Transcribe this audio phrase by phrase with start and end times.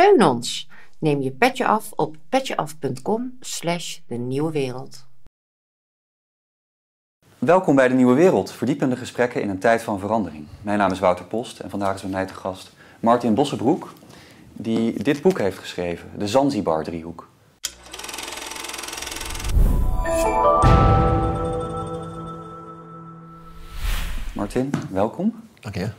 [0.00, 0.68] Steun ons.
[0.98, 5.06] Neem je petje af op petjeaf.com slash de nieuwe wereld.
[7.38, 10.46] Welkom bij de Nieuwe Wereld, verdiepende gesprekken in een tijd van verandering.
[10.62, 13.92] Mijn naam is Wouter Post en vandaag is bij mij te gast Martin Bossenbroek,
[14.52, 17.28] die dit boek heeft geschreven, De Zanzibar-driehoek.
[24.34, 25.48] Martin, welkom.
[25.60, 25.90] Dank je.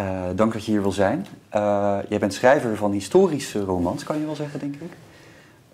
[0.00, 1.26] Uh, dank dat je hier wil zijn.
[1.54, 4.92] Uh, jij bent schrijver van historische romans, kan je wel zeggen, denk ik.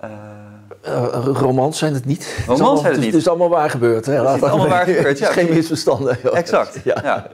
[0.05, 2.43] Uh, romans zijn het niet.
[2.46, 3.12] Romans zijn het niet.
[3.12, 4.06] Het is allemaal waar gebeurd.
[4.06, 4.12] Hè?
[4.27, 5.33] Het is allemaal waar gebeurd, ja.
[5.33, 6.34] geen misverstanden.
[6.34, 7.01] Exact, ja.
[7.02, 7.30] ja.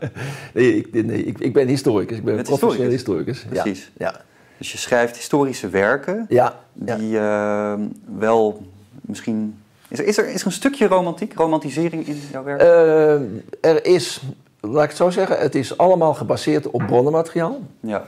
[0.54, 2.16] Nee, ik, nee, ik, ik, ben historicus.
[2.16, 3.44] Ik ben professioneel historicus.
[3.48, 3.90] Precies.
[3.96, 4.14] Ja.
[4.58, 6.60] Dus je schrijft historische werken ja.
[6.72, 7.74] die uh,
[8.18, 8.66] wel
[9.00, 9.60] misschien...
[9.88, 12.62] Is er, is, er, is er een stukje romantiek, romantisering in jouw werk?
[12.62, 14.22] Uh, er is,
[14.66, 17.58] laat ik het zo zeggen, het is allemaal gebaseerd op bronnenmateriaal.
[17.80, 18.04] Ja.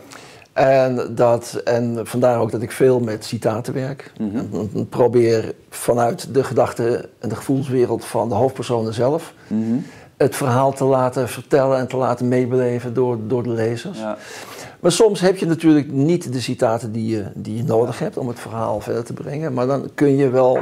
[0.53, 4.13] En, dat, en vandaar ook dat ik veel met citaten werk.
[4.19, 9.35] En, en probeer vanuit de gedachte en de gevoelswereld van de hoofdpersonen zelf...
[9.47, 9.77] Mhm.
[10.17, 13.99] het verhaal te laten vertellen en te laten meebeleven door, door de lezers.
[13.99, 14.17] Ja.
[14.81, 18.29] Maar soms heb je natuurlijk niet de citaten die je, die je nodig hebt om
[18.29, 19.53] het verhaal verder te brengen.
[19.53, 20.59] Maar dan kun je wel,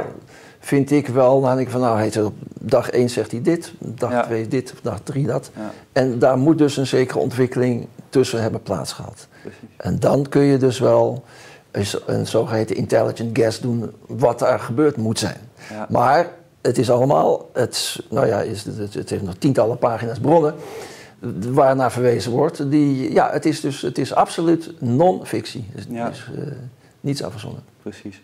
[0.67, 3.41] vind ik wel, dan denk ik van nou, hij zegt op dag 1 zegt hij
[3.41, 4.23] dit, dag Ja.
[4.23, 5.51] 2 dit, dag 3 dat.
[5.55, 5.71] Ja.
[5.91, 9.27] En daar moet dus een zekere ontwikkeling tussen hebben plaatsgehad.
[9.41, 9.59] Precies.
[9.77, 11.23] En dan kun je dus wel
[11.71, 15.37] een, zo- een zogeheten intelligent guess doen wat daar gebeurd moet zijn.
[15.71, 15.85] Ja.
[15.89, 16.29] Maar
[16.61, 20.55] het is allemaal, het, nou ja, is, het, heeft nog tientallen pagina's bronnen
[21.51, 22.71] waar naar verwezen wordt.
[22.71, 25.65] Die, ja, het is dus het is absoluut non-fictie.
[25.73, 26.09] Dus het Ja.
[26.09, 26.41] is eh,
[27.01, 27.63] niets afverzonnen.
[27.81, 28.21] Precies.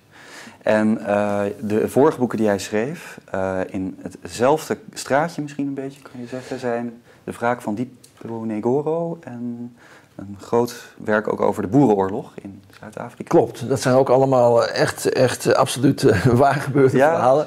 [0.64, 6.02] En eh, de vorige boeken die hij schreef, eh, in hetzelfde straatje misschien een beetje,
[6.02, 9.76] kan je zeggen, zijn De Wraak van Dipo Negoro en
[10.16, 13.30] een groot werk ook over de Boerenoorlog in Zuid-Afrika.
[13.30, 16.02] Klopt, dat zijn ook allemaal eh, echt, echt absoluut
[16.42, 17.46] waar gebeurde Ja, verhalen.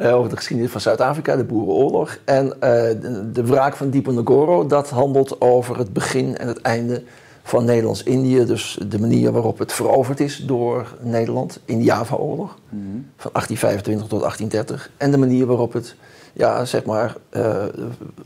[0.00, 2.18] over de geschiedenis van Zuid-Afrika, de Boerenoorlog.
[2.24, 7.02] En de, de wraak van Diponegoro, dat handelt over het begin en het einde
[7.42, 8.44] van Nederlands-Indië.
[8.44, 12.56] Dus de manier waarop het veroverd is door Nederland in de Java-oorlog.
[12.68, 12.82] Mhm.
[13.16, 14.90] Van 1825 tot 1830.
[14.96, 15.94] En de manier waarop het,
[16.32, 17.64] ja, zeg maar, eh,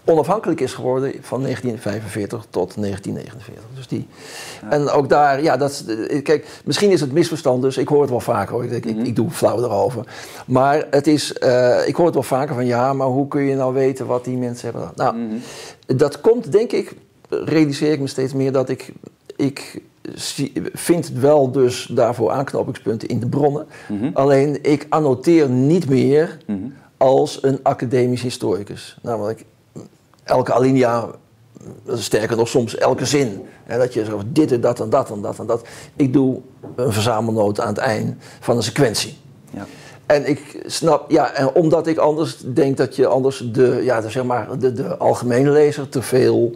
[0.05, 3.65] onafhankelijk is geworden van 1945 tot 1949.
[3.75, 4.09] Dus die,
[4.63, 4.71] Ja.
[4.71, 8.11] En ook daar, ja, dat, eh, kijk, misschien is het misverstand, dus ik hoor het
[8.11, 8.65] wel vaker hoor.
[8.65, 8.99] Ik, denk, Mhm.
[8.99, 10.05] ik, ik doe flauw erover.
[10.47, 13.55] Maar het is, eh, ik hoor het wel vaker van ja, maar hoe kun je
[13.57, 15.15] nou weten wat die mensen hebben gedaan?
[15.17, 15.99] Nou, Mhm.
[15.99, 16.95] dat komt denk ik,
[17.29, 18.93] realiseer ik me steeds meer dat ik,
[19.37, 19.83] ik
[20.73, 23.67] vind wel dus daarvoor aanknopingspunten in de bronnen.
[23.89, 24.11] Mhm.
[24.13, 26.59] Alleen ik annoteer niet meer Mhm.
[26.97, 28.99] als een academisch historicus.
[29.03, 29.45] Namelijk
[30.23, 31.09] elke alinea,
[31.89, 33.41] sterker nog soms elke zin.
[33.65, 35.67] Hè, dat je zegt dit en dat en dat en dat en dat.
[35.97, 36.41] Ik doe
[36.77, 39.17] een verzamelnoot aan het eind van een sequentie.
[39.51, 39.67] Ja.
[40.07, 44.11] En ik snap, ja, en omdat ik anders denk dat je anders de, ja, de,
[44.11, 46.53] zeg maar, de, de algemene lezer te veel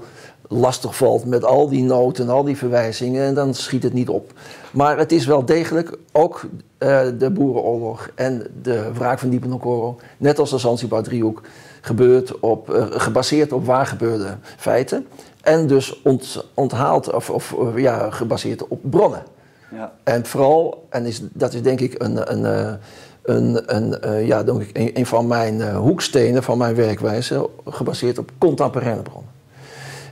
[0.48, 4.09] lastig valt met al die noten en al die verwijzingen en dan schiet het niet
[4.09, 4.32] op.
[4.70, 6.47] Maar het is wel degelijk ook
[6.78, 11.42] eh, de Boerenoorlog en de wraak van Diponegoro, net als de Zanzibar-driehoek,
[11.81, 15.06] gebeurd op, eh, gebaseerd op waar gebeurde feiten.
[15.42, 19.22] En dus ont, onthaald, of, of eh, ja, gebaseerd op bronnen.
[19.70, 19.92] Ja.
[20.04, 22.78] En vooral, en is, dat is denk ik een, een,
[23.22, 28.31] een, een, ja, denk ik een, een van mijn hoekstenen van mijn werkwijze, gebaseerd op
[28.38, 29.38] contemporaine bronnen.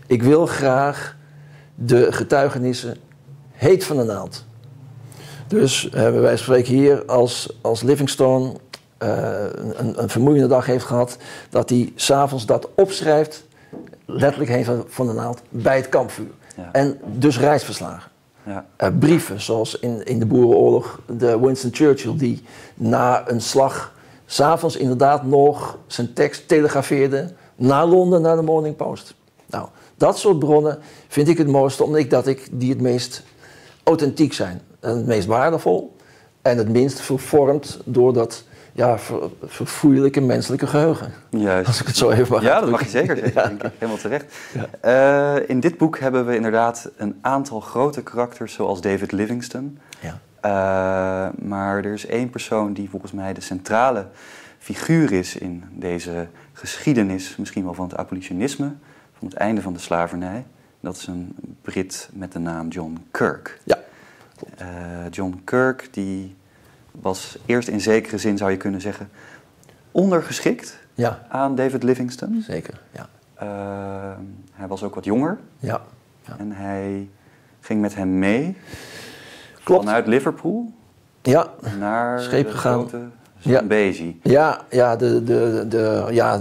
[0.06, 1.16] Ik wil graag
[1.74, 2.96] de getuigenissen
[3.52, 4.44] heet van de naald.
[5.46, 8.52] Dus eh, wij spreken hier als, als Livingstone
[8.98, 11.16] eh, een, een vermoeiende dag heeft gehad,
[11.50, 13.46] dat hij s'avonds dat opschrijft,
[14.04, 16.30] letterlijk heen van, van de naald, bij het kampvuur.
[16.56, 16.68] Ja.
[16.72, 18.10] En dus reisverslagen.
[18.42, 18.66] Ja.
[18.76, 22.42] Eh, brieven, zoals in, in de Boerenoorlog de Winston Churchill, die
[22.74, 23.94] na een slag
[24.26, 29.14] s'avonds inderdaad nog zijn tekst telegrafeerde naar Londen, naar de Morning Post.
[29.46, 33.22] Nou, dat soort bronnen vind ik het mooiste, omdat ik dat ik die het meest
[33.82, 34.60] authentiek zijn.
[34.80, 35.96] En het meest waardevol
[36.42, 41.12] en het minst vervormd door dat ja, ver, verfoeilijke menselijke geheugen.
[41.30, 41.66] Juist.
[41.66, 43.48] Als ik het zo even mag Ja, dat mag je zeker zeggen, Ja.
[43.48, 43.70] denk ik.
[43.78, 44.34] Helemaal terecht.
[44.80, 45.36] Ja.
[45.38, 49.68] Eh, in dit boek hebben we inderdaad een aantal grote karakters, zoals David Livingstone.
[50.00, 50.18] Ja.
[50.40, 54.06] Eh, maar er is één persoon die volgens mij de centrale
[54.58, 58.72] figuur is in deze geschiedenis, misschien wel van het abolitionisme,
[59.18, 60.46] van het einde van de slavernij.
[60.80, 63.60] Dat is een Brit met de naam John Kirk.
[63.64, 63.78] Ja.
[64.58, 64.66] Eh,
[65.10, 66.36] John Kirk die
[66.92, 69.08] was eerst in zekere zin, zou je kunnen zeggen,
[69.92, 72.40] ondergeschikt Ja, aan David Livingstone.
[72.42, 72.80] zeker.
[72.92, 73.08] Ja.
[73.34, 74.18] Eh,
[74.52, 75.80] hij was ook wat jonger Ja.
[76.38, 77.08] en hij
[77.60, 78.56] ging met hem mee
[79.62, 79.84] Klopt.
[79.84, 80.72] vanuit Liverpool
[81.22, 81.48] Ja,
[81.78, 82.72] naar Scheep de gegaan.
[82.88, 83.04] grote
[83.46, 83.58] Ja.
[83.58, 84.18] Zambezi.
[84.22, 86.40] ja, ja, de, de, de, ja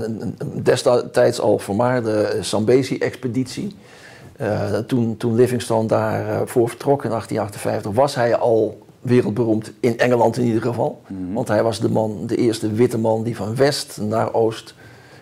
[0.64, 3.76] destijds al vermaarde Zambezi-expeditie.
[4.38, 10.38] Eh, toen, toen Livingstone daarvoor voor vertrok in 1858, was hij al wereldberoemd, in Engeland
[10.38, 11.02] in ieder geval.
[11.08, 11.34] Mhm.
[11.34, 14.74] Want hij was de man, de eerste witte man die van west naar oost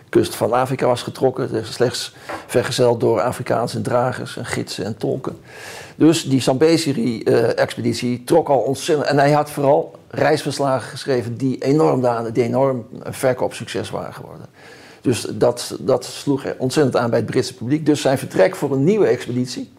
[0.08, 1.52] kust van Afrika was getrokken.
[1.52, 2.14] Dus slechts
[2.46, 5.36] vergezeld door Afrikaanse dragers en gidsen en tolken.
[5.96, 9.08] Dus die Zambezi-expeditie trok al ontzettend.
[9.08, 14.46] En hij had vooral reisverslagen geschreven die enorm, daan- die enorm een verkoopsucces waren geworden.
[15.00, 17.86] Dus dat, dat sloeg ontzettend aan bij het Britse publiek.
[17.86, 19.72] Dus zijn vertrek voor een nieuwe expeditie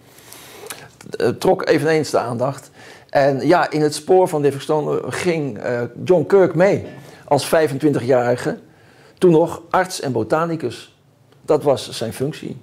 [1.18, 2.72] eh, trok eveneens de aandacht.
[3.10, 6.86] En ja, in het spoor van Livingstone ging eh, John Kirk mee
[7.26, 8.58] als 25-jarige.
[9.18, 10.98] Toen nog arts en botanicus.
[11.42, 12.58] Dat was zijn functie.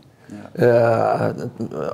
[0.54, 1.34] Ja.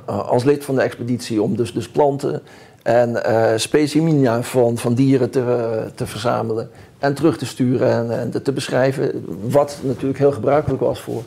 [0.05, 2.41] Eh, als lid van de expeditie om dus, dus planten
[2.89, 6.69] en eh specimina van, van dieren te, te verzamelen
[6.99, 9.25] en terug te sturen en, en te beschrijven.
[9.49, 11.23] Wat natuurlijk heel gebruikelijk was voor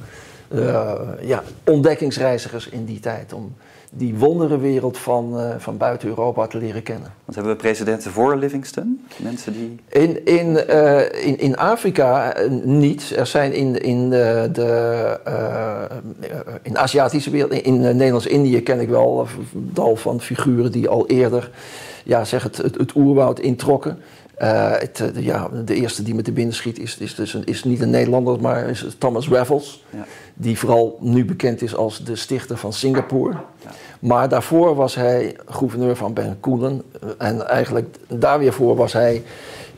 [0.48, 3.32] eh, ja, ontdekkingsreizigers in die tijd.
[3.32, 3.54] Om
[3.94, 7.12] die wonderenwereld van, eh, van buiten Europa te leren kennen.
[7.24, 9.06] Want hebben we presidenten voor Livingston?
[9.16, 9.78] Mensen die...
[9.88, 13.12] In, in, eh, in, in Afrika eh, niet.
[13.16, 14.70] Er zijn in, in de, de
[16.62, 20.88] in de Aziatische wereld, in, in Nederlands-Indië ken ik wel een dal van figuren die
[20.88, 21.50] al eerder
[22.04, 23.98] ja, zeg het, het, het oerwoud introkken.
[24.36, 27.64] Het, de, ja, de eerste die me te binnen schiet is, is, dus een, is
[27.64, 29.84] niet een Nederlander, maar is Thomas Raffles.
[29.90, 30.04] Ja.
[30.34, 33.34] Die vooral nu bekend is als de stichter van Singapore.
[34.02, 36.82] Maar daarvoor was hij gouverneur van Bencoolen.
[37.19, 39.22] En eigenlijk daar weer voor was hij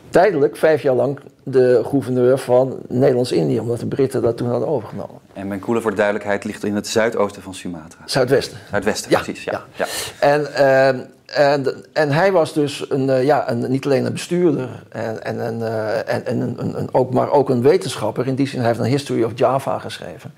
[0.09, 3.59] tijdelijk, vijf jaar lang, de gouverneur van Nederlands-Indië.
[3.59, 5.19] Omdat de Britten dat toen hadden overgenomen.
[5.33, 8.01] En Bencoolen, voor de duidelijkheid, ligt in het zuidoosten van Sumatra.
[8.05, 8.57] Zuidwesten.
[8.69, 9.43] Zuidwesten, Ja, precies.
[9.43, 9.63] Ja.
[9.75, 9.85] ja.
[9.85, 9.85] Ja.
[10.19, 14.83] En, ehm, en, en hij was dus een, eh, ja, een, niet alleen een bestuurder,
[14.89, 18.27] en, en, en, eh, en, en een, een, een, ook, maar ook een wetenschapper.
[18.27, 20.33] In die zin, hij heeft een History of Java geschreven.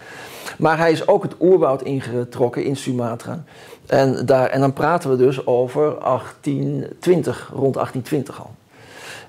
[0.57, 3.44] Maar hij is ook het oerwoud ingetrokken in Sumatra.
[3.88, 8.51] En, daar, en dan praten we dus over 1820, rond 1820 al.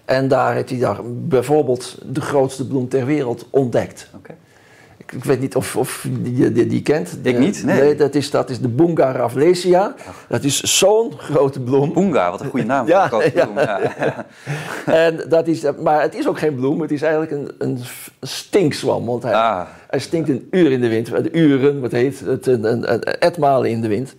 [0.05, 4.11] En daar heeft hij daar bijvoorbeeld de grootste bloem ter wereld ontdekt.
[4.17, 4.35] Oké.
[4.97, 7.19] Ik, ik weet niet of, of je die, die, kent.
[7.23, 7.95] Ik niet, nee.
[7.95, 9.95] dat, is, dat is de Bunga rafflesia.
[10.29, 11.93] Dat is zo'n grote bloem.
[11.93, 13.47] Bunga, wat een goede naam Ja, voor een grote ja.
[13.47, 13.59] bloem.
[13.59, 14.27] Ja.
[15.07, 17.79] En dat is, maar het is ook geen bloem, het is eigenlijk een, een
[18.21, 19.07] stinkswam.
[19.07, 21.07] Want hij, Ah, hij stinkt een uur in de wind.
[21.07, 24.15] De uren, wat heet het, een, een, een etmalen in de wind.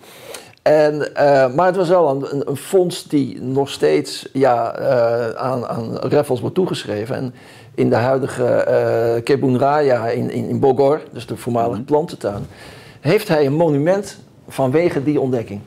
[0.61, 5.29] En, eh, maar het was wel een, een, een vondst die nog steeds ja, eh,
[5.29, 7.15] aan, aan Raffles wordt toegeschreven.
[7.15, 7.33] En
[7.75, 12.45] in de huidige eh Kebun Raya in, in, in Bogor, dus de voormalige plantentuin,
[13.00, 14.17] heeft hij een monument
[14.47, 15.61] vanwege die ontdekking.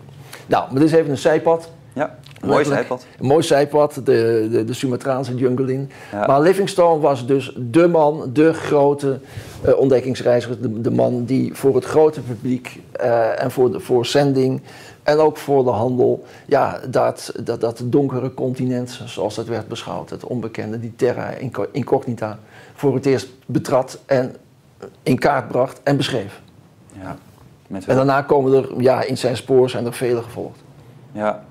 [0.47, 1.69] Nou, maar dit is even een zijpad.
[1.93, 2.19] Ja.
[2.44, 3.06] Mooi zijpad.
[3.19, 5.91] Een mooi zijpad, de, de, de Sumatraanse jungle in.
[6.12, 6.27] Ja.
[6.27, 9.21] Maar Livingstone was dus de man, de grote
[9.62, 10.62] eh, ontdekkingsreiziger.
[10.62, 14.61] De, de man die voor het grote publiek eh, en voor, de, voor zending
[15.03, 16.25] en ook voor de handel...
[16.47, 20.11] ja, dat, dat, dat donkere continent, zoals dat werd beschouwd...
[20.11, 22.39] het onbekende, die terra inco- incognita...
[22.75, 24.37] voor het eerst betrad en
[25.03, 26.41] in kaart bracht en beschreef.
[27.03, 27.17] Ja.
[27.87, 30.59] En daarna komen er, ja, in zijn spoor zijn er vele gevolgd.
[31.12, 31.44] Ja.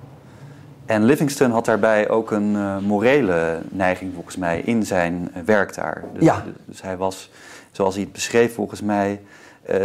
[0.92, 5.74] En Livingston had daarbij ook een eh, morele neiging volgens mij in zijn eh, werk
[5.74, 6.04] daar.
[6.14, 6.44] Dus, Ja.
[6.64, 7.30] dus hij was,
[7.70, 9.20] zoals hij het beschreef volgens mij,
[9.62, 9.78] eh,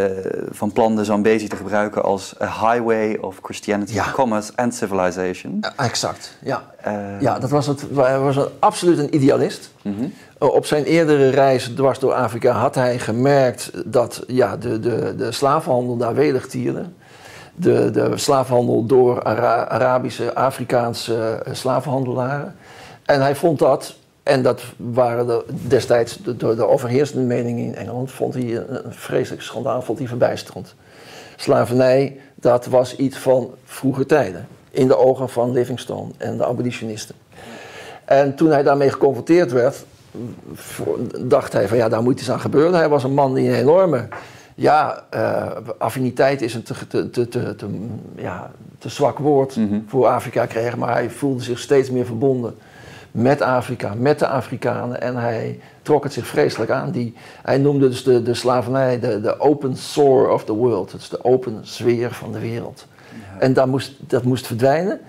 [0.49, 4.11] van plan de Zambezi te gebruiken als a highway of Christianity, Ja.
[4.11, 5.63] commerce and civilization.
[5.77, 6.63] exact, ja.
[6.81, 7.83] Eh, Ja, dat was het.
[7.95, 9.71] Hij was een, absoluut een idealist.
[9.81, 10.05] mhm.
[10.37, 15.31] Op zijn eerdere reis dwars door Afrika had hij gemerkt dat ja, de, de, de
[15.31, 16.85] slavenhandel daar welig tierde.
[17.59, 22.55] De, de slavenhandel door Ara- Arabische, Afrikaanse eh, slavenhandelaren.
[23.05, 27.75] En hij vond dat, en dat waren de, destijds de, de, de overheersende meningen in
[27.75, 30.75] Engeland, vond hij een, vreselijk schandaal, vond hij verbijsterend.
[31.35, 34.47] Slavernij, dat was iets van vroege tijden.
[34.71, 37.15] In de ogen van Livingstone en de abolitionisten.
[38.05, 39.85] En toen hij daarmee geconfronteerd werd,
[41.19, 42.73] dacht hij van ja, daar moet iets aan gebeuren.
[42.73, 44.07] Hij was een man die een enorme
[44.59, 47.67] ja, eh, affiniteit is een te, te, te,
[48.15, 49.79] ja, te zwak woord Mhm.
[49.87, 50.77] voor Afrika kreeg.
[50.77, 52.55] Maar hij voelde zich steeds meer verbonden
[53.11, 55.01] met Afrika, met de Afrikanen.
[55.01, 56.91] En hij trok het zich vreselijk aan.
[56.91, 60.91] Die, hij noemde dus de, de slavernij de, de open sore of the world.
[60.91, 62.87] Het is de open sfeer van de wereld.
[63.39, 64.99] En dat moest, dat moest verdwijnen.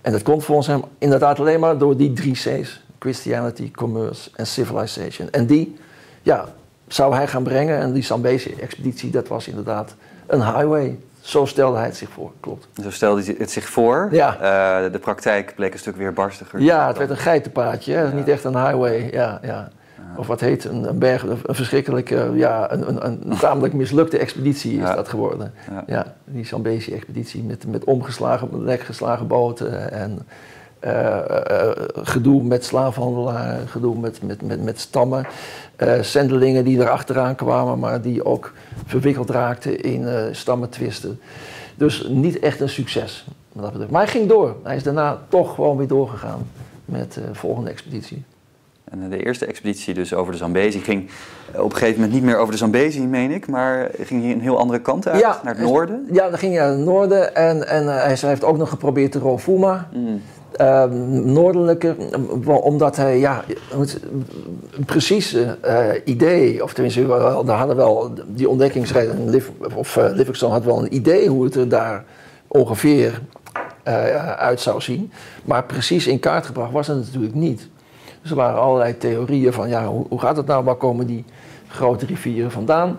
[0.00, 2.82] En dat kon volgens hem inderdaad alleen maar door die drie C's.
[2.98, 5.30] Christianity, commerce en civilization.
[5.30, 5.76] En die
[6.22, 6.44] ja,
[6.92, 7.78] zou hij gaan brengen.
[7.78, 9.94] En die Zambezi-expeditie, dat was inderdaad
[10.26, 10.98] een highway.
[11.20, 12.68] Zo stelde hij het zich voor, klopt.
[12.82, 14.08] Zo stelde hij het zich voor.
[14.10, 14.34] Ja.
[14.34, 16.60] Eh, de praktijk bleek een stuk weerbarstiger.
[16.60, 18.02] Ja, het werd een geitenpaadje, hè?
[18.02, 18.12] Ja.
[18.12, 19.08] niet echt een highway.
[19.12, 19.68] Ja, ja.
[20.16, 24.72] Of wat heet een, een berg, een, verschrikkelijke, ja, een, een, een tamelijk mislukte expeditie
[24.72, 24.94] is Ja.
[24.94, 25.52] dat geworden.
[25.86, 26.14] Ja.
[26.24, 30.26] Die Zambezi-expeditie met, met omgeslagen, lekgeslagen boten en
[32.02, 35.26] gedoe met slavenhandelaren, gedoe met, met, met, met stammen.
[35.76, 38.52] eh zendelingen die erachteraan kwamen, maar die ook
[38.86, 41.20] verwikkeld raakten in eh stammentwisten.
[41.74, 43.24] Dus niet echt een succes.
[43.52, 44.56] Maar hij ging door.
[44.62, 46.48] Hij is daarna toch gewoon weer doorgegaan
[46.84, 48.22] met de volgende expeditie.
[48.90, 51.08] En eh, de eerste expeditie dus over de Zambezi ging
[51.52, 54.32] eh, op een gegeven moment niet meer over de Zambezi, meen ik, maar ging hij
[54.32, 56.06] een heel andere kant uit, naar het noorden.
[56.12, 59.12] Ja, dan ging hij naar het noorden en, en eh, hij heeft ook nog geprobeerd
[59.12, 59.88] de Rovuma.
[59.92, 60.22] Mm.
[60.56, 63.44] Eh, noordelijker, eh, omdat hij ja,
[64.86, 67.06] precieze eh, idee, of tenminste,
[67.44, 71.44] daar hadden wel die ontdekkingsreis, en Liv- of eh, Livingstone had wel een idee hoe
[71.44, 72.04] het er daar
[72.48, 73.20] ongeveer
[73.82, 75.12] eh, uit zou zien.
[75.44, 77.68] Maar precies in kaart gebracht was het natuurlijk niet.
[78.22, 80.64] Dus er waren allerlei theorieën van, ja, hoe, hoe gaat het nou?
[80.64, 81.24] Waar komen die
[81.68, 82.98] grote rivieren vandaan?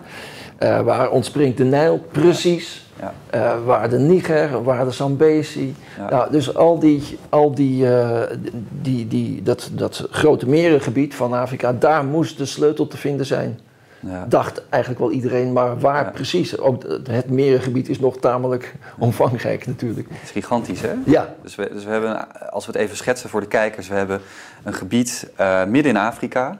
[0.58, 2.81] Waar ontspringt de Nijl precies?
[3.30, 5.74] Eh, waar de Niger, waar de Zambezi.
[6.10, 8.36] Nou, dus al die, al die, eh,
[8.82, 13.58] die, die, dat, dat grote merengebied van Afrika, daar moest de sleutel te vinden zijn.
[14.00, 14.26] Ja.
[14.28, 16.10] Dacht eigenlijk wel iedereen, maar waar Ja.
[16.10, 16.58] precies?
[16.58, 20.08] Ook het merengebied is nog tamelijk omvangrijk natuurlijk.
[20.10, 20.92] Het is gigantisch, hè?
[21.06, 23.94] Ja, Dus we, dus we hebben, als we het even schetsen voor de kijkers, we
[23.94, 24.20] hebben
[24.62, 26.58] een gebied eh, midden in Afrika.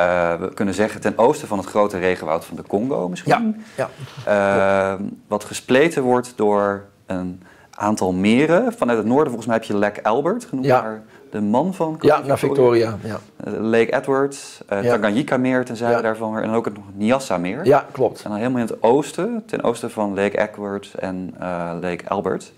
[0.00, 3.64] Eh, we kunnen zeggen ten oosten van het grote regenwoud van de Congo misschien.
[3.76, 3.88] ja,
[4.24, 8.72] Eh, wat gespleten wordt door een aantal meren.
[8.72, 10.82] Vanuit het noorden volgens mij heb je Lake Albert, genoemd Ja.
[10.82, 12.96] naar de man van ja, naar Victoria.
[13.02, 14.82] Ja, Eh, Lake Edward, Ja.
[14.82, 16.42] Tanganyika-meer ten zuiden daarvan weer.
[16.42, 17.64] En ook het Nyassa-meer.
[17.66, 18.22] ja klopt.
[18.22, 21.34] En dan helemaal in het oosten, ten oosten van Lake Edward en
[21.80, 22.52] Lake Albert,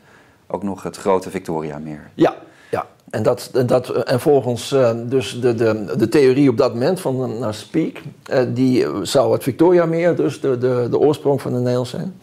[0.46, 2.10] ook nog het grote Victoria-meer.
[2.14, 2.34] Ja.
[3.12, 7.00] En, dat, en, dat, en volgens eh, dus de, de, de theorie op dat moment
[7.00, 11.58] van uh, Speak, eh, die zou het Victoria-meer, dus de, de, de oorsprong van de
[11.58, 12.14] Nijl zijn.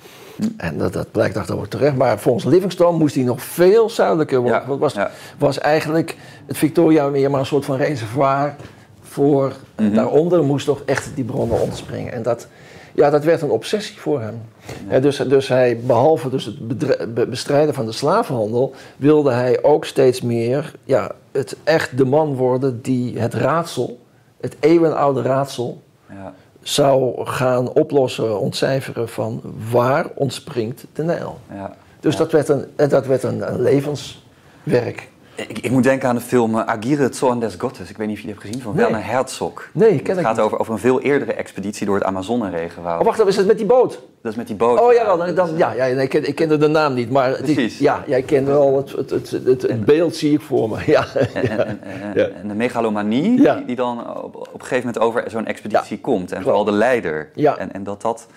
[0.57, 1.95] En dat, dat blijkt achteraf terecht.
[1.95, 4.61] Maar volgens Livingstone moest die nog veel zuidelijker worden.
[4.61, 5.11] Ja, Want was, ja.
[5.37, 6.15] was eigenlijk
[6.45, 8.55] het Victoria-meer maar een soort van reservoir
[9.01, 9.93] voor Mhm.
[9.93, 12.13] daaronder moest toch echt die bronnen ontspringen.
[12.13, 12.47] En dat,
[12.93, 14.41] ja, dat werd een obsessie voor hem.
[14.87, 16.67] Hè, dus, dus hij, behalve dus het
[17.13, 22.35] be- bestrijden van de slavenhandel, wilde hij ook steeds meer ja, het echt de man
[22.35, 23.99] worden die het raadsel,
[24.41, 26.33] het eeuwenoude raadsel, Ja.
[26.61, 29.41] zou gaan oplossen, ontcijferen van
[29.71, 31.37] waar ontspringt de Nijl.
[31.53, 31.75] Ja.
[31.99, 32.19] Dus Ja.
[32.19, 35.08] dat werd een, dat werd een, een levenswerk.
[35.47, 37.89] Ik, ik moet denken aan de film eh, Agire Zorn des Gottes.
[37.89, 38.83] Ik weet niet of je die hebt gezien, van Nee.
[38.85, 39.69] Werner Herzog.
[39.73, 40.45] Nee, ken Het ik gaat niet.
[40.45, 42.99] over, over een veel eerdere expeditie door het Amazoneregenwoud.
[42.99, 44.01] Oh, wacht, even, is het met die boot?
[44.21, 44.79] Dat is met die boot.
[44.79, 47.29] Oh ja, dan, dan- ja, ja nee, ik, ken, ik kende de naam niet, maar
[47.29, 50.69] het is- ja, jij kent wel het, het, het, het, het beeld, zie ik voor
[50.69, 50.77] me.
[50.91, 51.71] Ja, En,
[52.15, 52.29] ja.
[52.47, 53.55] de megalomanie Ja.
[53.55, 56.21] die, die dan op, op een gegeven moment over zo'n expeditie komt.
[56.21, 56.43] En klopt.
[56.43, 57.29] vooral de leider.
[57.35, 57.57] Ja.
[57.57, 58.27] En, en dat dat...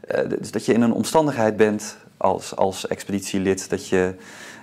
[0.00, 3.70] eh, dus dat je in een omstandigheid bent als, als expeditielid...
[3.70, 4.14] dat je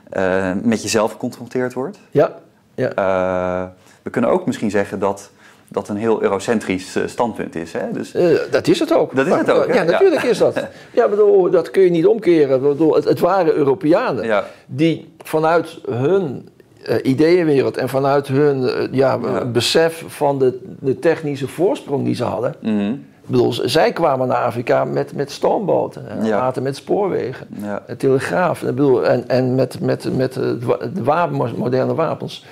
[0.09, 1.99] eh, met jezelf geconfronteerd wordt.
[2.11, 2.35] ja,
[2.75, 2.89] ja.
[2.93, 3.67] Eh,
[4.01, 5.29] we kunnen ook misschien zeggen dat
[5.67, 7.73] dat een heel eurocentrisch eh, standpunt is.
[7.73, 7.91] Hè?
[7.91, 8.11] Dus,
[8.51, 9.15] dat is het ook.
[9.15, 9.73] Dat is het ook, hè?
[9.73, 10.67] Ja, natuurlijk is dat.
[10.93, 12.61] Ja, bedoel, dat kun je niet omkeren.
[12.61, 16.49] Bedoel, het, het waren Europeanen ja, die vanuit hun
[16.83, 19.45] eh, ideeënwereld en vanuit hun ja, Ja.
[19.45, 22.55] besef van de, de technische voorsprong die ze hadden.
[22.61, 22.93] mhm,
[23.25, 26.37] Ik bedoel, z- zij kwamen naar Afrika met, met stoomboten, en Ja.
[26.37, 27.47] later met spoorwegen.
[27.61, 32.45] ja, telegraaf ik bedoel, en, en met, met, met de, wa- de wapen, moderne wapens.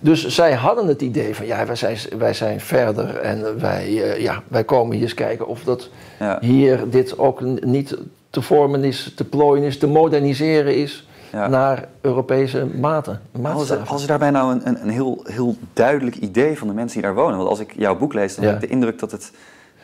[0.00, 4.20] Dus zij hadden het idee van ja, wij zijn, wij zijn verder en wij, eh,
[4.22, 7.96] ja, wij komen hier eens kijken of dat ja, hier dit ook niet
[8.30, 11.48] te vormen is, te plooien is, te moderniseren is ja.
[11.48, 13.20] naar Europese maten.
[13.42, 17.00] Als, als er daarbij nou een, een, een heel, heel duidelijk idee van de mensen
[17.00, 17.36] die daar wonen.
[17.36, 18.50] Want als ik jouw boek lees, dan Ja.
[18.50, 19.32] heb ik de indruk dat het,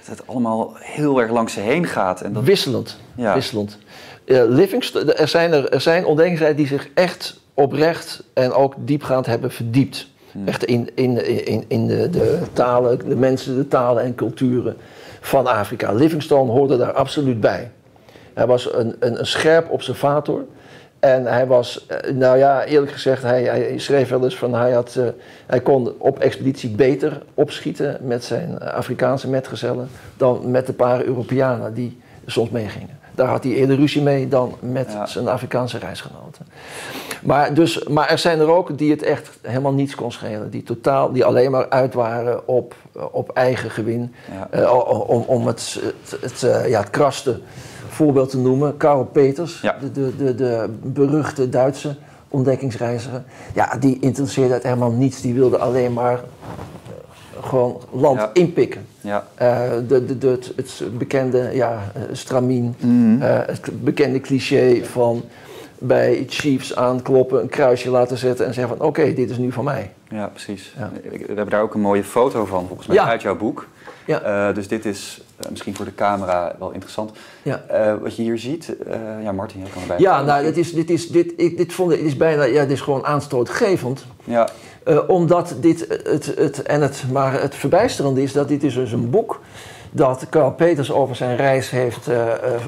[0.06, 2.20] dat het allemaal heel erg langs ze heen gaat.
[2.20, 2.96] En dat, Wisselend.
[3.14, 3.34] Ja.
[3.34, 3.78] Wisselend.
[4.26, 10.08] Livingstone, er, zijn er, er zijn die zich echt oprecht en ook diepgaand hebben verdiept.
[10.32, 10.48] Hmm.
[10.48, 14.76] Echt in, in, in, in de, de talen, de mensen, de talen en culturen
[15.20, 15.92] van Afrika.
[15.92, 17.70] Livingstone hoorde daar absoluut bij.
[18.34, 20.44] Hij was een, een, een scherp observator.
[21.04, 24.72] En hij was, eh, nou ja, eerlijk gezegd, hij, hij schreef wel eens van hij,
[24.72, 25.04] had, eh,
[25.46, 31.74] hij kon op expeditie beter opschieten met zijn Afrikaanse metgezellen dan met de paar Europeanen
[31.74, 32.98] die soms meegingen.
[33.14, 35.06] Daar had hij eerder ruzie mee dan met Ja.
[35.06, 36.46] zijn Afrikaanse reisgenoten.
[37.22, 40.50] Maar, dus, maar er zijn er ook die het echt helemaal niets kon schelen.
[40.50, 42.74] Die, totaal, die alleen maar uit waren op,
[43.10, 44.14] op eigen gewin.
[44.32, 45.80] ja, Eh, om, om het,
[46.10, 47.42] het, het, ja, het krasten
[47.94, 49.76] voorbeeld te noemen, Karl Peters, Ja.
[49.80, 51.96] de, de, de, de beruchte Duitse
[52.28, 53.22] ontdekkingsreiziger.
[53.54, 55.20] Ja, die interesseerde het helemaal niets.
[55.20, 58.30] Die wilde alleen maar eh, gewoon land Ja.
[58.32, 58.86] inpikken.
[59.00, 59.26] Ja.
[59.34, 63.20] Eh, de, de, de, het, het bekende ja, eh, stramien, Mhm.
[63.20, 65.22] het bekende cliché van
[65.78, 69.64] bij chiefs aankloppen, een kruisje laten zetten en zeggen van oké, dit is nu van
[69.64, 69.90] mij.
[70.08, 70.74] Ja, precies.
[70.78, 70.90] Ja.
[71.10, 73.66] We hebben daar ook een mooie foto van, volgens mij, uit jouw boek.
[74.06, 74.20] Ja.
[74.20, 77.10] Eh, dus dit is eh, misschien voor de camera wel interessant.
[77.42, 77.62] Ja.
[77.68, 78.76] Eh, wat je hier ziet,
[79.22, 79.98] ja, Martin, jij kan erbij.
[79.98, 82.70] Ja, nou, dit is, dit is, dit, ik, dit vond dit is bijna, ja, dit
[82.70, 84.04] is gewoon aanstootgevend.
[84.24, 84.48] Ja,
[85.06, 89.10] omdat dit het, het, en het, maar het verbijsterende is dat dit is dus een
[89.10, 89.40] boek
[89.90, 92.08] dat Carl Peters over zijn reis heeft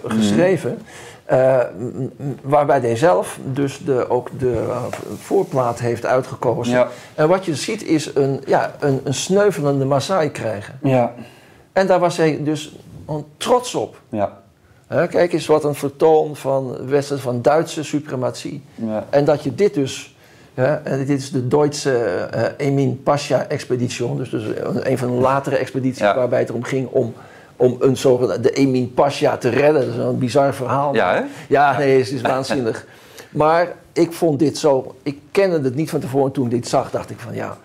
[0.06, 0.70] geschreven.
[0.70, 0.84] eh,
[1.28, 2.10] m-
[2.42, 4.82] waarbij hij zelf dus de, ook de eh,
[5.20, 6.72] voorplaat heeft uitgekozen.
[6.72, 10.78] ja, En wat je ziet is een, ja, een, een sneuvelende Maasai krijgen.
[10.82, 11.14] ja,
[11.72, 12.76] En daar was hij dus
[13.36, 14.00] trots op.
[14.08, 14.44] ja,
[14.86, 18.62] Hè, kijk eens wat een vertoon van, Westen, van Duitse suprematie.
[18.74, 20.16] ja, En dat je dit dus,
[20.54, 21.92] hè, en dit is de Duitse
[22.30, 26.14] eh Emin Pasha-expeditie, dus, dus een, een van de latere expedities Ja.
[26.14, 27.14] waarbij het erom ging om,
[27.56, 29.86] om een zogenaamde de Emin Pasha te redden.
[29.86, 30.94] Dat is een bizar verhaal.
[30.94, 31.22] ja, hè?
[31.48, 32.86] Ja, nee, het is waanzinnig.
[33.30, 36.32] Maar ik vond dit zo, ik kende het niet van tevoren.
[36.32, 37.56] Toen ik dit zag, dacht ik van ja,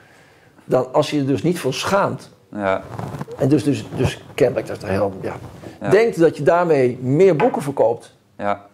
[0.65, 2.81] dan, als je er dus niet voor schaamt, Ja,
[3.38, 5.33] en dus, dus, dus kennelijk dat er heel, ja,
[5.81, 5.89] Ja.
[5.89, 8.15] denkt dat je daarmee meer boeken verkoopt.
[8.38, 8.65] ja.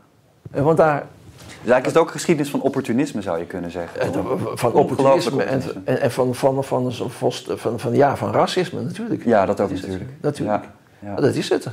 [0.52, 1.00] Eh, Want daar,
[1.48, 4.02] Dus eigenlijk is het ook een geschiedenis van opportunisme, zou je kunnen zeggen.
[4.02, 4.14] En
[4.56, 8.82] van opportunisme en, en, en van, van, van, van, van, van, van, ja, van racisme
[8.82, 9.26] natuurlijk.
[9.26, 9.82] Ja, dat ook het.
[9.82, 10.10] natuurlijk.
[10.22, 10.64] Natuurlijk.
[10.64, 11.68] Ja, ja, Dat is het.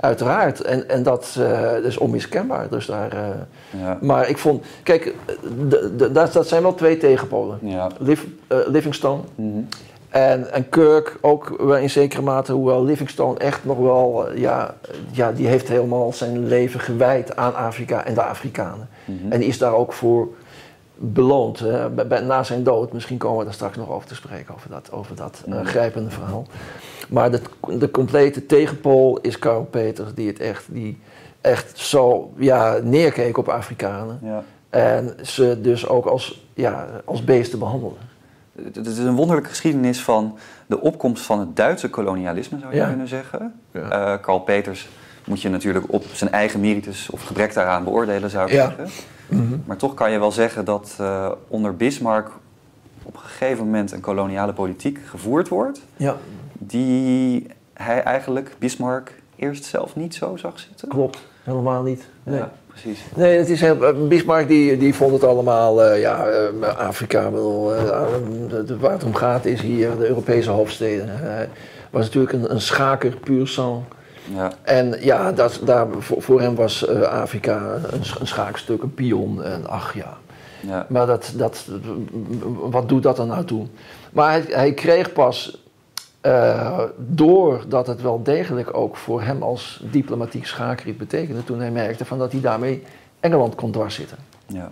[0.00, 0.60] Uiteraard.
[0.60, 2.68] En, en dat, eh, dat is onmiskenbaar.
[2.68, 4.64] Dus daar, eh, ja, maar ik vond...
[4.82, 5.34] Kijk, eh,
[6.12, 7.58] dat, dat zijn wel twee tegenpolen.
[7.62, 7.88] ja.
[7.98, 8.22] Liv,
[8.66, 9.58] Livingstone Mhm.
[10.08, 12.52] en, en Kirk ook wel in zekere mate.
[12.52, 14.26] Hoewel Livingstone echt nog wel...
[14.34, 14.74] ja,
[15.10, 18.88] ja, die heeft helemaal zijn leven gewijd aan Afrika en de Afrikanen.
[19.04, 19.32] Mhm.
[19.32, 20.28] En die is daar ook voor
[20.96, 21.58] beloond.
[21.58, 24.54] Hè, bij- bij- na zijn dood, misschien komen we daar straks nog over te spreken,
[24.54, 26.46] over dat, over dat eh, grijpende verhaal.
[27.08, 27.40] Maar de,
[27.78, 30.98] de complete tegenpool is Karl Peters, die het echt, die
[31.40, 34.18] echt zo ja, neerkeek op Afrikanen.
[34.22, 34.42] ja.
[34.70, 37.96] En ze dus ook als, ja, als beesten behandelde.
[38.62, 42.78] Het het is een wonderlijke geschiedenis van de opkomst van het Duitse kolonialisme, zou je
[42.78, 42.88] Ja.
[42.88, 43.60] kunnen zeggen.
[43.70, 43.80] Ja.
[44.14, 44.88] Eh, Karl Peters
[45.26, 48.62] moet je natuurlijk op zijn eigen meritus of gebrek daaraan beoordelen, zou ik
[49.30, 49.62] Zeggen.
[49.66, 52.28] Maar toch kan je wel zeggen dat eh, onder Bismarck
[53.02, 56.16] op een gegeven moment een koloniale politiek gevoerd wordt, Ja,
[56.52, 60.88] die hij eigenlijk, Bismarck, eerst zelf niet zo zag zitten.
[60.88, 61.18] klopt.
[61.42, 62.04] Helemaal niet.
[62.22, 62.38] Nee.
[62.38, 63.04] Ja, precies.
[63.16, 66.26] Nee, het is heel, eh, Bismarck die, die vond het allemaal, eh, ja,
[66.78, 71.08] Afrika, de- waar het om gaat is hier de Europese hoofdsteden.
[71.90, 73.82] Was natuurlijk een, een schaker puur sang.
[74.34, 78.94] Ja, En ja, dat, daar, voor, hem was eh, Afrika een, sch- een schaakstuk, een
[78.94, 79.42] pion.
[79.42, 80.16] En ach ja,
[80.60, 81.66] ja, maar dat, dat,
[82.70, 83.66] wat doet dat dan nou toe?
[84.12, 85.64] Maar hij, hij kreeg pas,
[86.20, 91.70] eh, doordat het wel degelijk ook voor hem als diplomatiek schaker iets betekende, toen hij
[91.70, 92.82] merkte van dat hij daarmee
[93.20, 94.18] Engeland kon dwarszitten.
[94.46, 94.70] ja.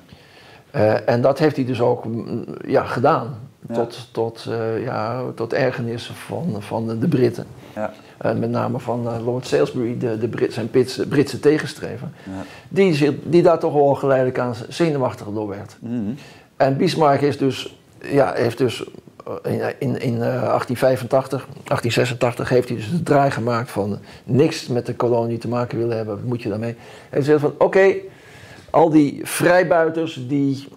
[0.70, 3.74] Eh, en dat heeft hij dus ook mm, ja, gedaan, Ja.
[3.74, 7.46] tot, tot, eh, ja, tot ergernis van, van de Britten.
[7.74, 12.08] ja, En met name van eh, Lord Salisbury, de, de Brit, zijn Britse, Britse tegenstrever.
[12.24, 12.44] ja.
[12.68, 15.76] Die, die daar toch wel geleidelijk aan zenuwachtig door werd.
[15.80, 16.12] Mhm.
[16.56, 18.84] En Bismarck is dus, ja, heeft dus
[19.42, 24.66] eh, in, in, in eh, 1885, 1886 heeft hij dus de draai gemaakt van niks
[24.66, 26.14] met de kolonie te maken willen hebben.
[26.14, 26.74] Wat moet je daarmee?
[26.74, 27.94] Hij heeft gezegd van oké,
[28.70, 30.68] al die vrijbuiters die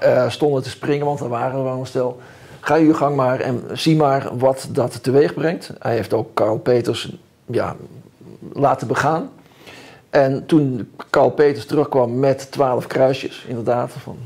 [0.00, 2.20] eh, stonden te springen, want er waren er wel een stel.
[2.66, 5.70] Ga je gang maar en zie maar wat dat teweeg brengt.
[5.78, 7.12] Hij heeft ook Karl Peters
[7.46, 7.76] ja,
[8.52, 9.30] laten begaan.
[10.10, 14.16] En toen Karl Peters terugkwam met twaalf kruisjes, inderdaad, van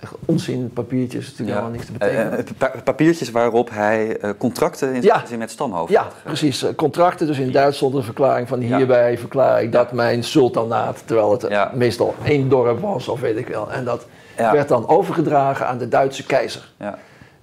[0.00, 2.32] echt onzin papiertjes, natuurlijk helemaal niks te betekenen.
[2.32, 5.22] Eh, eh, pa- papiertjes waarop hij eh, contracten in Ja.
[5.26, 6.64] zin met stamhoofd ja, had precies.
[6.76, 11.30] Contracten, dus in Duits stond een verklaring van hierbij verklaar ik dat mijn sultanaat, terwijl
[11.32, 13.72] het meestal één dorp was of weet ik wel.
[13.72, 16.68] En dat werd dan overgedragen aan de Duitse keizer.
[16.78, 16.98] Ja,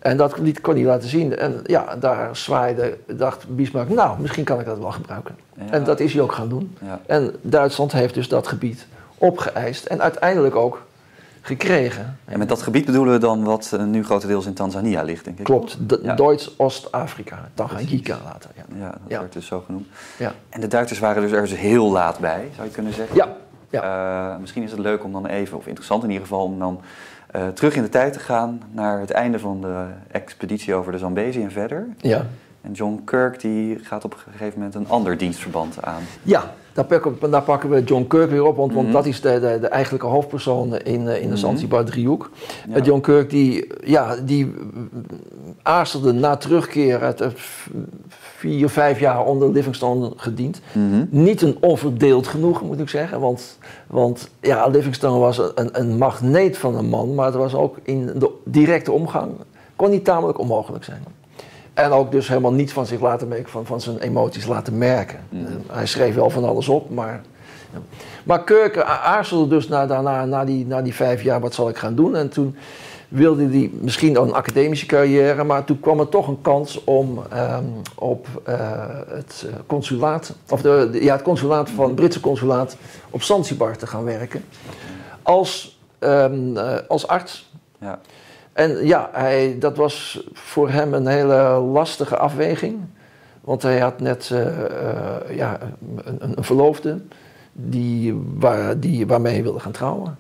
[0.05, 1.37] En dat liet, kon hij laten zien.
[1.37, 5.35] En ja, daar zwaaide, dacht Bismarck, nou, misschien kan ik dat wel gebruiken.
[5.53, 5.63] Ja.
[5.71, 6.77] En dat is hij ook gaan doen.
[6.81, 8.87] ja, En Duitsland heeft dus dat gebied
[9.17, 10.81] opgeëist en uiteindelijk ook
[11.41, 12.17] gekregen.
[12.25, 15.37] En met dat gebied bedoelen we dan wat eh, nu grotendeels in Tanzania ligt, denk
[15.39, 15.43] ik.
[15.45, 16.15] Klopt, Ja.
[16.15, 18.49] Duits-Oost-Afrika, Tanganyika later.
[18.55, 18.63] Ja.
[18.79, 19.19] Ja, dat Ja.
[19.19, 19.87] werd dus zo genoemd.
[20.17, 20.33] Ja.
[20.49, 23.15] En de Duitsers waren dus ergens heel laat bij, zou je kunnen zeggen.
[23.15, 23.27] Ja,
[23.69, 24.31] ja.
[24.33, 26.81] Eh, misschien is het leuk om dan even, of interessant in ieder geval, om dan
[27.35, 30.97] eh, terug in de tijd te gaan naar het einde van de expeditie over de
[30.97, 31.87] Zambezi en verder.
[31.97, 32.25] ja.
[32.61, 36.01] En John Kirk die gaat op een gegeven moment een ander dienstverband aan.
[36.23, 38.95] Ja, daar pakken, daar pakken we John Kirk weer op, want, want Mhm.
[38.95, 41.35] dat is de, de, de eigenlijke hoofdpersoon in, eh, in de Mhm.
[41.35, 42.29] Zanzibar-driehoek.
[42.69, 42.75] Ja.
[42.75, 44.53] Eh, John Kirk die, ja, die
[45.61, 47.29] aarzelde na terugkeer uit eh,
[48.45, 50.61] vier, vijf jaar onder Livingstone gediend.
[50.71, 51.05] Mhm.
[51.09, 53.19] Niet een onverdeeld genoegen, moet ik zeggen.
[53.19, 57.77] Want, want ja, Livingstone was een, een magneet van een man, maar het was ook
[57.83, 59.31] in de directe omgang,
[59.75, 61.03] kon niet tamelijk onmogelijk zijn.
[61.73, 65.19] En ook dus helemaal niets van zich laten merken, van, van zijn emoties laten merken.
[65.29, 65.45] Mhm.
[65.45, 67.21] Eh, hij schreef wel van alles op, maar...
[68.23, 71.77] Maar Kirk aarzelde dus na, daarna, na, die, na die vijf jaar, wat zal ik
[71.77, 72.15] gaan doen?
[72.15, 72.55] En toen
[73.15, 77.63] wilde hij misschien een academische carrière, maar toen kwam er toch een kans om ehm,
[77.95, 78.55] op eh,
[79.07, 82.77] het consulaat, of de, de- ja, het consulaat van het Britse consulaat
[83.09, 84.43] op Zanzibar te gaan werken.
[85.21, 87.51] Als, ehm, eh, als arts.
[87.79, 87.99] Ja.
[88.53, 92.77] En ja, hij, dat was voor hem een hele lastige afweging.
[93.41, 94.47] Want hij had net eh,
[95.37, 95.59] ja,
[96.03, 97.01] een, een verloofde
[97.53, 100.17] die, waar, die, waarmee hij wilde gaan trouwen.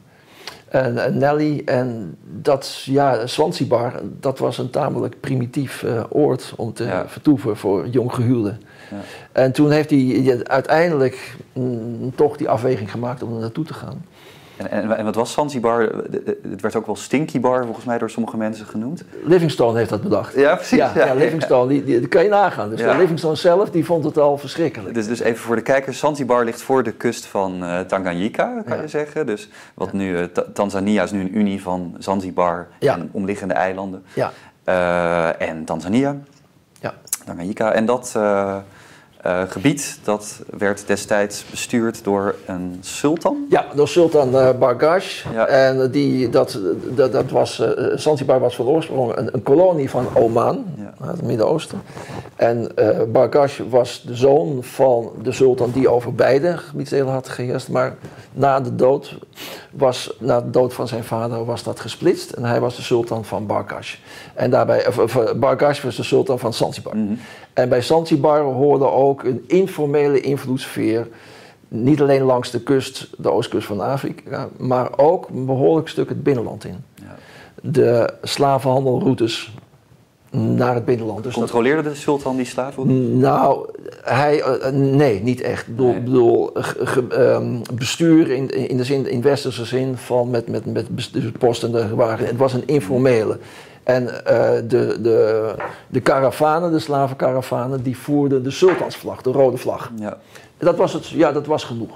[0.83, 6.73] En, en Nelly, en dat, ja, Zanzibar, dat was een tamelijk primitief eh, oord om
[6.73, 7.07] te Ja.
[7.07, 8.61] vertoeven voor jonggehuwden.
[8.91, 8.97] Ja.
[9.31, 14.05] En toen heeft hij uiteindelijk mm, toch die afweging gemaakt om er naartoe te gaan.
[14.57, 15.81] En, en, en wat was Zanzibar?
[16.49, 19.03] Het werd ook wel Stinky Bar volgens mij door sommige mensen genoemd.
[19.23, 20.35] Livingstone heeft dat bedacht.
[20.35, 20.77] Ja, precies.
[20.77, 22.69] Ja, ja, Livingstone, die, die, kan je nagaan.
[22.69, 22.97] Dus Ja.
[22.97, 24.93] Livingstone zelf, die vond het al verschrikkelijk.
[24.93, 28.81] Dus, dus even voor de kijkers, Zanzibar ligt voor de kust van eh, Tanganyika, kan
[28.81, 29.25] je zeggen.
[29.25, 34.03] Dus wat nu, eh, Ta- Tanzania is nu een unie van Zanzibar en omliggende eilanden.
[34.13, 34.31] Ja,
[34.63, 36.15] Eh, en Tanzania,
[36.79, 36.93] ja.
[37.25, 37.71] Tanganyika.
[37.71, 38.15] En dat
[39.25, 43.45] eh, gebied, dat werd destijds bestuurd door een sultan.
[43.49, 45.25] ja door Sultan eh, Bargash.
[45.33, 45.47] Ja.
[45.47, 46.59] En die, dat,
[46.95, 51.07] dat, dat was, eh, Zanzibar was van oorsprong een, een kolonie van Oman, Ja.
[51.07, 51.81] het Midden-Oosten.
[52.35, 52.71] En
[53.11, 57.69] Bargash was de zoon van de sultan die over beide gebiedsdelen had geheerst.
[57.69, 57.95] Maar
[58.33, 59.17] na de dood,
[59.71, 62.31] was, na de dood van zijn vader was dat gesplitst.
[62.31, 63.95] En hij was de sultan van Bargash.
[64.33, 66.97] En daarbij, of, of, Bargash was de sultan van Zanzibar.
[66.97, 67.13] Mhm.
[67.53, 71.07] En bij Zanzibar hoorde ook een informele invloedssfeer.
[71.67, 76.23] Niet alleen langs de kust, de oostkust van Afrika, maar ook een behoorlijk stuk het
[76.23, 76.83] binnenland in.
[76.95, 77.15] Ja.
[77.61, 79.53] De slavenhandelroutes
[80.31, 81.23] naar het binnenland.
[81.23, 83.17] Dus dat, Controleerde de sultan die slaven?
[83.19, 83.69] nou,
[84.03, 85.67] hij, eh, nee, niet echt.
[85.67, 86.01] Ik bedoel, Nee.
[86.01, 90.65] bedoel, ge- ge- ehm, bestuur in, in de zin, in westerse zin van met, met,
[90.73, 91.75] met bestuursposten.
[91.75, 93.37] er waren- Het was een informele.
[93.83, 95.53] En eh, de, de,
[95.87, 99.91] de karavanen, de slavenkaravanen, die voerden de sultansvlag, de rode vlag.
[99.95, 100.17] Ja.
[100.57, 101.89] Dat was, het, ja, dat was genoeg.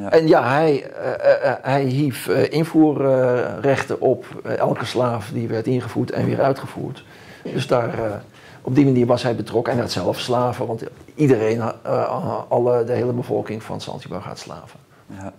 [0.00, 0.10] Ja.
[0.10, 5.48] En ja, hij, eh, eh, eh, hij hief eh, invoerrechten op eh, elke slaaf die
[5.48, 7.04] werd ingevoerd en weer uitgevoerd.
[7.52, 8.16] Dus daar, eh,
[8.62, 9.72] op die manier was hij betrokken.
[9.72, 10.82] En hij had zelf slaven, want
[11.14, 14.80] iedereen, eh, alle, de hele bevolking van Zanzibar gaat slaven.
[15.06, 15.32] Ja.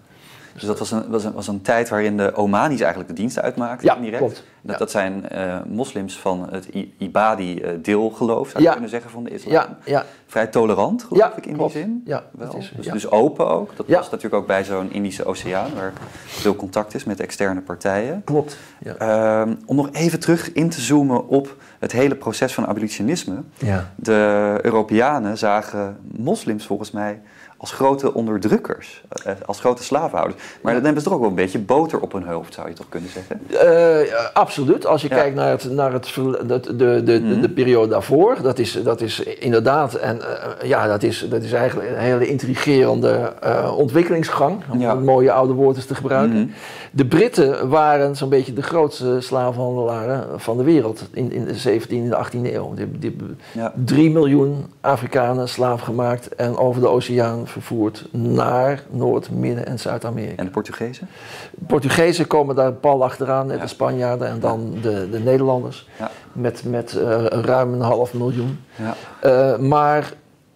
[0.56, 3.40] Dus dat was een, was, een, was een tijd waarin de Omanis eigenlijk de dienst
[3.40, 3.88] uitmaakten.
[3.88, 4.18] Ja, indirect.
[4.22, 4.44] klopt.
[4.62, 4.78] Dat, Ja.
[4.78, 8.72] dat zijn eh, moslims van het I- Ibadi-deelgeloof, zou je Ja.
[8.72, 9.54] kunnen zeggen, van de islam.
[9.54, 11.74] Ja, ja, Vrij tolerant, geloof ik, in klopt.
[11.74, 12.02] die zin.
[12.06, 12.48] Ja, Wel.
[12.52, 13.76] dat is, dus, dus open ook.
[13.76, 15.94] Dat past natuurlijk ook bij zo'n Indische Oceaan, waar
[16.26, 18.22] veel contact is met externe partijen.
[18.26, 18.58] klopt.
[18.98, 23.36] Ehm, om nog even terug in te zoomen op het hele proces van abolitionisme.
[23.58, 23.92] ja.
[23.96, 27.22] De Europeanen zagen moslims volgens mij
[27.58, 30.42] als grote onderdrukkers, eh, als grote slavenhouders.
[30.62, 32.74] Maar dan hebben ze toch ook wel een beetje boter op hun hoofd, zou je
[32.74, 33.40] toch kunnen zeggen?
[33.48, 34.86] Eh, absoluut.
[34.86, 35.16] Als je Ja.
[35.16, 36.14] kijkt naar, het, naar het,
[36.48, 37.42] dat- de, de, de, Mhm.
[37.42, 41.52] de periode daarvoor, dat is, dat is inderdaad, en eh, ja, dat is, dat is
[41.52, 43.34] eigenlijk een hele intrigerende
[43.78, 44.94] ontwikkelingsgang, om Ja.
[44.96, 46.38] mooie oude woord eens te gebruiken.
[46.40, 46.48] Mhm.
[46.92, 51.96] De Britten waren zo'n beetje de grootste slavenhandelaren van de wereld in, in de 17e
[52.04, 52.74] en de 18e eeuw.
[52.74, 53.74] Die, die hebben Ja.
[53.86, 60.36] 3 miljoen Afrikanen slaaf gemaakt en over de oceaan vervoerd naar Noord-, Midden- en Zuid-Amerika.
[60.36, 61.08] En de Portugezen?
[61.52, 63.62] De Portugezen komen daar pal achteraan, net Ja.
[63.62, 65.88] de Spanjaarden en dan de, de Nederlanders.
[66.00, 66.12] Ja.
[66.32, 68.60] Met, met eh, ruim een half miljoen.
[68.76, 68.96] Ja.
[69.20, 70.14] Eh, maar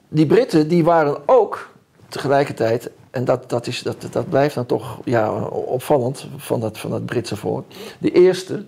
[0.10, 1.69] die Britten die waren ook
[2.08, 6.89] tegelijkertijd, en dat, dat, is, dat, dat blijft dan toch ja, opvallend van dat, van
[6.89, 7.65] dat Britse volk,
[7.99, 8.63] de eerste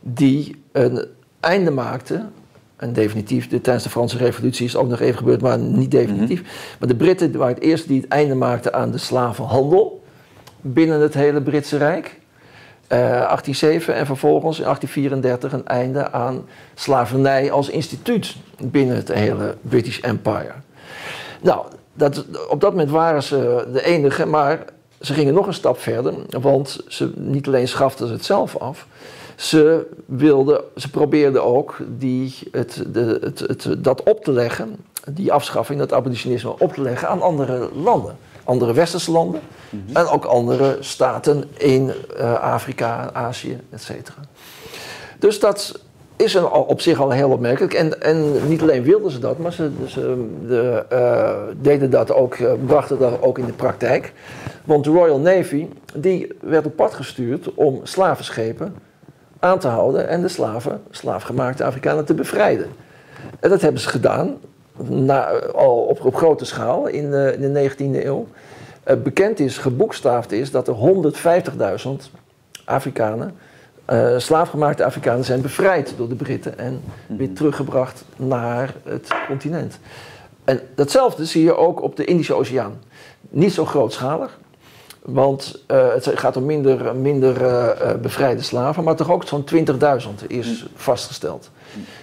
[0.00, 1.04] die een
[1.40, 2.26] einde maakte.
[2.76, 5.90] En definitief, de- tijdens de Franse Revolutie is het ook nog even gebeurd, maar niet
[5.90, 6.42] definitief.
[6.78, 10.02] Maar de Britten waren het eerste die het einde maakten aan de slavenhandel
[10.60, 12.18] binnen het hele Britse Rijk.
[12.86, 19.56] Eh 1807 en vervolgens in 1834 een einde aan slavernij als instituut binnen het hele
[19.60, 20.52] British Empire.
[21.42, 24.64] Nou, dat, op dat moment waren ze de enige, maar
[25.06, 28.86] ze gingen nog een stap verder, want ze, niet alleen schaften ze het zelf af,
[29.36, 34.76] Ze, wilden, ze probeerden ook die, het, de, het, het, dat op te leggen,
[35.10, 38.16] die afschaffing, dat abolitionisme op te leggen aan andere landen.
[38.44, 39.40] Andere westerse landen
[39.92, 43.90] en ook andere staten in uh, Afrika, Azië, etc.
[45.18, 45.80] Dus dat
[46.16, 47.74] is een, op zich al heel opmerkelijk.
[47.74, 49.70] En, en niet alleen wilden ze dat, maar ze,
[50.46, 54.12] de, uh, deden dat ook, uh, brachten dat ook in de praktijk.
[54.64, 58.74] Want de Royal Navy die werd op pad gestuurd om slavenschepen
[59.38, 62.66] aan te houden en de slaven, slaafgemaakte Afrikanen, te bevrijden.
[63.40, 64.36] En dat hebben ze gedaan,
[64.88, 68.26] na, al op, grote schaal in, uh, in de 19e eeuw.
[69.02, 70.76] bekend is, geboekstaafd is, dat er
[71.86, 71.90] 150.000
[72.64, 73.34] Afrikanen
[73.90, 79.78] uh, slaafgemaakte Afrikanen zijn bevrijd door de Britten en weer teruggebracht naar het continent.
[80.44, 82.80] En datzelfde zie je ook op de Indische Oceaan.
[83.28, 84.38] Niet zo grootschalig,
[85.02, 90.26] want uh, het gaat om minder, minder uh, bevrijde slaven, maar toch ook zo'n 20.000
[90.26, 91.50] is vastgesteld.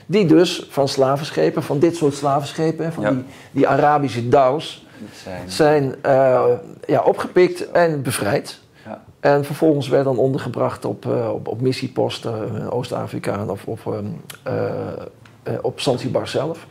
[0.05, 3.11] Die dus van slavenschepen, van dit soort slavenschepen, van ja.
[3.11, 4.85] die, die Arabische douws,
[5.23, 5.95] zijn, zijn
[6.87, 8.61] ja, opgepikt en bevrijd.
[9.23, 14.21] En vervolgens werd dan ondergebracht op, uh, op, op, missieposten in Oost-Afrika of op, um,
[14.47, 14.53] uh,
[15.47, 16.67] uh, op Zanzibar zelf.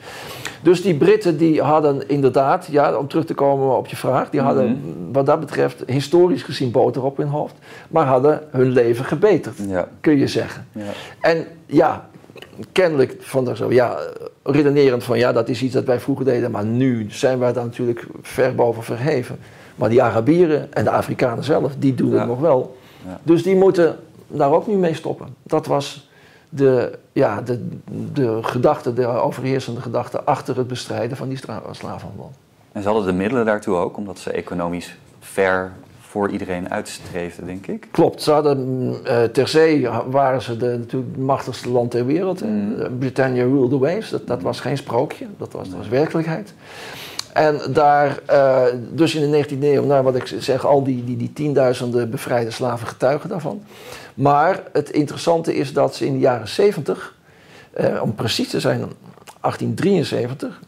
[0.63, 4.41] Dus die Britten die hadden inderdaad, ja, om terug te komen op je vraag, die
[4.41, 5.13] hadden mm -hmm.
[5.13, 7.55] wat dat betreft historisch gezien boter op hun hoofd,
[7.89, 9.89] maar hadden hun leven gebeterd, ja.
[10.01, 10.67] kun je zeggen.
[10.73, 10.91] Ja.
[11.21, 12.09] En ja,
[12.73, 13.99] kennelijk van zo, ja,
[14.43, 17.65] redenerend van ja, dat is iets dat wij vroeger deden, maar nu zijn wij daar
[17.65, 19.39] natuurlijk ver boven verheven.
[19.77, 22.19] Maar die Arabieren en de Afrikanen zelf, die doen ja.
[22.19, 22.77] het nog wel.
[23.07, 23.21] Ja.
[23.23, 25.27] Dus die moeten daar ook nu mee stoppen.
[25.43, 26.11] Dat was
[26.49, 27.69] de, ja, de,
[28.13, 31.39] de gedachte, de overheersende gedachte achter het bestrijden van die
[31.71, 32.31] slavenhandel.
[32.73, 37.67] En ze hadden de middelen daartoe ook, omdat ze economisch ver voor iedereen uitstreefden, denk
[37.67, 37.89] ik.
[37.91, 42.45] Klopt, ze hadden uh, ter zee waren ze de, natuurlijk het machtigste land ter wereld.
[42.45, 42.99] Mm.
[42.99, 46.55] Britannia ruled the waves, dat, dat was geen sprookje, dat was, dat was werkelijkheid.
[47.33, 51.17] En daar, uh, dus in de 19e eeuw, nou wat ik zeg, al die, die,
[51.17, 53.63] die tienduizenden bevrijde slaven getuigen daarvan.
[54.15, 57.15] Maar het interessante is dat ze in de jaren 70,
[57.81, 58.79] uh, om precies te zijn
[59.41, 60.61] 1873,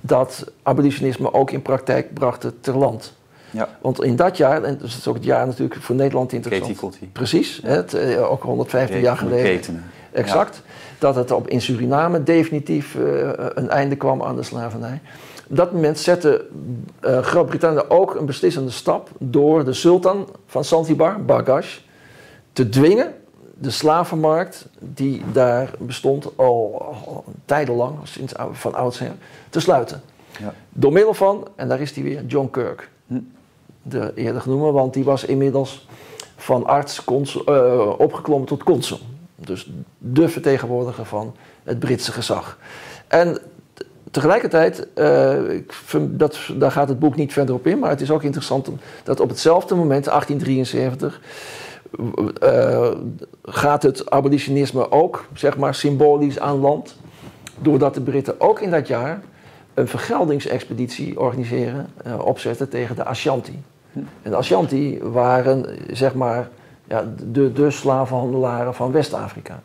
[0.00, 3.16] dat abolitionisme ook in praktijk brachten ter land.
[3.50, 3.68] Ja.
[3.80, 6.80] Want in dat jaar, en dus het is ook het jaar natuurlijk voor Nederland interessant.
[6.80, 7.68] Katie Precies, ja.
[7.68, 9.44] het, uh, ook 150 jaar geleden.
[9.44, 9.84] Ketenen.
[10.12, 10.62] Exact.
[10.64, 10.72] Ja.
[10.98, 12.96] Dat het op, in Suriname definitief
[13.54, 15.00] een einde kwam aan de slavernij.
[15.48, 16.46] Op dat moment zette
[17.00, 21.78] uh, Groot-Brittannië ook een beslissende stap door de sultan van Zanzibar, Bargash,
[22.52, 23.14] te dwingen
[23.60, 29.12] de slavenmarkt, die daar bestond al, al tijdenlang, sinds van oudsher,
[29.50, 30.02] te sluiten.
[30.38, 30.54] Ja.
[30.68, 32.90] Door middel van, en daar is hij weer, John Kirk.
[33.06, 33.18] Hm.
[33.82, 35.86] De eerder genoemde, want die was inmiddels
[36.36, 38.98] van arts consul, uh, opgeklommen tot consul.
[39.34, 42.58] Dus de vertegenwoordiger van het Britse gezag.
[43.06, 43.38] En
[44.10, 48.00] tegelijkertijd, uh, ik vind dat, daar gaat het boek niet verder op in, maar het
[48.00, 48.68] is ook interessant
[49.04, 51.20] dat op hetzelfde moment, 1873,
[52.42, 52.90] uh,
[53.42, 56.96] gaat het abolitionisme ook, zeg maar, symbolisch aan land.
[57.58, 59.20] Doordat de Britten ook in dat jaar
[59.74, 63.62] een vergeldingsexpeditie organiseren, uh, opzetten tegen de Ashanti.
[64.22, 66.48] En de Ashanti waren, zeg maar,
[66.84, 69.60] ja, de, de slavenhandelaren van West-Afrika.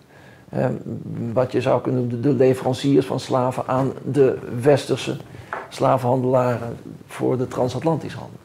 [0.53, 0.65] Eh,
[1.33, 5.17] wat je zou kunnen noemen de leveranciers van slaven aan de westerse
[5.69, 8.39] slavenhandelaren voor de transatlantische handel.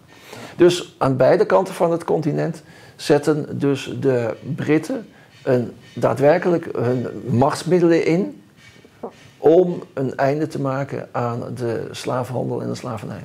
[0.56, 2.62] Dus aan beide kanten van het continent
[2.96, 5.06] zetten dus de Britten
[5.42, 8.42] een, daadwerkelijk hun machtsmiddelen in
[9.38, 13.22] om een einde te maken aan de slavenhandel en de slavernij.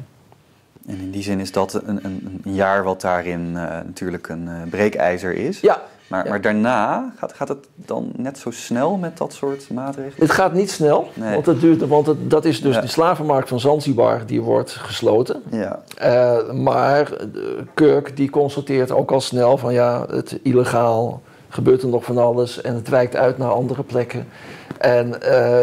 [0.88, 4.48] En in die zin is dat een, een, een jaar wat daarin uh, natuurlijk een
[4.48, 5.60] uh, breekijzer is.
[5.60, 5.82] Ja,
[6.14, 6.30] maar, ja.
[6.30, 10.28] maar daarna gaat, gaat het dan net zo snel met dat soort maatregelen?
[10.28, 11.34] Het gaat niet snel, nee.
[11.34, 12.82] want, het duurt, want het, dat is dus ja.
[12.82, 15.44] de slavenmarkt van Zanzibar, die wordt gesloten.
[15.50, 15.80] Ja.
[16.04, 17.12] Uh, maar
[17.74, 22.62] Kirk die constateert ook al snel van ja, het illegaal gebeurt er nog van alles
[22.62, 24.28] en het wijkt uit naar andere plekken.
[24.78, 25.16] En, uh,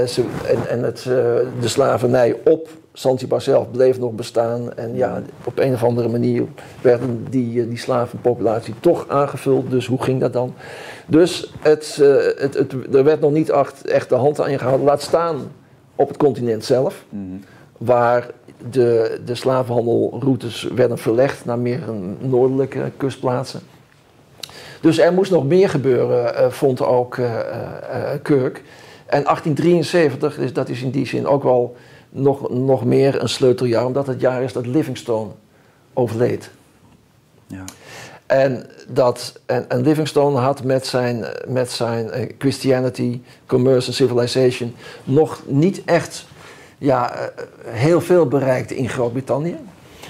[0.07, 1.15] ze, en, en het, uh,
[1.61, 4.75] de slavernij op Zanzibar zelf bleef nog bestaan.
[4.75, 6.45] En ja, op een of andere manier
[6.81, 9.71] werden die, die slavenpopulatie toch aangevuld.
[9.71, 10.55] Dus hoe ging dat dan?
[11.07, 14.87] Dus het, uh, het, het, er werd nog niet echt, echt de hand aan gehouden.
[14.87, 15.53] Laat staan
[15.97, 17.05] op het continent zelf.
[17.09, 17.23] Mhm.
[17.23, 17.41] Mm.
[17.79, 18.31] Waar
[18.71, 21.81] de, de slavenhandelroutes werden verlegd naar meer
[22.19, 23.61] noordelijke kustplaatsen.
[24.81, 27.15] Dus er moest nog meer gebeuren, uh, vond ook
[28.23, 28.63] Kirk.
[29.07, 31.77] En 1873, dus dat is in die zin ook wel
[32.11, 35.31] nog, nog meer een sleuteljaar, omdat het jaar is dat Livingstone
[35.93, 36.51] overleed.
[37.47, 37.65] Ja.
[38.27, 44.75] En, dat, en, en Livingstone had met zijn, met zijn eh, Christianity, Commerce and Civilization
[45.05, 46.27] nog niet echt
[46.79, 47.29] ja, eh,
[47.65, 49.57] heel veel bereikt in Groot-Brittannië.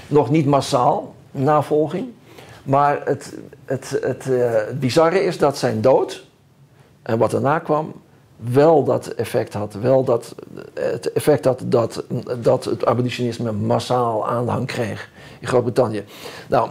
[0.06, 2.08] Nog niet massaal, navolging.
[2.62, 3.34] Maar het,
[3.64, 6.26] het, het, eh, het bizarre is dat zijn dood
[7.02, 7.92] en wat daarna kwam,
[8.40, 9.74] wel dat effect had.
[9.80, 10.34] Wel dat,
[10.74, 12.04] het effect had dat,
[12.38, 16.04] dat het abolitionisme massaal aanhang kreeg in Groot-Brittannië.
[16.48, 16.70] Nou,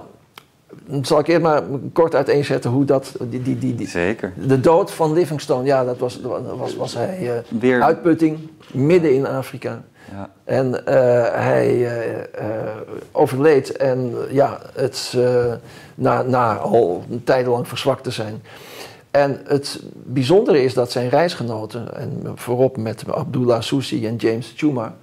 [1.01, 3.15] zal ik eerst maar kort uiteenzetten hoe dat...
[3.19, 4.33] Die, die, die, die, Zeker.
[4.47, 6.19] De dood van Livingstone, ja, dat was,
[6.57, 8.39] was, was hij uh, Weer- uitputting,
[8.71, 9.81] midden in Afrika.
[10.11, 10.29] Ja.
[10.43, 10.95] En eh,
[11.43, 12.75] hij eh, eh,
[13.11, 15.53] overleed en ja, het, eh,
[15.95, 18.41] na, na al een tijdenlang verzwakt te zijn.
[19.11, 24.95] En het bijzondere is dat zijn reisgenoten, en voorop met Abdullah Susi en James Chuma,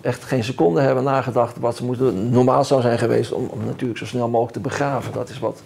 [0.00, 2.30] echt geen seconde hebben nagedacht wat ze moesten.
[2.30, 5.12] Normaal zou zijn geweest om, om natuurlijk zo snel mogelijk te begraven.
[5.12, 5.62] Dat is wat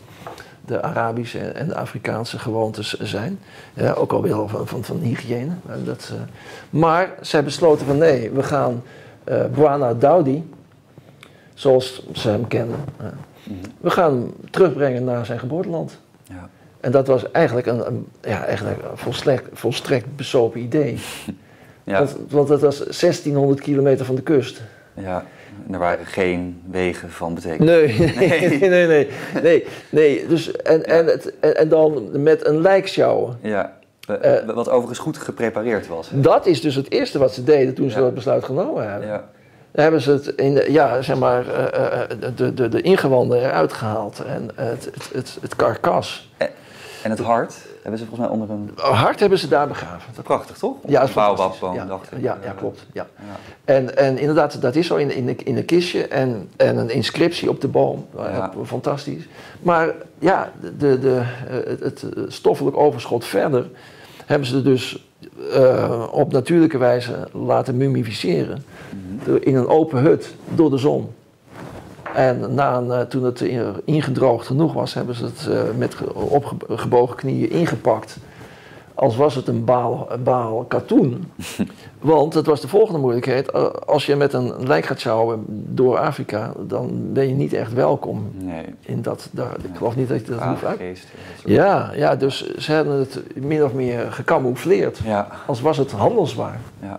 [0.64, 3.38] de Arabische en de Afrikaanse gewoontes zijn.
[3.74, 5.52] Ja, ook alweer van, van, van hygiëne.
[5.84, 6.20] Dat, eh,
[6.70, 8.82] maar zij besloten van nee, we gaan
[9.24, 10.50] eh Bwana Daudi,
[11.54, 13.06] zoals ze hem kenden, eh,
[13.44, 13.56] Mhm.
[13.80, 15.98] we gaan hem terugbrengen naar zijn geboorteland.
[16.22, 16.48] Ja.
[16.80, 20.98] En dat was eigenlijk een, een, ja, eigenlijk een volstrekt, volstrekt besopen idee.
[21.84, 21.98] Ja.
[21.98, 24.62] Want, want het was 1600 kilometer van de kust.
[24.94, 25.24] ja.
[25.66, 27.68] En er waren geen wegen van betekenis.
[27.96, 29.08] Nee, nee, nee, nee.
[29.42, 30.26] nee, nee.
[30.26, 33.32] Dus, en, en, het, en, en dan met een lijkshow.
[33.42, 33.72] Ja.
[34.00, 34.54] We- Eh.
[34.54, 36.10] wat overigens goed geprepareerd was.
[36.10, 36.20] hè?
[36.20, 38.02] Dat is dus het eerste wat ze deden toen ze Ja.
[38.04, 39.08] dat besluit genomen hebben.
[39.08, 39.24] Ja.
[39.72, 43.38] Dan hebben ze het in de, ja, zeg maar, eh, eh, de, de, de ingewanden
[43.38, 46.30] eruit gehaald en het, het, het, het karkas.
[46.36, 46.48] En
[47.10, 48.70] het hart hebben ze volgens mij onder een...
[48.94, 50.12] Hart hebben ze daar begraven.
[50.14, 50.76] Dat Prachtig, toch?
[50.86, 51.60] Ja, dat een is fantastisch.
[51.60, 52.20] baobabboom, ja, dacht ik.
[52.22, 52.86] ja, ja, klopt.
[52.92, 53.06] Ja.
[53.16, 53.24] Ja.
[53.74, 57.48] En, en inderdaad, dat is zo in, in, in een kistje en, en een inscriptie
[57.50, 58.06] op de boom.
[58.16, 58.52] Ja.
[58.64, 59.28] Fantastisch.
[59.60, 61.20] Maar ja, de, de,
[61.80, 63.66] het, het stoffelijk overschot verder
[64.26, 65.06] hebben ze dus
[65.52, 68.64] eh, op natuurlijke wijze laten mummificeren.
[68.90, 69.24] Mhm.
[69.30, 71.14] Door- In een open hut door de zon.
[72.14, 75.94] En na een, eh, toen het in- ingedroogd genoeg was, hebben ze het eh, met
[75.94, 78.16] ge- opgebogen knieën ingepakt.
[78.94, 81.30] Als was het een baal, een baal katoen.
[82.00, 83.50] Want het was de volgende moeilijkheid.
[83.50, 85.44] eh, Als je met een lijk gaat sjouwen
[85.74, 88.64] door Afrika, dan ben je niet echt welkom Nee.
[88.80, 89.28] in dat.
[89.32, 90.78] Daar, ik geloof niet dat je dat hoeft uit.
[90.78, 90.88] Dat
[91.44, 94.98] Ja, ja, dus ze hebben het min of meer gecamoufleerd.
[95.04, 96.60] Ja, Als was het handelswaar.
[96.82, 96.98] ja,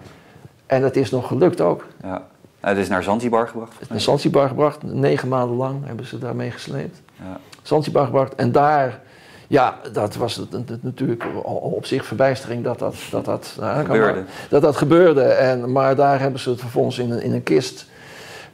[0.66, 1.86] En het is nog gelukt ook.
[2.04, 2.22] ja.
[2.60, 3.74] Het is naar Zanzibar gebracht.
[3.74, 7.02] Het is naar Zanzibar gebracht, negen maanden lang hebben ze daarmee gesleept.
[7.16, 7.40] Ja.
[7.62, 9.00] Zanzibar gebracht en daar,
[9.48, 11.24] ja, dat was het, het- het natuurlijk
[11.62, 14.20] op zich verbijstering dat dat, dat, dat, nou, kan Gebeurde.
[14.20, 15.22] maar- dat, dat gebeurde.
[15.24, 17.86] En, maar daar hebben ze het vervolgens in een, in een kist,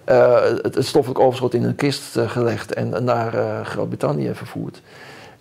[0.04, 4.82] eh, het, het stoffelijk overschot in een kist eh, gelegd en naar eh, Groot-Brittannië vervoerd.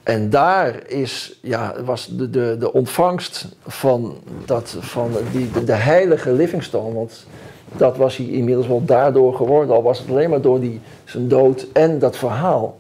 [0.02, 5.72] En daar is, ja, was de, de, de ontvangst van, dat, van die, de, de
[5.72, 7.26] heilige Livingstone, want
[7.76, 11.28] dat was hij inmiddels wel daardoor geworden, al was het alleen maar door die, zijn
[11.28, 12.78] dood en dat verhaal.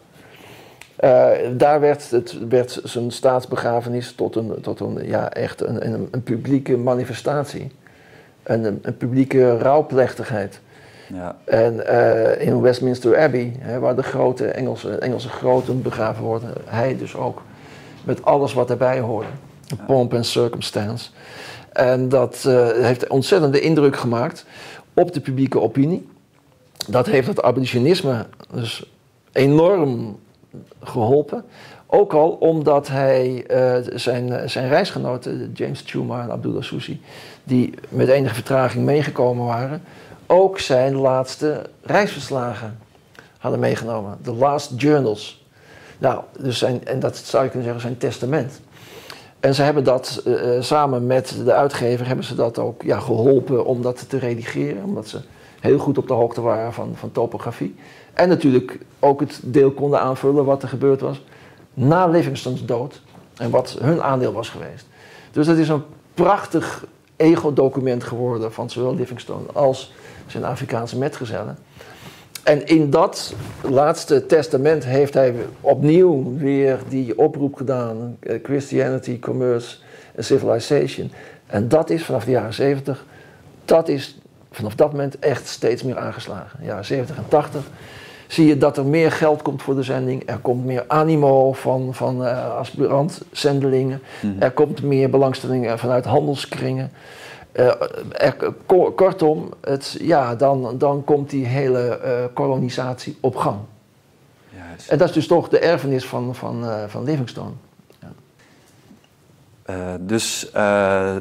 [0.96, 6.08] Eh, daar werd, het, werd zijn staatsbegrafenis tot een, tot een, ja, echt een, een,
[6.10, 7.70] een publieke manifestatie.
[8.42, 10.60] Een, een, een publieke rouwplechtigheid.
[11.06, 11.36] Ja.
[11.44, 16.96] En eh, in Westminster Abbey, hè, waar de grote Engelse, Engelse groten begraven worden, hij
[16.96, 17.42] dus ook.
[18.04, 19.28] Met alles wat erbij hoorde.
[19.86, 21.10] Pomp en circumstance.
[21.72, 24.44] En dat eh, heeft ontzettende indruk gemaakt
[24.94, 26.08] op de publieke opinie.
[26.88, 28.90] Dat heeft het abolitionisme dus
[29.32, 30.18] enorm
[30.82, 31.44] geholpen.
[31.86, 37.00] Ook al omdat hij eh, zijn, zijn reisgenoten, James Chuma en Abdullah Susi,
[37.44, 39.82] die met enige vertraging meegekomen waren,
[40.26, 42.78] ook zijn laatste reisverslagen
[43.38, 44.18] hadden meegenomen.
[44.22, 45.44] De Last Journals.
[45.98, 48.60] Nou, dus zijn, en dat zou je kunnen zeggen zijn testament.
[49.44, 53.00] En ze hebben dat eh, eh, samen met de uitgever hebben ze dat ook ja,
[53.00, 54.84] geholpen om dat te redigeren.
[54.84, 55.20] Omdat ze
[55.60, 57.74] heel goed op de hoogte waren van, van topografie.
[58.14, 61.22] En natuurlijk ook het deel konden aanvullen wat er gebeurd was
[61.74, 63.00] na Livingstone's dood.
[63.36, 64.86] En wat hun aandeel was geweest.
[65.32, 65.82] Dus het is een
[66.14, 69.92] prachtig ego-document geworden van zowel Livingstone als
[70.26, 71.58] zijn Afrikaanse metgezellen.
[72.44, 79.76] En in dat laatste testament heeft hij opnieuw weer die oproep gedaan: eh, Christianity, Commerce
[80.14, 81.12] en Civilization.
[81.46, 83.04] En dat is vanaf de jaren 70,
[83.64, 84.18] dat is
[84.50, 86.58] vanaf dat moment echt steeds meer aangeslagen.
[86.64, 87.70] Jaren 70 en 80
[88.26, 90.22] zie je dat er meer geld komt voor de zending.
[90.26, 94.00] Er komt meer animo van, van eh, aspirant-zendelingen.
[94.20, 94.42] Mhm.
[94.42, 96.90] Er komt meer belangstelling vanuit handelskringen.
[97.54, 97.72] Eh,
[98.12, 98.36] er,
[98.66, 103.58] ko- kortom, het, ja, dan, dan komt die hele eh, kolonisatie op gang.
[104.50, 104.88] Ja, Juist.
[104.88, 107.50] En dat is dus toch de erfenis van, van, eh, van Livingstone.
[109.70, 111.16] Uh, dus uh,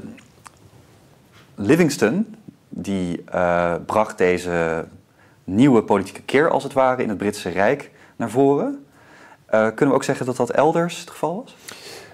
[1.55, 2.35] Livingston,
[2.69, 4.85] die uh, bracht deze
[5.43, 8.85] nieuwe politieke keer als het ware in het Britse Rijk naar voren.
[9.49, 11.55] kunnen we ook zeggen dat dat elders het geval was?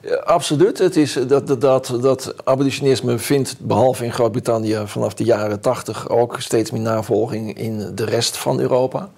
[0.01, 0.77] Ja, absoluut.
[0.77, 6.09] Het is dat, dat, dat, dat abolitionisme vindt, behalve in Groot-Brittannië, vanaf de jaren tachtig
[6.09, 9.09] ook steeds meer navolging in de rest van Europa.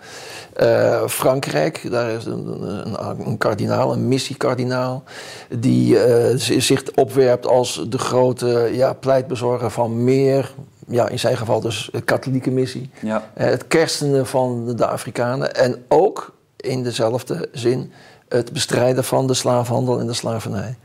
[0.61, 5.03] Uh, Frankrijk, daar is een, een, een kardinaal, een missiekardinaal,
[5.49, 10.53] die uh, zich opwerpt als de grote ja, pleitbezorger van meer,
[10.87, 12.89] ja, in zijn geval dus de katholieke missie.
[13.01, 13.29] Ja.
[13.33, 17.91] Het kerstenen van de Afrikanen en ook in dezelfde zin
[18.31, 20.75] het bestrijden van de slaafhandel en de slavernij.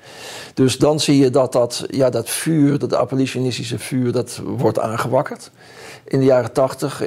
[0.55, 5.51] Dus dan zie je dat dat, ja, dat vuur, dat abolitionistische vuur, dat wordt aangewakkerd.
[6.05, 7.03] In de jaren tachtig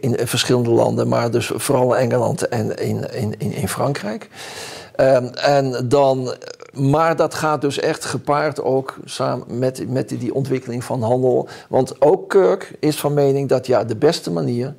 [0.00, 4.28] in, verschillende landen, maar dus vooral in Engeland en in, in, in Frankrijk.
[4.96, 6.34] Um, en dan,
[6.72, 11.48] maar dat gaat dus echt gepaard ook samen met, met die ontwikkeling van handel.
[11.68, 14.74] Want ook Kirk is van mening dat ja, de beste manier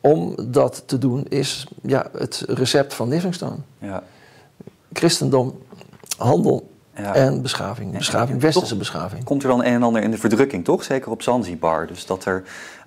[0.00, 3.56] om dat te doen is ja, het recept van Livingstone.
[3.78, 4.02] Ja
[4.92, 5.58] christendom,
[6.16, 7.14] handel ja.
[7.14, 7.96] en beschaving.
[7.96, 9.24] Beschaving, westerse beschaving.
[9.24, 10.84] Komt er dan een en ander in de verdrukking, toch?
[10.84, 11.86] Zeker op Zanzibar.
[11.86, 12.42] Dus dat er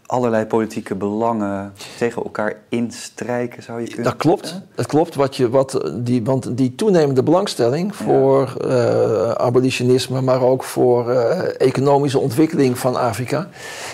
[0.05, 4.47] allerlei politieke belangen tegen elkaar instrijken, zou je kunnen Dat klopt.
[4.47, 4.67] Zeggen?
[4.75, 5.15] Dat klopt.
[5.15, 8.67] Wat je, wat die, want die toenemende belangstelling voor ja.
[8.67, 13.47] uh, abolitionisme, maar ook voor uh, economische ontwikkeling van Afrika,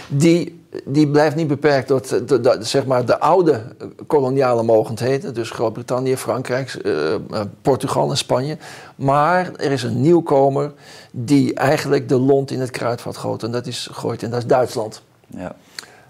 [0.07, 3.61] die die blijft niet beperkt tot de, de, zeg maar de oude
[4.07, 7.15] koloniale mogendheden, dus Groot-Brittannië, Frankrijk, uh,
[7.61, 8.57] Portugal en Spanje.
[8.95, 10.71] Maar er is een nieuwkomer
[11.11, 14.45] die eigenlijk de lont in het kruidvat gooit en dat is, gooit, en dat is
[14.45, 15.01] Duitsland.
[15.27, 15.55] Ja.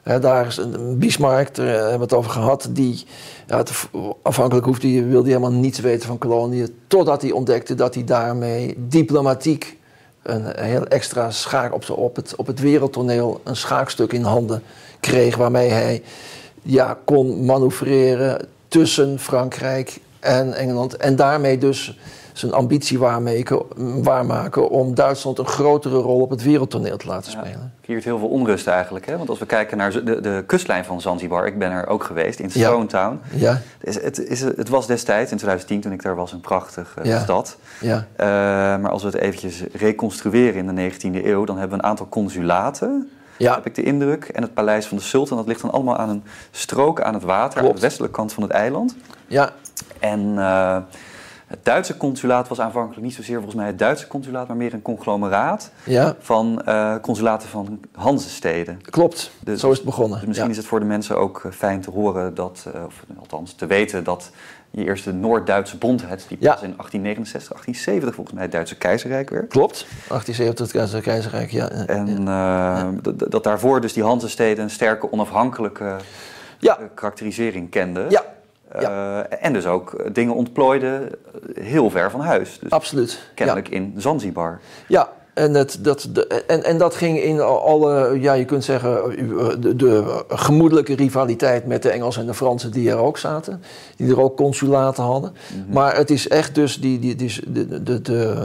[0.03, 3.05] He, daar is een Bismarck, daar hebben we het over gehad, die
[3.47, 3.71] ja, het,
[4.21, 8.75] afhankelijk hoeft die, wilde helemaal niets weten van koloniën, totdat hij ontdekte dat hij daarmee
[8.77, 9.77] diplomatiek
[10.23, 14.63] een heel extra schaak op, op, het, op het wereldtoneel een schaakstuk in handen
[14.99, 15.35] kreeg.
[15.35, 16.03] Waarmee hij
[16.61, 20.97] ja, kon manoeuvreren tussen Frankrijk en Engeland.
[20.97, 21.97] En daarmee dus
[22.39, 23.61] zijn ambitie waarmaken,
[24.03, 27.49] waarmaken om Duitsland een grotere rol op het wereldtoneel te laten spelen.
[27.49, 29.05] Ja, creëert heel veel onrust eigenlijk.
[29.05, 29.17] Hè?
[29.17, 32.39] Want als we kijken naar de, de kustlijn van Zanzibar, ik ben er ook geweest,
[32.39, 33.19] in Stone Town.
[33.35, 33.61] Ja.
[33.79, 37.19] Het, het, is, het was destijds, in 2010 toen ik daar was, een prachtige ja.
[37.19, 37.57] stad.
[37.79, 37.95] Ja.
[37.95, 38.25] Uh,
[38.81, 42.09] maar als we het eventjes reconstrueren in de 19e eeuw, dan hebben we een aantal
[42.09, 43.09] consulaten.
[43.37, 43.53] Ja.
[43.53, 44.23] Heb ik de indruk.
[44.25, 47.23] En het paleis van de sultan, dat ligt dan allemaal aan een strook aan het
[47.23, 47.67] water, Klopt.
[47.67, 48.95] aan de westelijke kant van het eiland.
[49.27, 49.53] Ja.
[49.99, 50.77] En uh,
[51.49, 54.81] het Duitse consulaat was aanvankelijk niet zozeer volgens mij het Duitse consulaat, maar meer een
[54.81, 56.15] conglomeraat ja.
[56.19, 58.81] van uh, consulaten van Hansesteden.
[58.81, 60.17] Klopt, Dus- zo is het begonnen.
[60.17, 60.53] Dus misschien ja.
[60.53, 63.65] is het voor de mensen ook uh, fijn te horen dat, uh, of althans te
[63.65, 64.31] weten dat
[64.71, 66.53] je eerste Noord-Duitse bond hebt, die Ja.
[66.53, 69.47] pas in 1869, 1870 volgens mij het Duitse keizerrijk werd.
[69.47, 71.69] Klopt, 1870 het Keizerrijk, ja.
[71.69, 72.87] En uh,
[73.29, 75.95] dat, daarvoor dus die Hansesteden een sterke onafhankelijke
[76.59, 76.77] Ja.
[76.93, 78.09] karakterisering kenden.
[78.09, 78.23] Ja,
[78.75, 81.09] Uh, en dus ook dingen ontplooiden
[81.59, 82.59] heel ver van huis.
[82.61, 83.19] Dus absoluut.
[83.33, 84.59] kennelijk in Zanzibar.
[84.87, 89.15] Ja, en, het, dat, de, en, en dat ging in alle, ja, je kunt zeggen,
[89.61, 93.61] de, de gemoedelijke rivaliteit met de Engelsen en de Fransen die er ook zaten.
[93.95, 95.33] Die er ook consulaten hadden.
[95.33, 95.73] Mhm.
[95.73, 98.01] Maar het is echt dus, die, die, die, de, de, de,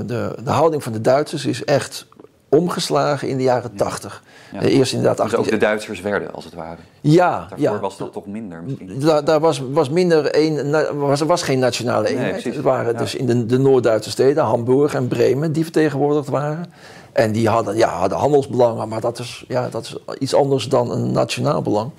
[0.07, 2.07] de, de houding van de Duitsers is echt
[2.55, 4.23] omgeslagen in de jaren tachtig.
[4.53, 4.61] Ja.
[4.61, 4.67] Ja.
[4.67, 5.59] Eerst inderdaad Dus ook 18...
[5.59, 6.77] de Duitsers werden, als het ware.
[7.01, 7.81] Ja, Daarvoor ja.
[7.81, 9.01] was dat toch minder misschien.
[9.01, 12.45] Daar, daar was, was minder een, was, er was geen nationale eenheid.
[12.45, 16.73] het waren dus in de, de Noord-Duitse steden, Hamburg en Bremen, die vertegenwoordigd waren.
[17.15, 20.91] En die hadden, ja, hadden handelsbelangen, maar dat is, ja, dat is iets anders dan
[20.91, 21.91] een nationaal belang.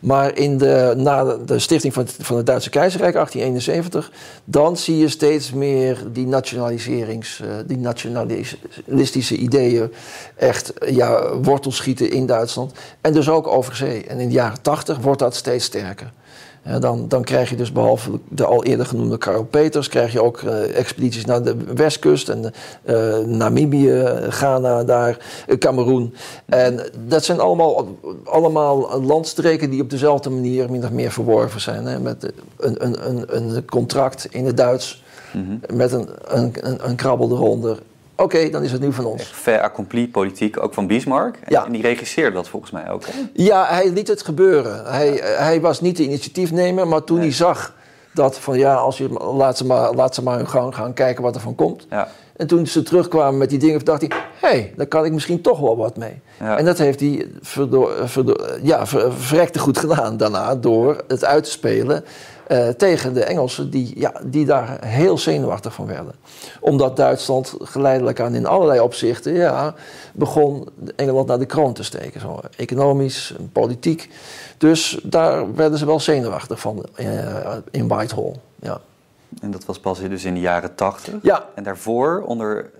[0.00, 4.12] Maar in de, na de, stichting van het, van het Duitse Keizerrijk, 1871,
[4.44, 9.92] dan zie je steeds meer die nationaliserings, uh, die nationalistische ideeën
[10.36, 12.72] echt ja, wortel schieten in Duitsland.
[13.00, 14.06] En dus ook over zee.
[14.06, 16.12] En in de jaren 80 wordt dat steeds sterker.
[16.80, 20.40] Dan, dan krijg je dus behalve de al eerder genoemde Karel Peters, krijg je ook
[20.40, 22.52] uh, expedities naar de westkust en
[22.84, 26.14] uh, Namibië, Ghana, daar, uh, Cameroen.
[26.46, 31.86] En dat zijn allemaal, allemaal landstreken die op dezelfde manier min of meer verworven zijn.
[31.86, 35.02] Hè, met een, een, een, een contract in het Duits
[35.32, 35.76] Mhm.
[35.76, 37.78] met een, een, een, een krabbel eronder.
[38.20, 39.22] Oké, dan is het nu van ons.
[39.22, 41.34] Fait accompli politiek, ook van Bismarck.
[41.36, 41.64] En, Ja.
[41.66, 43.04] en die regisseerde dat volgens mij ook.
[43.06, 43.12] Hè?
[43.32, 44.84] Ja, hij liet het gebeuren.
[44.86, 47.26] Hij, hij was niet de initiatiefnemer, maar toen Nee.
[47.26, 47.74] hij zag
[48.14, 51.22] dat van ja, als je, laat, ze maar, laat ze maar hun gang gaan kijken
[51.22, 51.86] wat er van komt.
[51.90, 52.08] Ja.
[52.36, 54.10] En toen ze terugkwamen met die dingen, dacht hij:
[54.40, 56.20] hé, hey, daar kan ik misschien toch wel wat mee.
[56.40, 56.58] Ja.
[56.58, 61.44] En dat heeft hij verdo- verdo- ja, ver- verrekte goed gedaan daarna door het uit
[61.44, 62.04] te spelen
[62.50, 66.14] eh, tegen de Engelsen die, ja, die daar heel zenuwachtig van werden.
[66.60, 69.74] Omdat Duitsland geleidelijk aan in allerlei opzichten ja,
[70.12, 72.20] begon Engeland naar de kroon te steken.
[72.20, 74.10] Zo, economisch, politiek.
[74.58, 78.34] Dus daar werden ze wel zenuwachtig van eh, in Whitehall.
[78.60, 78.80] Ja.
[79.40, 81.14] En dat was pas dus in de jaren tachtig.
[81.22, 81.44] Ja.
[81.54, 82.70] En daarvoor, onder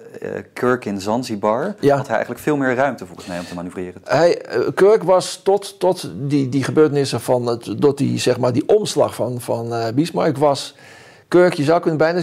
[0.53, 1.97] Kirk in Zanzibar, Ja.
[1.97, 4.01] had hij eigenlijk veel meer ruimte volgens mij om te manoeuvreren.
[4.05, 8.53] Hij, eh, Kirk was tot, tot die, die gebeurtenissen van het, tot die, zeg maar,
[8.53, 10.75] die omslag van, van eh, Bismarck was
[11.29, 12.21] Kirk, je zou kunnen bijna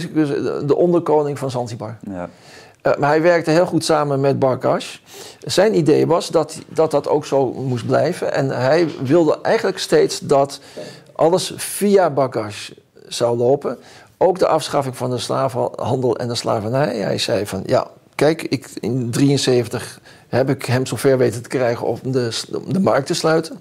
[0.66, 1.98] de onderkoning van Zanzibar.
[2.10, 2.28] Ja.
[2.82, 5.02] Eh, maar hij werkte heel goed samen met Barkas.
[5.40, 8.32] Zijn idee was dat, dat dat ook zo moest blijven.
[8.32, 10.60] En hij wilde eigenlijk steeds dat
[11.12, 12.72] alles via Barkas
[13.06, 13.78] zou lopen.
[14.18, 16.96] Ook de afschaffing van de slavenhandel en de slavernij.
[16.96, 21.86] Hij zei van, ja, kijk, ik, in 73 heb ik hem zover weten te krijgen
[21.86, 23.58] om de, om de markt te sluiten.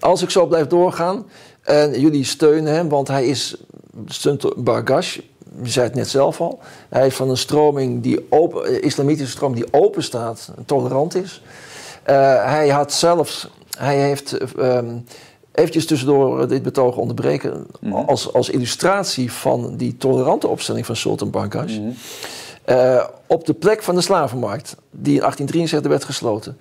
[0.00, 1.26] Als ik zo blijf doorgaan
[1.62, 3.56] en jullie steunen hem, want hij is
[4.06, 5.18] stunt Bargash,
[5.62, 6.58] je zei het net zelf al,
[6.88, 11.42] hij is van een stroming die open, eh, islamitische stroming die open staat, tolerant is.
[12.02, 12.14] Eh,
[12.44, 14.96] hij had zelfs, hij heeft ehm
[15.52, 17.66] eventjes tussendoor dit betoog onderbreken,
[18.06, 21.78] als, als illustratie van die tolerante opstelling van Sultan Bargash.
[22.64, 26.58] Eh, op de plek van de slavenmarkt, die in 1873 werd gesloten,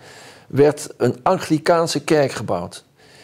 [0.47, 2.83] werd een Anglikaanse kerk gebouwd.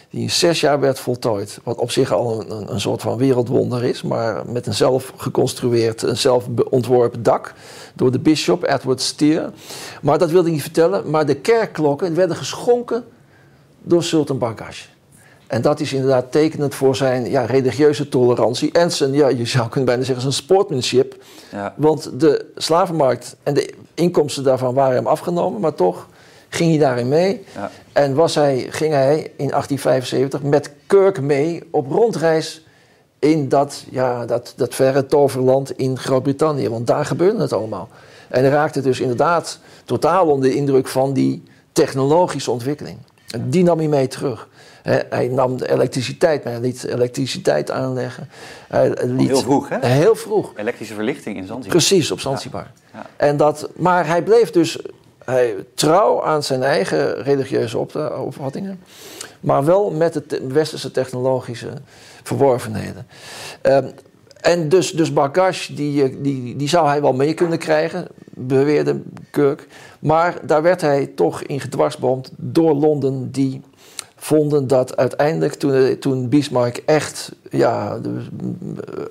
[0.09, 1.59] Die in zes jaar werd voltooid.
[1.63, 6.01] Wat op zich al een, een, soort van wereldwonder is, maar met een zelf geconstrueerd,
[6.01, 7.53] een zelf ontworpen dak
[7.93, 9.51] door de bisschop Edward Steer.
[10.01, 11.09] Maar dat wilde ik niet vertellen.
[11.09, 13.03] Maar de kerkklokken werden geschonken
[13.81, 14.85] door Sultan Bargash.
[15.47, 19.67] En dat is inderdaad tekenend voor zijn ja, religieuze tolerantie en zijn, ja, je zou
[19.67, 21.15] kunnen bijna zeggen, zijn sportsmanship.
[21.51, 21.73] Ja.
[21.77, 26.07] Want de slavenmarkt en de inkomsten daarvan waren hem afgenomen, maar toch
[26.49, 27.43] ging hij daarin mee.
[27.55, 27.71] Ja.
[27.93, 32.65] En was hij, ging hij in 1875 met Kirk mee op rondreis
[33.19, 36.69] in dat, ja, dat, dat verre toverland in Groot-Brittannië.
[36.69, 37.89] Want daar gebeurde het allemaal.
[38.29, 42.97] En hij raakte dus inderdaad totaal onder de indruk van die technologische ontwikkeling.
[43.29, 44.47] En die nam hij mee terug.
[45.09, 48.29] Hij nam de elektriciteit mee, hij liet elektriciteit aanleggen.
[48.67, 49.85] Hij liet, heel vroeg, hè?
[49.87, 50.51] Heel vroeg.
[50.55, 51.71] Elektrische verlichting in Zanzibar.
[51.71, 52.71] Precies, op Zanzibar.
[52.93, 53.05] Ja.
[53.17, 54.79] En dat, maar hij bleef dus
[55.25, 58.79] hij, trouw aan zijn eigen religieuze op- opvattingen,
[59.39, 61.69] maar wel met de te- westerse technologische
[62.23, 63.07] verworvenheden.
[63.61, 63.87] Ehm,
[64.41, 69.01] en dus, dus Bargash, die, eh, die, die zou hij wel mee kunnen krijgen, beweerde
[69.31, 69.67] Kirk.
[69.99, 73.61] Maar daar werd hij toch in gedwarsboomd door Londen, die
[74.25, 77.99] vonden dat uiteindelijk toen, toen Bismarck echt ja,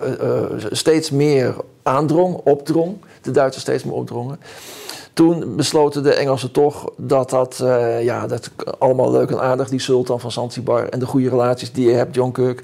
[0.01, 4.41] eh, eh, steeds meer aandrong, opdrong, de Duitsers steeds meer opdrongen.
[5.12, 9.79] Toen besloten de Engelsen toch dat dat, eh, ja, dat allemaal leuk en aardig, die
[9.79, 12.62] sultan van Zanzibar en de goede relaties die je hebt, John Kirk.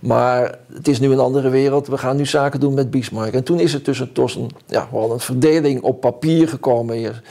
[0.00, 3.32] Maar het is nu een andere wereld, we gaan nu zaken doen met Bismarck.
[3.34, 7.22] En toen is er tussen, tussen ja, wel een verdeling op papier gekomen hier,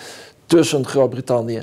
[0.46, 1.62] tussen Groot-Brittannië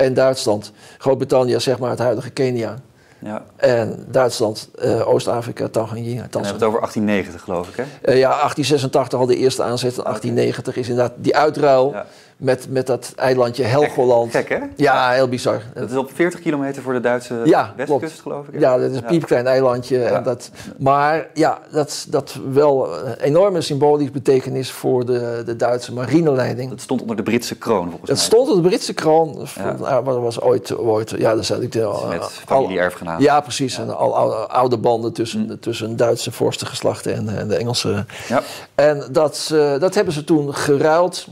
[0.00, 0.72] en Duitsland.
[0.98, 2.76] Groot-Brittannië zeg maar het huidige Kenia.
[3.18, 3.44] Ja.
[3.56, 6.26] En Duitsland, eh, Oost-Afrika, Tanzania.
[6.30, 7.82] Dan hebben we het over 1890, geloof ik, hè?
[7.82, 9.96] Eh, ja, 1886 al de eerste aanzet.
[9.98, 12.06] En 1890 is inderdaad die uitruil Ja.
[12.40, 14.30] Met, met dat eilandje Helgoland.
[14.30, 14.58] Gek, hè?
[14.76, 15.62] Ja, heel bizar.
[15.74, 18.20] Dat is op 40 kilometer voor de Duitse Ja, westkust, klopt.
[18.20, 18.54] geloof ik.
[18.54, 18.60] hè?
[18.60, 19.98] Ja, dat is een piepklein eilandje.
[19.98, 20.06] Ja.
[20.10, 25.92] En dat, maar ja, dat, dat wel een enorme symbolische betekenis voor de, de Duitse
[25.92, 26.70] marineleiding.
[26.70, 28.26] Dat stond onder de Britse kroon, volgens Het mij.
[28.26, 29.46] stond op de Britse kroon.
[29.56, 29.76] Ja.
[29.80, 32.06] Nou, dat was ooit, ooit ja, dat zei ik al.
[32.06, 33.20] Met familie-erfgenaam.
[33.20, 33.78] Ja, precies.
[33.78, 38.04] En al oude, oude banden tussen, tussen Duitse vorstengeslachten en, en de Engelse.
[38.28, 38.42] Ja.
[38.74, 39.46] En dat,
[39.78, 41.26] dat hebben ze toen geruild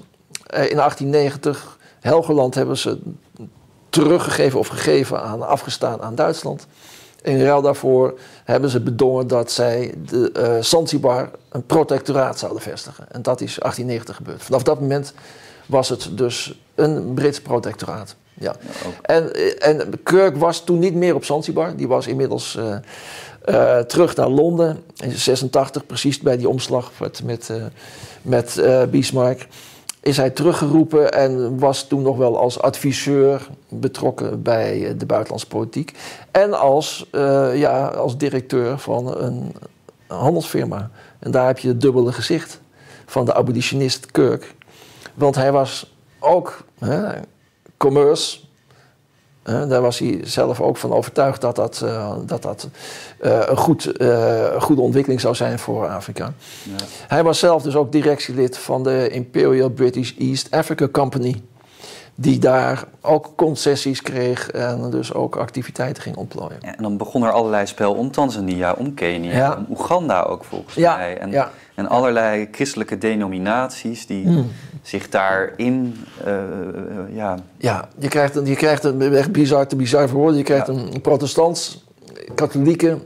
[0.48, 1.78] in 1890.
[2.00, 2.98] Helgoland hebben ze
[3.90, 6.66] teruggegeven of gegeven aan, afgestaan aan Duitsland.
[7.22, 13.06] In ruil daarvoor hebben ze bedongen dat zij de eh, Zanzibar een protectoraat zouden vestigen.
[13.12, 14.42] En dat is 1890 gebeurd.
[14.42, 15.12] Vanaf dat moment
[15.66, 18.16] was het dus een Brits protectoraat.
[18.34, 18.56] Ja.
[19.02, 21.76] En, eh, en Kirk was toen niet meer op Zanzibar.
[21.76, 22.76] Die was inmiddels eh,
[23.48, 27.62] eh, terug naar Londen in 86, precies bij die omslag met, met, eh,
[28.22, 29.46] met eh, Bismarck.
[30.00, 35.48] Is hij teruggeroepen en was toen nog wel als adviseur betrokken bij eh, de buitenlandse
[35.48, 35.98] politiek.
[36.30, 39.54] En als, eh, ja, als directeur van een
[40.06, 40.90] handelsfirma.
[41.18, 42.60] En daar heb je het dubbele gezicht
[43.06, 44.54] van de abolitionist Kirk.
[45.14, 47.20] Want hij was ook hè,
[47.76, 48.38] commerce,
[49.48, 52.68] daar was hij zelf ook van overtuigd dat dat, eh, dat, dat
[53.20, 56.32] eh, een, goed, eh, een goede ontwikkeling zou zijn voor Afrika.
[56.62, 56.84] Ja.
[57.08, 61.42] Hij was zelf dus ook directielid van de Imperial British East Africa Company.
[62.14, 66.58] Die daar ook concessies kreeg en dus ook activiteiten ging ontplooien.
[66.60, 69.56] Ja, en dan begon er allerlei spel om Tanzania, om Kenia, Ja.
[69.56, 71.18] om Oeganda ook volgens mij.
[71.18, 71.50] En, ja.
[71.78, 74.46] En allerlei christelijke denominaties die Mm.
[74.82, 76.34] zich daarin, eh,
[77.14, 80.32] ja, Ja, je krijgt een, je krijgt een echt bizar te bizar voor.
[80.34, 80.72] Je krijgt Ja.
[80.72, 81.84] een protestants,
[82.34, 82.98] katholieke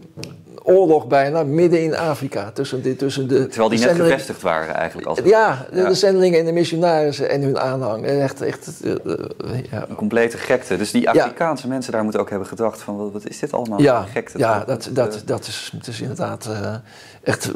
[0.64, 2.50] oorlog bijna midden in Afrika.
[2.50, 5.08] Tussen, de, tussen de, terwijl die net gevestigd waren eigenlijk.
[5.08, 5.88] Als Ja, de, Ja.
[5.88, 8.04] de zendelingen en de missionarissen en hun aanhang.
[8.06, 8.98] Echt, echt, eh, eh,
[9.70, 9.84] ja.
[9.88, 10.76] Een complete gekte.
[10.76, 11.10] Dus die Ja.
[11.10, 14.38] Afrikaanse mensen daar moeten ook hebben gedacht van, wat, wat is dit allemaal Ja, gekte?
[14.38, 14.66] ja toch?
[14.66, 16.48] dat, eh, dat, dat, is, het is inderdaad
[17.22, 17.50] echt...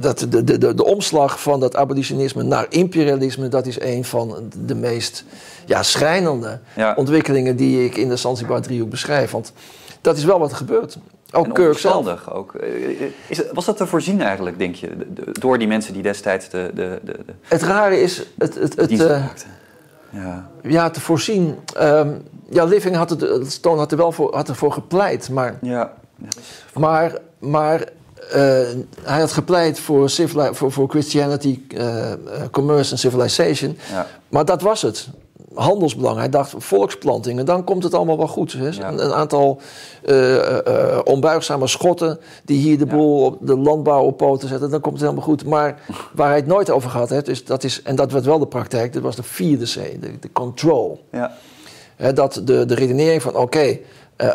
[0.00, 3.48] dat, de, de, de, de omslag van dat abolitionisme naar imperialisme...
[3.48, 5.24] dat is een van de meest
[5.66, 6.58] ja, schrijnende
[6.96, 7.56] ontwikkelingen...
[7.56, 9.30] die ik in de Zanzibar-driehoek beschrijf.
[9.30, 9.52] Want
[10.00, 10.98] dat is wel wat er gebeurt.
[11.32, 11.96] Ook en Kirk zelf.
[11.96, 12.54] onverstandig ook.
[12.54, 14.90] Eh, Is, het- was dat te voorzien eigenlijk, denk je,
[15.32, 18.22] door die mensen die destijds de, de, de, de Het rare is...
[18.38, 19.24] Het, het, het, eh?
[20.10, 21.56] Ja, ja, te voorzien...
[21.76, 22.10] ehm,
[22.50, 25.58] ja, Living had, het, Stone had er wel voor, had ervoor gepleit, maar...
[25.62, 25.92] ja.
[26.74, 27.80] Maar, maar
[28.30, 28.40] eh,
[29.02, 30.10] hij had gepleit voor,
[30.52, 32.18] voor, voor Christianity, eh, eh,
[32.50, 33.78] commerce en civilization.
[33.90, 34.06] ja.
[34.28, 35.08] Maar dat was het.
[35.58, 36.18] Handelsbelang.
[36.18, 38.52] Hij dacht volksplantingen, dan komt het allemaal wel goed.
[38.52, 38.88] Ja.
[38.88, 39.60] Een, een aantal
[40.04, 44.94] eh, onbuigzame schotten die hier de boel op de landbouw op poten zetten, dan komt
[44.94, 45.44] het helemaal goed.
[45.44, 45.80] Maar
[46.14, 48.46] waar hij het nooit over gehad heeft, is, dat is, en dat werd wel de
[48.46, 51.04] praktijk, dat was de vierde C, de, de control.
[51.12, 51.32] ja.
[51.96, 53.78] Hè, dat de, de redenering van oké,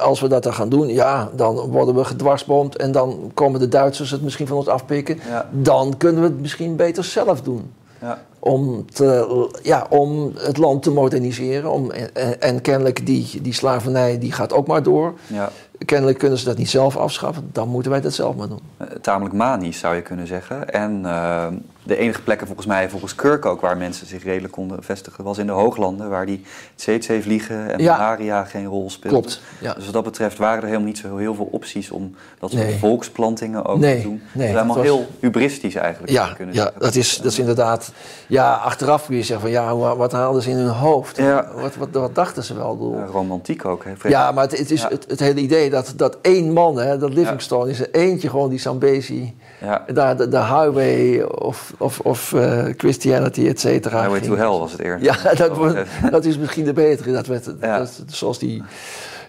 [0.02, 3.68] als we dat dan gaan doen, ja, dan worden we gedwarsboomd en dan komen de
[3.68, 5.20] Duitsers het misschien van ons afpikken.
[5.28, 5.50] Ja.
[5.52, 7.74] Dan kunnen we het misschien beter zelf doen.
[8.02, 8.22] ja.
[8.46, 11.72] Om, te, ja, om het land te moderniseren.
[11.72, 15.14] Om, en, en kennelijk die, die slavernij die gaat ook maar door.
[15.28, 15.52] ja.
[15.86, 17.50] Kennelijk kunnen ze dat niet zelf afschaffen.
[17.52, 18.60] Dan moeten wij dat zelf maar doen.
[18.78, 20.70] Eh, tamelijk manisch zou je kunnen zeggen.
[20.70, 21.48] En eh,
[21.86, 25.38] de enige plekken volgens mij, volgens Kirk ook, waar mensen zich redelijk konden vestigen, was
[25.38, 26.44] in de hooglanden, waar die
[26.76, 27.92] tsetse-vliegen en Ja.
[27.98, 29.22] malaria geen rol speelden.
[29.22, 29.42] Klopt.
[29.62, 29.74] Ja.
[29.74, 32.64] Dus wat dat betreft waren er helemaal niet zo heel veel opties om dat soort
[32.64, 32.78] Nee.
[32.78, 34.22] volksplantingen ook Nee, te doen.
[34.32, 36.12] nee, het is allemaal dat was- heel hubristisch eigenlijk.
[36.12, 36.82] Ja, kunnen ja zeggen.
[36.82, 37.92] dat, is, dat is inderdaad.
[38.28, 41.18] Ja, achteraf kun je zeggen van ja, wa- wat haalden ze in hun hoofd?
[41.18, 41.48] Ja.
[41.56, 42.96] Wat, wat, wat dachten ze wel?
[42.98, 43.84] Ja, romantiek ook.
[43.84, 44.10] Hè?
[44.10, 47.70] Ja, maar het, het is het hele idee dat, dat één man, hè, dat Livingstone,
[47.70, 49.34] is er eentje gewoon die Zambezi,
[49.64, 49.86] Ja.
[49.94, 53.98] daar de, de highway of, of, of eh, Christianity, et cetera.
[54.00, 54.32] Highway ging.
[54.32, 55.04] to Hell was het eerder.
[55.04, 55.80] Ja, dat, wordt-
[56.12, 57.12] dat is misschien de betere.
[57.12, 57.78] Dat werd, Ja.
[57.78, 58.64] dat, zoals die,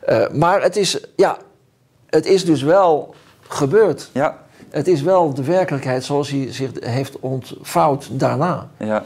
[0.06, 1.36] eh, maar het is, ja,
[2.10, 3.14] het is dus wel
[3.48, 4.10] gebeurd.
[4.12, 4.38] Ja,
[4.70, 8.68] Het is wel de werkelijkheid zoals hij zich heeft ontvouwd daarna.
[8.78, 9.04] ja,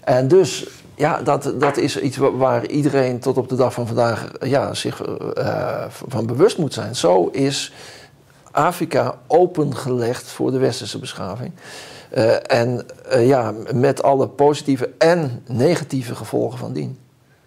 [0.00, 3.86] En dus, ja, dat, dat is iets wa- waar iedereen tot op de dag van
[3.86, 5.02] vandaag ja, zich
[5.34, 6.96] eh, van bewust moet zijn.
[6.96, 7.72] Zo is
[8.50, 11.52] Afrika opengelegd voor de westerse beschaving.
[12.10, 16.98] Eh, en eh, ja, met alle positieve en negatieve gevolgen van dien.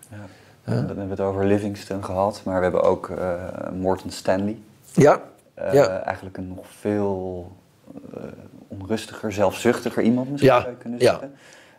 [0.10, 0.18] ja.
[0.66, 0.74] Ja.
[0.76, 3.34] Dan hebben we het over Livingston gehad, maar we hebben ook eh,
[3.74, 4.58] Morton Stanley.
[4.94, 5.22] Ja,
[5.72, 6.00] Ja.
[6.02, 7.52] Eigenlijk een nog veel
[8.68, 11.10] onrustiger, zelfzuchtiger iemand misschien Ja, zou je kunnen ja.
[11.12, 11.34] zeggen.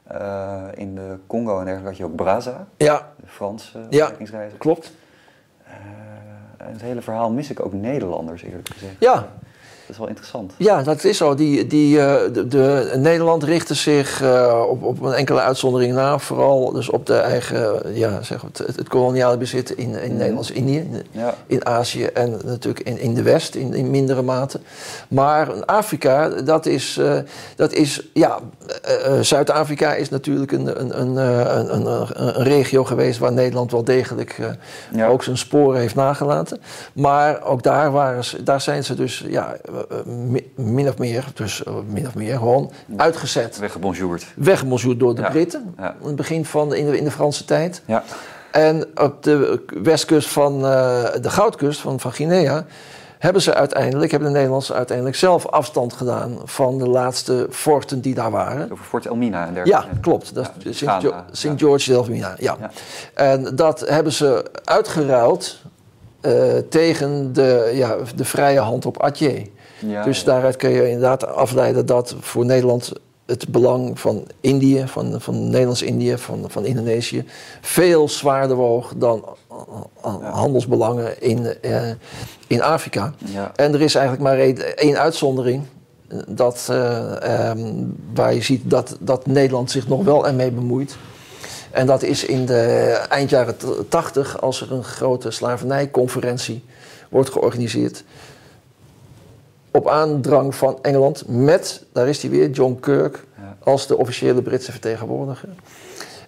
[0.04, 4.10] Eh, in de Congo en dergelijke had je ook Brazza, ja, de Franse Ja.
[4.58, 4.92] klopt.
[6.64, 8.94] Het hele verhaal mis ik ook Nederlanders eerlijk gezegd.
[8.98, 9.28] Ja,
[9.86, 10.52] Dat is wel interessant.
[10.56, 11.34] Ja, dat is zo.
[11.34, 16.18] Die, die, eh, de, de- Nederland richtte zich eh, op, op een enkele uitzondering na.
[16.18, 20.16] Vooral dus op de eigen, ja, zeg het, het, het koloniale bezit in, in Mhm.
[20.16, 20.78] Nederlands-Indië.
[20.78, 24.60] in- Ja, In Azië en natuurlijk in, in de West in, in mindere mate.
[25.08, 27.18] Maar Afrika, dat is, eh,
[27.56, 28.38] dat is ja,
[29.20, 31.16] Zuid-Afrika is natuurlijk een, een, een,
[31.74, 34.40] een, een, regio geweest waar Nederland wel degelijk
[34.92, 35.06] Ja.
[35.06, 36.60] ook zijn sporen heeft nagelaten.
[36.92, 39.56] Maar ook daar, waren ze, daar zijn ze dus ja,
[40.54, 43.58] min of meer, dus eh, min of meer gewoon uitgezet.
[43.58, 44.26] weggebonjourd.
[44.36, 45.30] Weggemonjourd door de Ja.
[45.30, 45.74] Britten.
[45.78, 45.96] Ja.
[46.00, 47.82] In het begin van in de, in de Franse tijd.
[47.86, 48.02] Ja,
[48.50, 52.64] En op de westkust van eh, de Goudkust van, van Guinea
[53.18, 58.14] hebben ze uiteindelijk, hebben de Nederlanders uiteindelijk zelf afstand gedaan van de laatste forten die
[58.14, 58.72] daar waren.
[58.72, 60.00] over Fort Elmina en Ja, dergelijke.
[60.00, 60.34] klopt.
[60.34, 61.78] Dat Ja, is Ghana, Sint, Jo- ja.
[61.78, 62.14] George.
[62.16, 62.34] Ja.
[62.38, 62.70] Ja.
[63.14, 65.58] En dat hebben ze uitgeruild
[66.20, 66.32] eh,
[66.70, 69.46] tegen de, ja, de vrije hand op Atje.
[69.86, 72.92] Ja, dus daaruit kun je inderdaad afleiden dat voor Nederland
[73.26, 77.24] het belang van Indië, van, van Nederlands-Indië, van, van Indonesië,
[77.60, 79.56] veel zwaarder woog dan eh,
[80.02, 80.30] eh, Ja.
[80.30, 81.90] handelsbelangen in, eh,
[82.46, 83.12] in Afrika.
[83.18, 83.52] Ja.
[83.56, 85.62] En er is eigenlijk maar één, uitzondering.
[86.28, 87.72] Dat, eh, ehm,
[88.14, 90.96] waar je ziet dat, dat Nederland zich nog wel ermee bemoeit.
[91.70, 92.60] En dat is in de
[93.08, 93.56] eind jaren
[93.88, 96.64] 80, als er een grote slavernijconferentie
[97.10, 98.04] wordt georganiseerd.
[99.76, 103.24] Op aandrang van Engeland met, daar is hij weer, John Kirk
[103.62, 105.48] als de officiële Britse vertegenwoordiger.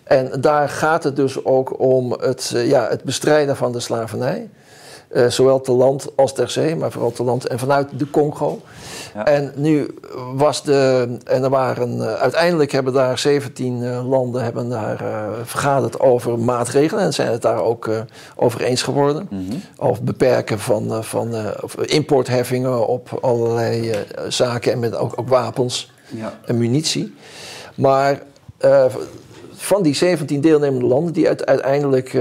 [0.02, 4.48] En daar gaat het dus ook om het, eh, ja, het bestrijden van de slavernij.
[5.08, 8.60] Eh, zowel te land als ter zee, maar vooral te land en vanuit de Congo.
[9.14, 9.24] Ja.
[9.24, 9.94] En nu
[10.34, 11.08] was de.
[11.24, 12.00] En er waren.
[12.00, 17.04] eh, uiteindelijk hebben daar 17 eh, landen hebben daar, eh, vergaderd over maatregelen.
[17.04, 17.90] En zijn het daar ook
[18.36, 19.28] over eens geworden.
[19.30, 19.42] Mhm.
[19.76, 23.92] Over beperken van, van of importheffingen op allerlei
[24.28, 24.72] zaken.
[24.72, 26.38] En met ook, ook wapens Ja.
[26.46, 27.14] en munitie.
[27.74, 28.22] Maar
[29.54, 32.18] van die 17 deelnemende landen die uiteindelijk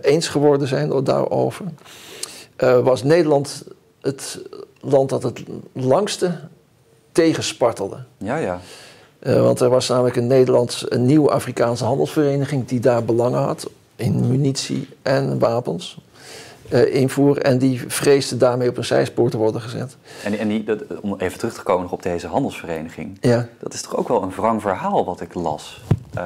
[0.00, 1.64] eens geworden zijn daarover,
[2.82, 3.64] was Nederland
[4.00, 4.40] het
[4.90, 6.38] land dat het langste
[7.12, 7.96] tegenspartelde.
[8.18, 8.60] ja, ja.
[9.18, 13.70] Eh, want er was namelijk een Nederlands, een nieuwe Afrikaanse handelsvereniging die daar belangen had
[13.96, 15.98] in munitie en wapens.
[16.68, 19.96] Eh, invoer en die vreesde daarmee op een zijspoor te worden gezet.
[20.24, 23.18] En, en die, dat, om even terug te komen nog op deze handelsvereniging.
[23.20, 25.82] Ja, Dat is toch ook wel een wrang verhaal wat ik las.
[26.14, 26.24] Eh,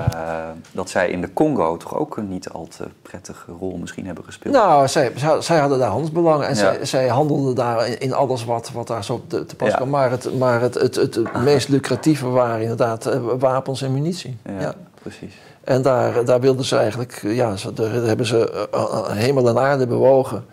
[0.73, 4.25] dat zij in de Congo toch ook een niet al te prettige rol misschien hebben
[4.25, 4.55] gespeeld.
[4.55, 6.61] Nou, zij, zij, zij hadden daar handelsbelangen en Ja.
[6.61, 9.75] zij, zij handelden daar in, in alles wat, wat daar zo te, te pas Ja.
[9.77, 9.89] kwam.
[9.89, 14.37] Maar, het, maar het, het, het, meest lucratieve waren inderdaad eh, wapens en munitie.
[14.61, 14.75] Ja.
[15.03, 15.35] precies.
[15.65, 19.59] En daar, daar wilden ze eigenlijk, ja, ze- daar hebben ze eh, eh, hemel en
[19.59, 20.45] aarde bewogen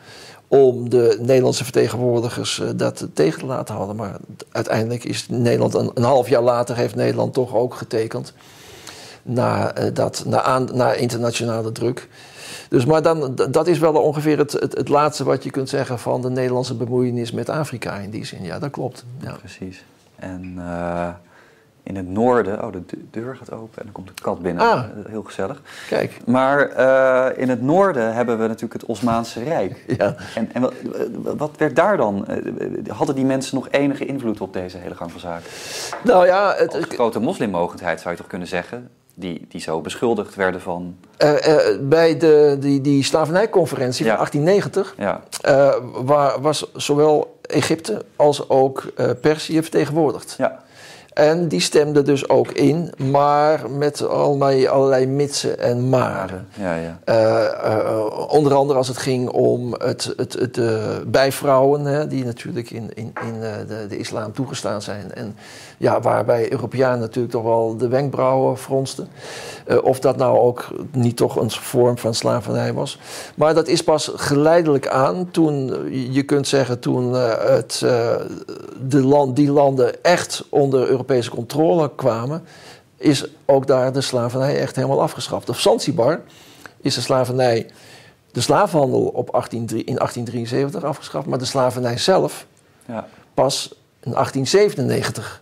[0.47, 3.95] om de Nederlandse vertegenwoordigers eh, dat tegen te laten houden.
[3.95, 4.17] Maar
[4.51, 8.33] uiteindelijk is Nederland, een, half jaar later heeft Nederland toch ook getekend.
[9.23, 12.07] Na, eh, dat, na, aan, na internationale druk.
[12.69, 16.21] Dus, maar dan, dat is wel ongeveer het, het, laatste wat je kunt zeggen van
[16.21, 18.43] de Nederlandse bemoeienis met Afrika in die zin.
[18.43, 19.05] Ja, dat klopt.
[19.19, 19.31] Ja.
[19.31, 19.83] Precies.
[20.15, 21.07] En eh,
[21.87, 24.63] in het noorden, oh, de de deur gaat open en dan komt de kat binnen.
[24.63, 24.77] Ah.
[24.79, 25.61] Eh, Heel gezellig.
[25.87, 29.83] Kijk, Maar eh, in het noorden hebben we natuurlijk het Osmaanse Rijk.
[29.97, 30.15] ja.
[30.35, 30.73] En, en wat,
[31.37, 32.27] wat werd daar dan?
[32.27, 32.37] Eh,
[32.87, 35.45] Hadden die mensen nog enige invloed op deze hele gang van zaken?
[36.03, 40.35] Nou ja, het, Als grote moslimmogendheid zou je toch kunnen zeggen, die, die zo beschuldigd
[40.35, 40.95] werden van.
[41.81, 44.17] Bij de, die, die slavernijconferentie Ja.
[44.17, 45.21] van 1890 Ja,
[46.03, 48.83] waar, was zowel Egypte als ook
[49.21, 50.35] Perzië vertegenwoordigd.
[50.37, 50.63] ja,
[51.17, 56.47] En die stemden dus ook in, maar met allerlei, allerlei mitsen en maren.
[56.53, 56.99] ja, ja.
[57.03, 62.25] Eh, eh, onder andere als het ging om het, het, het eh, bijvrouwen, hè, die
[62.25, 65.13] natuurlijk in, in, in de, de islam toegestaan zijn.
[65.13, 65.35] En
[65.77, 69.07] ja, waarbij Europeanen natuurlijk toch wel de wenkbrauwen fronsten.
[69.83, 72.99] Of dat nou ook niet toch een vorm van slavernij was.
[73.35, 75.73] Maar dat is pas geleidelijk aan toen,
[76.13, 77.79] je kunt zeggen, toen het,
[78.87, 82.43] de land, die landen echt onder Europese controle kwamen,
[82.97, 85.49] is ook daar de slavernij echt helemaal afgeschaft.
[85.49, 86.21] Of Zanzibar
[86.81, 87.69] is de slavernij,
[88.31, 92.45] de slavenhandel op 18, in 1873 afgeschaft, maar de slavernij zelf
[92.85, 93.07] ja.
[93.33, 95.41] pas in 1897.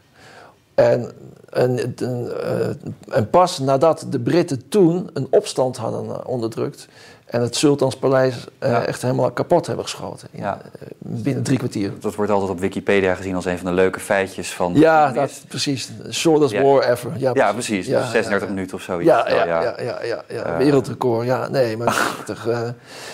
[0.75, 1.11] En,
[1.49, 6.87] en, en, eh, en pas nadat de Britten toen een opstand hadden eh, onderdrukt
[7.35, 8.85] en het Sultanspaleis Ja.
[8.85, 10.27] echt helemaal kapot hebben geschoten.
[10.31, 10.61] In, Ja.
[10.79, 11.91] eh, binnen drie kwartier.
[11.99, 14.73] Dat wordt altijd op Wikipedia gezien als een van de leuke feitjes van.
[14.75, 15.91] Ja, dat, precies.
[16.11, 16.61] Shortest Ja.
[16.61, 17.11] war ever.
[17.17, 17.87] Ja, ja, precies.
[17.87, 18.53] Ja, 36 ja.
[18.53, 19.09] minuten of zoiets.
[19.09, 20.57] Ja, Oh, ja, ja, ja, ja, ja, Eh.
[20.57, 21.25] wereldrecord.
[21.25, 22.15] Ja, nee, maar
[22.47, 22.59] eh.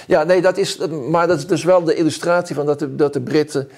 [0.07, 0.77] ja, nee, dat is,
[1.09, 3.69] maar dat is dus wel de illustratie van dat de, dat de Britten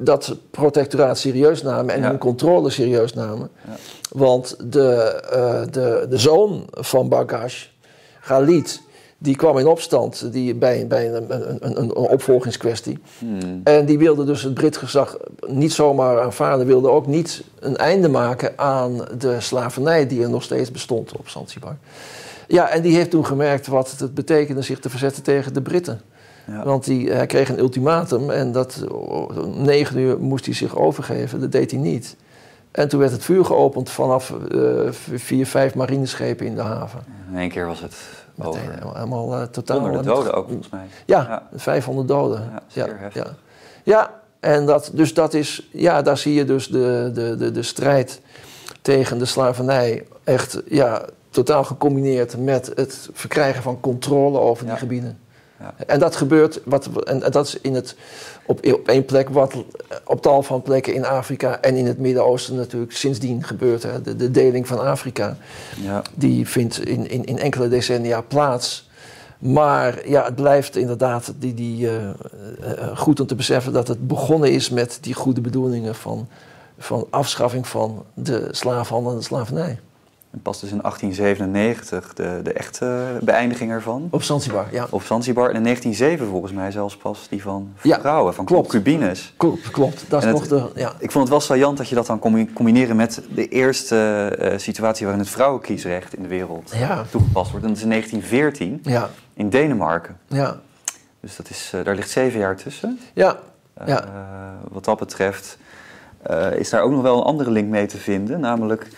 [0.00, 2.08] dat protectoraat serieus namen en Ja.
[2.08, 3.50] hun controle serieus namen.
[3.66, 3.72] Ja.
[4.10, 5.20] Want de,
[5.70, 7.66] de, de zoon van Bargash,
[8.20, 8.80] Khalid,
[9.18, 12.98] die kwam in opstand die, bij, bij een, een, een, een opvolgingskwestie.
[13.18, 13.60] Hmm.
[13.64, 15.16] En die wilde dus het Brits gezag
[15.46, 20.42] niet zomaar aanvaarden, wilde ook niet een einde maken aan de slavernij die er nog
[20.42, 21.76] steeds bestond op Zanzibar.
[22.48, 26.00] Ja, en die heeft toen gemerkt wat het betekende zich te verzetten tegen de Britten.
[26.46, 26.64] Ja.
[26.64, 31.40] Want die, hij kreeg een ultimatum en dat om negen uur moest hij zich overgeven.
[31.40, 32.16] Dat deed hij niet.
[32.70, 34.60] En toen werd het vuur geopend vanaf eh,
[35.14, 37.00] vier, vijf marineschepen in de haven.
[37.30, 37.94] In één keer was het.
[38.46, 39.78] Meteen helemaal, eh, totaal.
[39.80, 40.86] Honderden doden ook, volgens mij.
[41.06, 41.58] Ja, Ja.
[41.58, 42.50] 500 doden.
[42.68, 42.86] Ja.
[43.12, 43.26] Ja,
[43.84, 44.10] ja.
[44.40, 48.20] en dat, dus dat is, ja, daar zie je dus de, de, de, de strijd
[48.82, 54.78] tegen de slavernij echt ja, totaal gecombineerd met het verkrijgen van controle over die Ja.
[54.78, 55.18] gebieden.
[55.60, 55.74] Ja.
[55.86, 57.96] En dat gebeurt, wat, en, en dat is in het,
[58.46, 59.54] op, op één plek, wat
[60.04, 63.82] op tal van plekken in Afrika en in het Midden-Oosten natuurlijk sindsdien gebeurt.
[63.82, 64.02] Hè.
[64.02, 65.36] De, de deling van Afrika
[65.82, 66.02] Ja.
[66.14, 68.88] die vindt in, in, in enkele decennia plaats.
[69.38, 74.06] Maar ja, het blijft inderdaad die, die, eh, eh, goed om te beseffen dat het
[74.06, 76.28] begonnen is met die goede bedoelingen van,
[76.78, 79.78] van afschaffing van de slaafhandel en de slavernij.
[80.38, 84.08] En pas dus in 1897 de, de echte beëindiging ervan.
[84.10, 84.86] Op Zanzibar, ja.
[84.90, 85.48] Op Zanzibar.
[85.50, 88.68] En in 1907 volgens mij zelfs pas die van Ja, vrouwen, van klopt.
[88.70, 89.34] concubines.
[89.36, 90.04] Klopt, klopt.
[90.08, 90.70] Dat is nog de...
[90.74, 90.92] Ja.
[90.98, 93.96] Ik vond het wel saillant dat je dat dan combi- combineren met de eerste
[94.38, 97.04] eh, situatie waarin het vrouwenkiesrecht in de wereld Ja.
[97.10, 97.64] toegepast wordt.
[97.66, 100.16] En dat is in 1914 Ja, in Denemarken.
[100.26, 100.60] ja,
[101.20, 102.98] Dus dat is, eh, daar ligt zeven jaar tussen.
[103.14, 103.36] ja.
[103.74, 104.04] Eh, Ja.
[104.70, 105.58] wat dat betreft
[106.56, 108.88] is daar ook nog wel een andere link mee te vinden, namelijk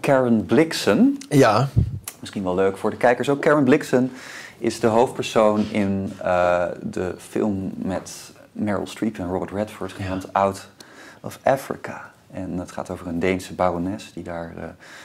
[0.00, 1.18] Karen Blixen.
[1.28, 1.68] Ja,
[2.20, 3.40] Misschien wel leuk voor de kijkers ook.
[3.40, 4.12] Karen Blixen
[4.58, 8.12] is de hoofdpersoon in eh, de film met
[8.52, 10.68] Meryl Streep en Robert Redford, genaamd Out
[11.20, 12.10] of Africa.
[12.30, 14.62] En het gaat over een Deense barones die daar eh,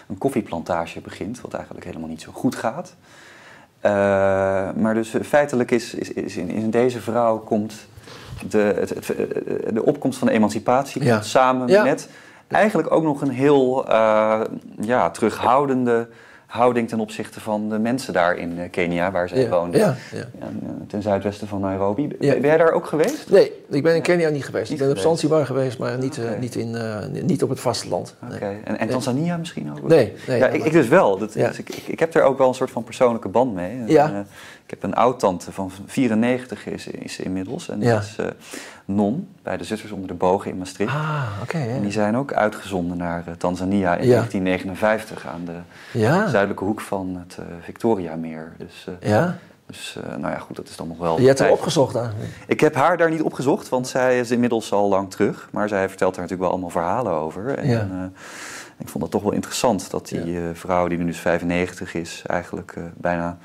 [0.08, 2.96] een koffieplantage begint, wat eigenlijk helemaal niet zo goed gaat.
[3.80, 3.92] Eh,
[4.76, 7.74] maar dus feitelijk is, is, is in, in deze vrouw komt
[8.50, 9.06] de, het, het-
[9.76, 11.22] de opkomst van de emancipatie Ja.
[11.22, 11.84] samen Ja.
[11.84, 12.10] met
[12.52, 14.42] eigenlijk ook nog een heel eh,
[14.80, 16.08] ja, terughoudende
[16.46, 19.78] houding ten opzichte van de mensen daar in eh, Kenia, waar zij ja, woonde.
[19.78, 20.18] ja, ja.
[20.40, 20.48] Eh,
[20.88, 22.08] ten zuidwesten van Nairobi.
[22.08, 23.30] Ben- jij daar ook geweest?
[23.30, 24.70] Nee, ik ben in Kenia niet geweest.
[24.70, 25.02] Niet ik ben op.
[25.02, 26.78] Zanzibar geweest, maar niet, niet, in,
[27.26, 28.16] niet op het vasteland.
[28.20, 28.36] Nee.
[28.36, 28.56] Oké.
[28.64, 29.88] En, en Tanzania misschien ook?
[29.88, 31.18] Nee, nee, ja, ik, ik dus wel.
[31.18, 33.84] Dat, dus ik, ik, ik heb er ook wel een soort van persoonlijke band mee.
[33.86, 34.26] Ja.
[34.72, 37.70] Heb een oud-tante van 94 is, is ze inmiddels.
[37.70, 38.00] En die Ja.
[38.00, 38.26] is eh,
[38.86, 40.94] non bij de Zusters onder de Bogen in Maastricht.
[40.94, 41.58] Ah, oké.
[41.58, 44.14] En die zijn ook uitgezonden naar eh, Tanzania in Ja.
[44.16, 45.60] 1959 aan de
[46.30, 48.54] zuidelijke hoek van het eh, Victoriameer.
[48.58, 49.38] Dus, ja.
[49.66, 51.20] dus nou ja, goed, dat is dan nog wel.
[51.20, 51.52] Je hebt tijd.
[51.52, 52.12] opgezocht daar.
[52.48, 55.50] Ik heb haar daar niet opgezocht, want zij is inmiddels al lang terug.
[55.52, 57.58] Maar zij vertelt daar natuurlijk wel allemaal verhalen over.
[57.58, 58.12] En Ja.
[58.78, 62.76] ik vond het toch wel interessant dat die vrouw, die nu dus 95 is, eigenlijk
[62.98, 63.38] bijna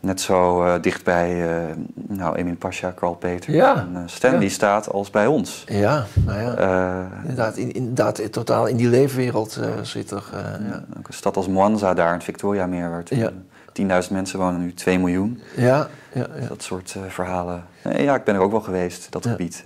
[0.00, 1.76] net zo eh, dicht bij eh,
[2.08, 3.76] nou, Emin Pasha, Carl Peter Ja.
[3.76, 4.48] en eh, Stanley Ja.
[4.48, 5.64] staat als bij ons.
[5.66, 7.08] Ja, nou ja.
[7.22, 10.24] Inderdaad, in, inderdaad, in- totaal in die leefwereld zit er.
[10.32, 10.84] ja.
[10.94, 13.30] Een stad als Mwanza daar in het Victoriameer, waar toen Ja.
[13.72, 15.40] 10.000 mensen wonen, nu 2 miljoen.
[15.56, 16.46] Ja, ja, ja.
[16.48, 17.64] Dat soort verhalen.
[17.82, 19.64] Ja, ik ben er ook wel geweest, dat gebied.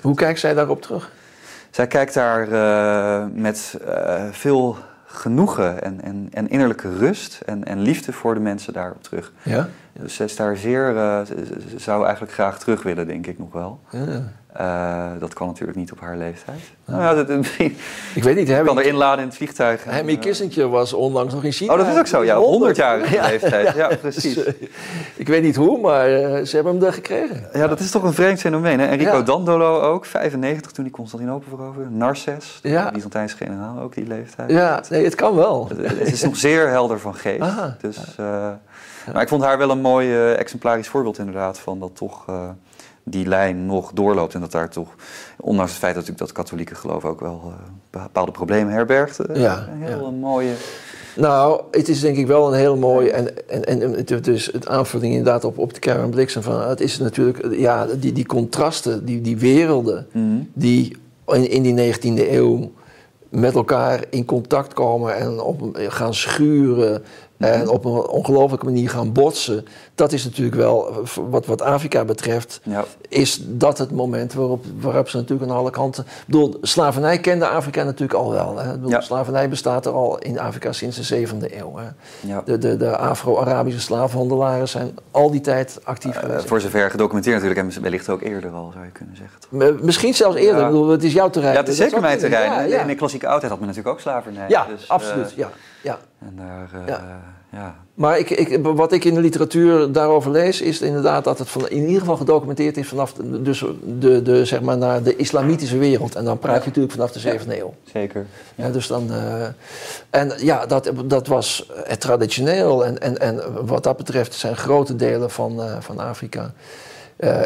[0.00, 1.10] Hoe kijkt zij daarop terug?
[1.70, 2.48] Zij kijkt daar
[3.32, 3.76] met
[4.30, 4.76] veel
[5.12, 9.32] genoegen en, en, en innerlijke rust en, en liefde voor de mensen daarop terug.
[9.42, 9.68] Ja?
[10.02, 13.26] Dus ze is daar zeer, eh, ze, ze- ze zou eigenlijk graag terug willen, denk
[13.26, 13.80] ik nog wel.
[13.90, 14.32] ja.
[14.50, 16.58] Eh, dat kan natuurlijk niet op haar leeftijd.
[16.84, 17.76] Nou ja, dat, misschien
[18.14, 19.84] Ik weet niet, kan Henry, er inladen in het vliegtuig.
[19.84, 21.72] en, Henry eh, Kissinger was onlangs nog in China.
[21.72, 23.74] Oh, dat is ook zo, ja, 100 jaar Ja, leeftijd.
[23.74, 24.34] Ja, precies.
[24.34, 24.54] Dus, eh,
[25.16, 27.46] ik weet niet hoe, maar eh, ze hebben hem er gekregen.
[27.52, 28.80] Ja, dat is toch een vreemd fenomeen.
[28.80, 28.86] Hè?
[28.86, 29.22] Enrico.
[29.22, 31.90] Dandolo ook, 95 toen hij Constantinopel veroverde.
[31.90, 32.88] Narces, de.
[32.92, 34.50] Byzantijnse generaal, ook die leeftijd.
[34.50, 35.68] Ja, nee, het kan wel.
[35.68, 37.40] Het, het is nog zeer helder van geest.
[37.42, 37.76] Aha.
[37.80, 38.48] Dus, eh,
[39.12, 41.58] Maar ik vond haar wel een mooi eh, exemplarisch voorbeeld inderdaad...
[41.58, 42.48] van dat toch eh,
[43.04, 44.34] die lijn nog doorloopt.
[44.34, 44.94] En dat daar toch,
[45.36, 47.04] ondanks het feit dat natuurlijk dat katholieke geloof...
[47.04, 47.54] ook wel
[47.90, 49.18] eh, bepaalde problemen herbergt.
[49.34, 50.10] Ja, een heel ja.
[50.10, 50.52] mooie...
[51.16, 55.12] Nou, het is denk ik wel een heel mooi en, en, en dus het aanvulling
[55.14, 59.20] inderdaad op, op de Karen Blixen van het is natuurlijk ja, die, die contrasten, die,
[59.20, 60.42] die werelden Mhm.
[60.52, 60.96] die
[61.26, 62.72] in, in die 19e eeuw
[63.28, 67.02] met elkaar in contact komen en op, gaan schuren
[67.40, 69.66] en op een ongelooflijke manier gaan botsen.
[69.94, 72.84] Dat is natuurlijk wel, wat, wat Afrika betreft, Ja.
[73.08, 76.04] is dat het moment waarop, waarop ze natuurlijk aan alle kanten...
[76.04, 78.58] Ik bedoel, slavernij kende Afrika natuurlijk al wel.
[78.58, 78.70] Hè?
[78.72, 79.00] Bedoel, Ja.
[79.00, 81.76] Slavernij bestaat er al in Afrika sinds de 7e eeuw.
[81.76, 81.84] Hè?
[82.20, 82.42] Ja.
[82.44, 86.46] De, de, de Afro-Arabische slaafhandelaren zijn al die tijd actief Eh, geweest.
[86.46, 89.84] voor zover gedocumenteerd natuurlijk, en wellicht ook eerder al, zou je kunnen zeggen.
[89.86, 91.54] Misschien zelfs eerder, ik bedoel, het is jouw terrein.
[91.54, 92.68] Ja, het is zeker mijn terrein.
[92.68, 92.80] Ja.
[92.80, 94.48] In de klassieke oudheid had men natuurlijk ook slavernij.
[94.48, 95.32] Ja, dus, eh, absoluut.
[95.36, 95.50] Ja,
[95.82, 95.98] ja.
[96.18, 97.20] En daar, eh, Ja.
[97.50, 97.74] ja.
[97.94, 101.68] Maar ik, ik, wat ik in de literatuur daarover lees, is inderdaad dat het van,
[101.68, 103.64] in ieder geval gedocumenteerd is vanaf de, dus
[103.98, 106.14] de, de, zeg maar naar de islamitische wereld.
[106.14, 107.74] En dan praat je natuurlijk vanaf de 7e eeuw.
[107.92, 108.26] zeker.
[108.54, 109.46] Ja, dus dan, eh,
[110.10, 112.84] en ja, dat, dat was eh, traditioneel.
[112.84, 116.52] En, en, en wat dat betreft zijn grote delen van, van Afrika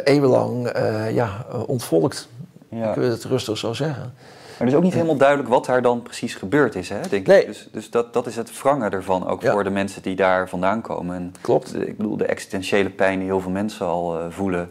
[0.05, 0.71] eeuwenlang
[1.13, 2.29] ja, ontvolkt.
[2.71, 4.13] Ik wil het rustig zo zeggen.
[4.59, 7.27] Maar het is ook niet helemaal duidelijk wat daar dan precies gebeurd is, hè, denk
[7.27, 7.41] Nee.
[7.41, 7.47] ik.
[7.47, 9.53] Dus, dus dat, dat is het wrangen ervan, ook Ja.
[9.53, 11.17] voor de mensen die daar vandaan komen.
[11.17, 11.75] En Klopt.
[11.81, 14.71] ik bedoel, de existentiële pijn die heel veel mensen al eh, voelen...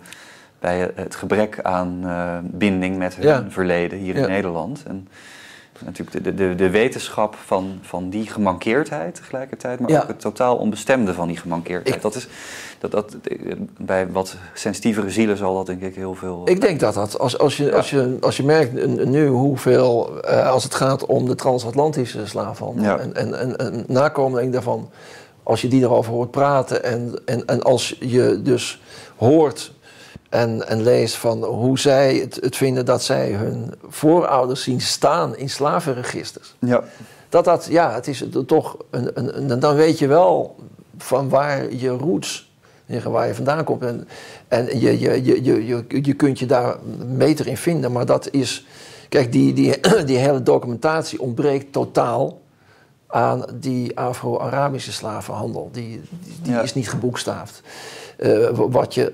[0.60, 3.46] bij het gebrek aan eh, binding met hun Ja.
[3.50, 4.84] verleden hier in Nederland.
[4.88, 5.08] En
[5.86, 9.80] natuurlijk de, de, de wetenschap van, van die gemankeerdheid tegelijkertijd...
[9.80, 10.02] maar Ja.
[10.02, 11.96] ook het totaal onbestemde van die gemankeerdheid.
[11.96, 12.28] Ik- dat is,
[12.80, 13.16] dat, dat,
[13.80, 16.42] bij wat sensitievere zielen zal dat denk ik heel veel...
[16.46, 20.50] Ik denk dat dat, als, als, je, als, je, als je merkt nu hoeveel, eh,
[20.50, 22.98] als het gaat om de transatlantische slaafhandel Ja.
[22.98, 24.90] en, en, en, en nakomeling daarvan,
[25.44, 28.82] als je die daarover hoort praten en, en, en als je dus
[29.16, 29.73] hoort
[30.34, 35.38] en, en leest van hoe zij het, het vinden dat zij hun voorouders zien staan
[35.38, 36.56] in slavenregisters.
[36.60, 36.84] Ja,
[37.30, 40.56] dat dat, ja, het is toch, een, een, een, dan weet je wel
[40.98, 42.52] van waar je roots
[43.04, 43.82] waar je vandaan komt.
[43.82, 44.08] En,
[44.48, 48.66] en je, je, je, je, je kunt je daar beter in vinden, maar dat is.
[49.10, 52.42] Kijk, die, die, die hele documentatie ontbreekt totaal
[53.08, 55.70] aan die Afro-Arabische slavenhandel.
[55.72, 56.02] Die,
[56.42, 57.62] die, is niet geboekstaafd.
[58.24, 59.12] Uh, wat je,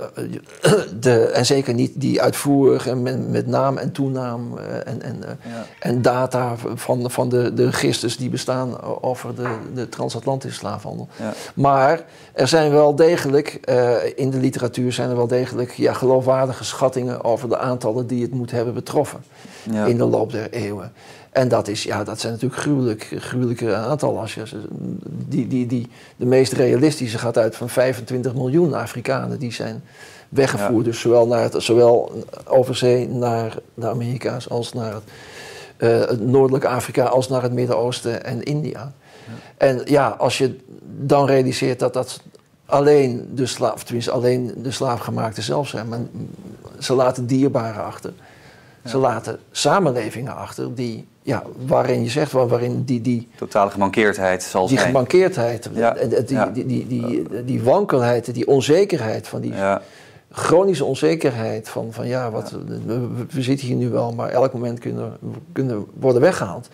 [0.66, 5.02] uh, de, en zeker niet die uitvoerig en met, met naam en toenaam uh, en,
[5.02, 5.66] en, ja.
[5.80, 11.08] en data van, van de, de registers die bestaan over de, de transatlantische slavenhandel.
[11.20, 11.34] Ja.
[11.56, 12.04] Maar
[12.34, 13.60] er zijn wel degelijk,
[14.16, 18.32] in de literatuur zijn er wel degelijk ja, geloofwaardige schattingen over de aantallen die het
[18.32, 19.24] moet hebben betroffen
[19.72, 19.86] ja.
[19.86, 20.92] in de loop der eeuwen.
[21.32, 24.20] En dat, is, ja, dat zijn natuurlijk gruwelijk, gruwelijke aantallen.
[24.22, 24.44] Als je,
[25.28, 29.84] die, die, die, de meest realistische gaat uit van 25 miljoen Afrikanen die zijn
[30.30, 30.86] weggevoerd.
[30.86, 35.04] Dus zowel, naar het, zowel over zee naar de Amerika's als naar het,
[35.78, 38.80] uh, het noordelijk Afrika als naar het Midden-Oosten en India.
[38.80, 39.34] Ja.
[39.58, 40.56] En ja, als je
[40.98, 42.22] dan realiseert dat dat
[42.66, 46.00] alleen de slaaf, tenminste alleen de slaafgemaakte zelf zijn, maar
[46.80, 48.14] ze laten dierbaren achter.
[48.86, 53.02] Ze laten samenlevingen achter die, ja, waarin je zegt, waarin die...
[53.02, 54.92] die Totale gemankeerdheid zal die zijn.
[54.92, 55.94] Die gemankeerdheid, ja.
[55.94, 59.54] die, die, die, die, die, wankelheid, die onzekerheid van die...
[60.32, 62.52] Chronische onzekerheid van, van ja, wat,
[62.86, 65.18] we, we, zitten hier nu wel, maar elk moment kunnen,
[65.52, 66.70] kunnen worden weggehaald.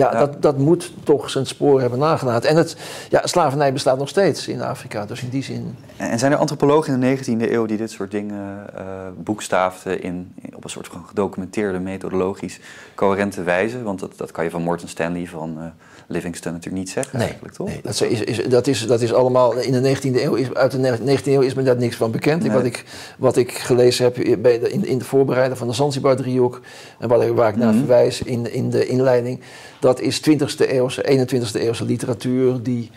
[0.00, 2.50] Ja, Dat, dat moet toch zijn spoor hebben nagelaten.
[2.50, 2.76] En het,
[3.08, 5.76] ja, slavernij bestaat nog steeds in Afrika, dus in die zin.
[5.96, 8.82] En zijn er antropologen in de 19e eeuw die dit soort dingen uh,
[9.16, 12.60] boekstaafden in, op een soort van gedocumenteerde, methodologisch
[12.94, 13.82] coherente wijze?
[13.82, 15.64] Want dat, dat kan je van Morton Stanley, van uh,
[16.06, 17.66] Livingston natuurlijk niet zeggen nee, eigenlijk, toch?
[17.66, 19.56] Nee, dat is, is, dat, is, dat is allemaal...
[19.56, 22.42] In de 19e eeuw is, uit de 19e eeuw is me daar niks van bekend.
[22.42, 22.52] Nee.
[22.52, 22.84] Wat, ik,
[23.18, 26.60] wat ik gelezen heb bij de, in, in de voorbereiding van de Zanzibar-driehoek...
[26.98, 27.78] en waar, waar ik naar mm -hmm.
[27.78, 29.40] verwijs in, in de inleiding...
[29.80, 32.90] dat is 20e eeuwse, 21e eeuwse literatuur die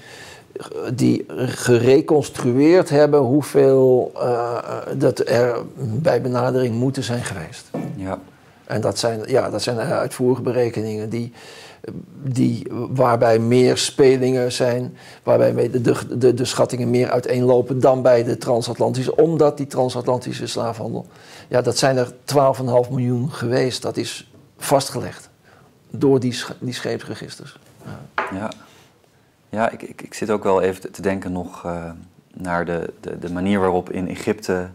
[0.94, 4.58] die gereconstrueerd hebben hoeveel uh,
[4.98, 7.70] dat er bij benadering moeten zijn geweest.
[7.96, 8.20] Ja.
[8.66, 11.34] En dat zijn, ja, dat zijn uitvoerige berekeningen die,
[12.24, 18.24] die, waarbij meer spelingen zijn, waarbij de, de, de, de schattingen meer uiteenlopen dan bij
[18.24, 21.06] de transatlantische, omdat die transatlantische slaafhandel,
[21.48, 22.12] ja, dat zijn er
[22.86, 23.82] 12,5 miljoen geweest.
[23.82, 25.32] Dat is vastgelegd
[25.96, 27.60] door die, die scheepsregisters.
[27.86, 28.52] Ja, ja.
[29.50, 31.92] ja ik, ik, ik, zit ook wel even te denken nog uh,
[32.34, 34.70] naar de, de, de manier waarop in Egypte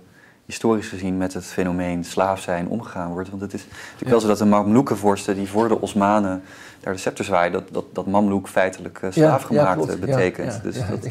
[0.47, 3.31] historisch gezien met het fenomeen slaaf zijn omgegaan wordt.
[3.31, 4.11] Want het is natuurlijk ja.
[4.11, 6.43] wel zo dat de Mamlukenvorsten die voor de Osmanen
[6.81, 10.63] daar de scepter zwaaien, dat, dat, dat Mamluk feitelijk uh, slaafgemaakt ja, betekent.
[10.63, 11.07] dus, dat,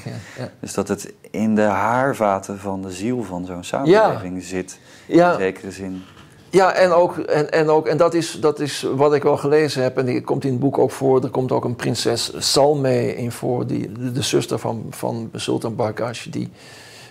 [0.59, 5.71] dus dat het in de haarvaten van de ziel van zo'n samenleving zit, in zekere
[5.71, 6.03] zin.
[6.49, 9.83] Ja, en ook, en, en, ook, en dat, is, dat is wat ik al gelezen
[9.83, 11.23] heb, en die komt in het boek ook voor.
[11.23, 16.25] Er komt ook een prinses Salme in voor, die, de, zuster van, van Sultan Bargash,
[16.25, 16.49] die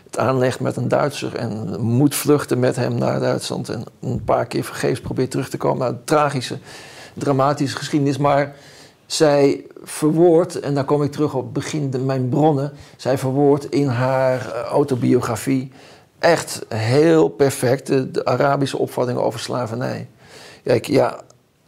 [0.07, 3.69] het aanlegt met een Duitser en moet vluchten met hem naar Duitsland.
[3.69, 5.89] En een paar keer vergeefs probeert terug te komen.
[5.89, 6.59] Een tragische,
[7.15, 8.19] dramatische geschiedenis.
[8.19, 8.55] Maar
[9.07, 12.73] zij verwoordt, en daar kom ik terug op begin de, mijn bronnen.
[12.97, 15.73] Zij verwoordt in haar autobiografie
[16.27, 20.09] echt heel perfect de, Arabische opvatting over slavernij.
[20.65, 21.21] Kijk, ja,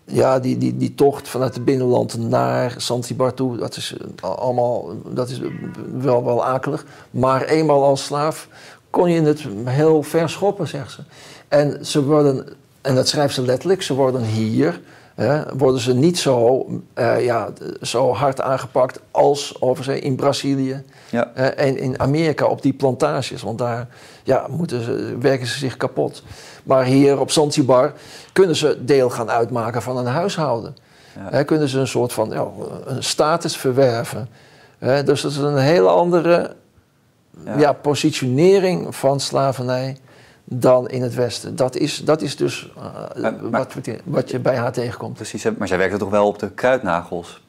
[0.05, 5.29] ja, die, die, die tocht vanuit het binnenland naar Zanzibar toe, dat is allemaal dat
[5.29, 5.41] is
[5.99, 6.85] wel, wel akelig.
[7.11, 8.49] Maar eenmaal als slaaf
[8.91, 11.01] kon je het heel ver schoppen, zegt ze.
[11.49, 12.47] En ze worden,
[12.81, 14.81] en dat schrijft ze letterlijk, ze worden hier,
[15.19, 17.49] hè, worden ze niet zo, uh, ja,
[17.83, 21.31] zo hard aangepakt als over in Brazilië ja.
[21.37, 23.43] uh, en in Amerika op die plantages.
[23.43, 23.89] Want daar
[24.23, 26.23] ja, moeten ze, werken ze zich kapot.
[26.65, 27.93] Maar hier op Zanzibar
[28.33, 30.77] kunnen ze deel gaan uitmaken van een huishouden.
[31.15, 31.29] Ja.
[31.31, 32.47] He, kunnen ze een soort van ja,
[32.85, 34.29] een status verwerven.
[34.79, 36.55] He, dus dat is een hele andere
[37.57, 37.73] ja.
[37.73, 39.97] positionering van slavernij
[40.51, 41.57] dan in het Westen.
[41.57, 43.75] Dat is, dat is dus uh, maar, wat,
[44.05, 45.15] wat, je bij haar tegenkomt.
[45.15, 47.43] Precies, maar zij werkte toch wel op de kruidnagels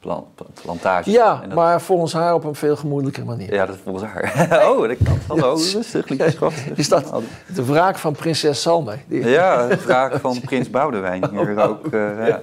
[0.62, 1.10] plantage?
[1.10, 1.54] Ja, dat...
[1.54, 3.54] maar volgens haar op een veel gemoedelijke manier.
[3.54, 4.32] Ja, dat is volgens haar.
[4.70, 5.18] oh, dat kan.
[5.26, 6.06] Hallo, rustig,
[6.74, 7.12] Is dat
[7.54, 8.96] de wraak van prinses Salme?
[9.06, 9.28] Die...
[9.28, 11.24] Ja, de wraak van prins Boudewijn.
[11.30, 12.40] Hier ook, uh, ja.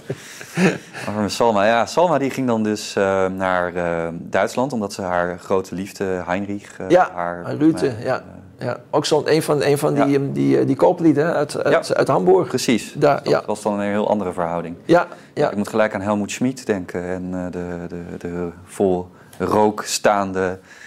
[1.27, 1.65] Salma.
[1.65, 3.73] Ja, Salma die ging dan dus uh, naar
[4.13, 6.77] Duitsland, omdat ze haar grote liefde, Heinrich...
[6.87, 7.55] ja, haar,
[7.99, 8.23] ja
[8.59, 8.77] ja.
[8.89, 10.19] Ook zo'n een van, een van die, ja.
[10.31, 11.95] die, die kooplieden uit, uit, ja.
[11.95, 12.47] uit Hamburg.
[12.47, 12.93] Precies.
[12.93, 14.75] Daar, dat was dan een heel andere verhouding.
[14.85, 15.49] Ja, ja.
[15.49, 20.59] Ik moet gelijk aan Helmoet Schmid denken en uh, de, de, de vol rook staande
[20.59, 20.86] eh,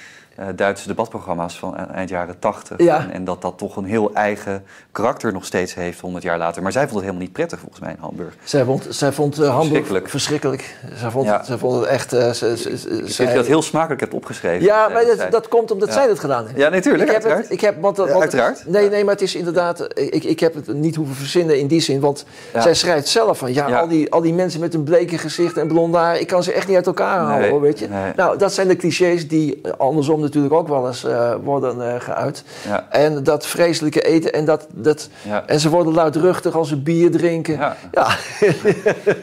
[0.56, 2.78] Duitse debatprogramma's van e- eind jaren tachtig.
[2.82, 2.98] Ja.
[3.00, 6.62] En, en dat dat toch een heel eigen karakter nog steeds heeft 100 jaar later.
[6.62, 8.34] Maar zij vond het helemaal niet prettig volgens mij in Hamburg.
[8.44, 10.08] Zij vond, zij vond eh, Hamburg Verschrikkelijk.
[10.08, 10.76] verschrikkelijk.
[10.94, 11.36] Zij vond, Ja.
[11.36, 12.12] het, zij vond het echt...
[12.12, 14.64] eh, ze, ze- ze- Ik vind dat je dat heel smakelijk hebt opgeschreven.
[14.66, 15.94] Ja, maar dat, dat komt omdat Ja.
[15.94, 16.58] zij dat gedaan heeft.
[16.58, 17.42] Ja, natuurlijk, ik heb uiteraard.
[17.42, 18.66] Het, ik heb, want, uiteraard.
[18.66, 19.86] Nee, nee, maar het is inderdaad...
[19.94, 22.00] Ik, ik heb het niet hoeven verzinnen in die zin.
[22.00, 22.24] Want
[22.58, 23.52] zij schrijft zelf van...
[23.52, 23.78] Ja.
[23.80, 26.18] Al, die, al die mensen met een bleke gezicht en blond haar...
[26.20, 27.88] Ik kan ze echt niet uit elkaar halen, Nee, hoor, weet je.
[27.88, 28.12] nee.
[28.16, 32.00] Nou, dat zijn de clichés die eh, andersom natuurlijk ook wel eens eh, worden eh,
[32.00, 32.44] geuit.
[32.66, 32.86] Ja.
[32.90, 34.66] En dat vreselijke eten en dat...
[34.70, 35.46] dat Ja.
[35.46, 37.54] En ze worden luidruchtig als ze bier drinken.
[37.54, 37.76] Ja.
[37.92, 38.08] ja.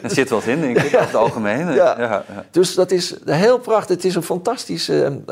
[0.02, 1.72] Er zit wat in, denk ik, over het algemeen.
[1.72, 2.24] Ja.
[2.50, 3.96] Dus dat is heel prachtig.
[3.96, 5.24] Het is een fantastisch, een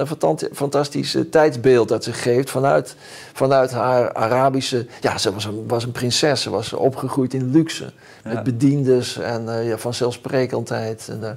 [0.53, 2.97] fantastisch tijdsbeeld dat ze geeft vanuit,
[3.33, 4.87] vanuit haar Arabische...
[5.01, 6.43] Ja, ze was een, was een prinses.
[6.43, 7.93] Ze was opgegroeid in luxe.
[8.27, 8.43] Met Ja.
[8.43, 11.09] bediendes en eh, ja, vanzelfsprekendheid.
[11.09, 11.31] En, eh,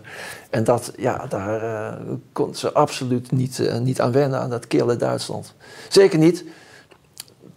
[0.50, 2.00] en dat, ja, daar eh,
[2.32, 5.54] kon ze absoluut niet, niet aan wennen, aan dat kille Duitsland.
[5.90, 6.44] Zeker niet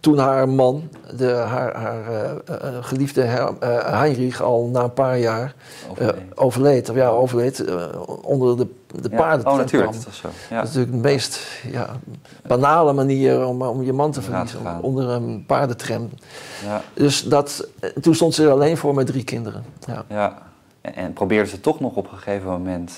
[0.03, 4.93] toen haar man, de, haar, haar eh, eh, geliefde Her- eh, Heinrich, al na een
[4.93, 5.53] paar jaar
[5.89, 6.23] Overleed.
[6.35, 6.89] overleed.
[6.89, 7.63] Of ja, overleed
[8.21, 8.67] onder de,
[9.01, 9.17] de Ja.
[9.17, 9.47] paarden.
[9.47, 10.27] Oh, natuurlijk, dat zo.
[10.49, 10.55] Ja.
[10.59, 11.39] Dat is natuurlijk de meest
[11.71, 11.89] ja,
[12.47, 14.59] banale manier om, om je man te verliezen.
[14.81, 16.09] Onder een paardentram.
[16.65, 16.81] Ja.
[16.93, 17.67] Dus dat,
[18.01, 19.63] toen stond ze er alleen voor met drie kinderen.
[19.87, 20.03] Ja.
[20.09, 20.37] Ja,
[20.81, 22.91] en, en probeerde ze toch nog op een gegeven moment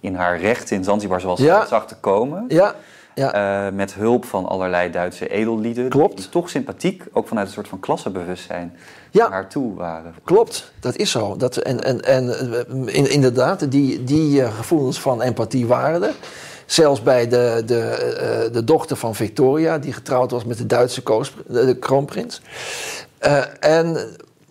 [0.00, 1.66] in haar recht in Zanzibar, zoals ze Ja.
[1.66, 2.44] zag te komen.
[2.48, 2.74] Ja,
[3.18, 3.66] ja.
[3.66, 5.88] eh, met hulp van allerlei Duitse edellieden.
[5.88, 6.16] Klopt.
[6.16, 8.76] Die toch sympathiek, ook vanuit een soort van klassebewustzijn,
[9.10, 9.22] Ja.
[9.22, 10.14] naar haar toe waren.
[10.24, 11.36] Klopt, dat is zo.
[11.36, 16.14] Dat, en en, en eh, in, inderdaad, die, die eh, gevoelens van empathie waren er.
[16.66, 21.34] Zelfs bij de, de, de dochter van Victoria, die getrouwd was met de Duitse koos,
[21.46, 22.42] de, de kroonprins.
[23.60, 23.96] En,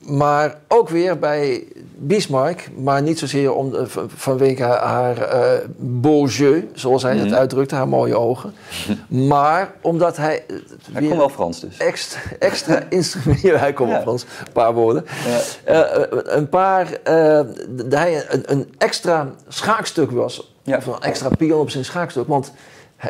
[0.08, 1.64] maar ook weer bij
[2.00, 7.16] Bismarck, maar niet zozeer om, de- van- vanwege haar, haar eh, beau jeu, zoals hij
[7.18, 7.36] het Mhm.
[7.36, 8.54] uitdrukte, haar mooie ogen.
[9.28, 10.44] Maar omdat hij...
[10.48, 10.56] eh,
[10.92, 11.78] Hij kon wel Frans dus.
[11.78, 13.42] Extra, extra instrument.
[13.42, 14.02] Ja, hij kon wel Ja.
[14.02, 15.06] Frans, een paar woorden.
[15.26, 15.40] Ja.
[15.64, 17.40] Eh, eh, een paar, eh,
[17.70, 20.54] dat hij een, een extra schaakstuk was.
[20.64, 20.78] Ja.
[20.78, 22.28] Of een extra pion op zijn schaakstuk.
[22.28, 22.52] Want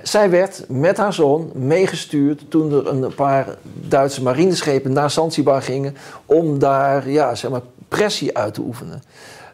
[0.04, 5.96] zij werd met haar zoon meegestuurd toen er een paar Duitse marineschepen naar Zanzibar gingen.
[6.26, 9.04] Om daar ja, zeg maar, pressie uit te oefenen.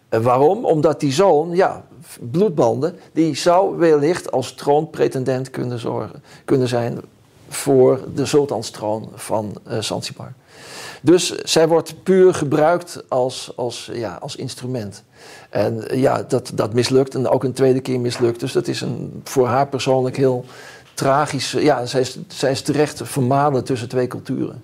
[0.10, 0.66] Eh, waarom?
[0.66, 1.84] Omdat die zoon, ja,
[2.32, 7.00] bloedbanden, die zou wellicht als troonpretendent kunnen, zorgen, kunnen zijn
[7.50, 10.34] voor de sultanstroon van eh Zanzibar.
[11.02, 15.04] Dus zij wordt puur gebruikt als, als, ja, als instrument.
[15.54, 18.40] En eh, ja, dat, dat mislukt en ook een tweede keer mislukt.
[18.40, 20.46] Dus dat is een, voor haar persoonlijk heel
[20.94, 21.52] tragisch.
[21.52, 24.64] Ja, zij is, zij is terecht vermalen tussen twee culturen.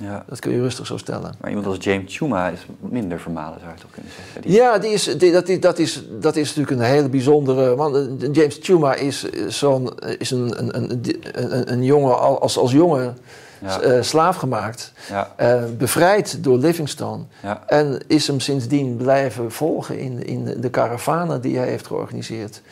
[0.00, 0.24] Ja.
[0.28, 1.34] Dat kun je rustig zo stellen.
[1.40, 4.42] Maar iemand als James Chuma is minder vermalen, zou je toch kunnen zeggen.
[4.42, 7.76] Die- Ja, die is, die, dat, is, dat, is, dat is natuurlijk een hele bijzondere
[7.76, 7.96] man.
[7.96, 10.90] Eh, James Chuma is, eh, zo'n, eh, is een, een,
[11.32, 13.16] een, een, jongen al- als, als jongen
[13.60, 13.80] Ja.
[13.80, 14.92] eh, slaaf gemaakt.
[15.08, 15.32] Ja.
[15.36, 17.22] eh, bevrijd door Livingstone.
[17.66, 22.62] En is hem sindsdien blijven volgen in, in de karavanen die hij heeft georganiseerd.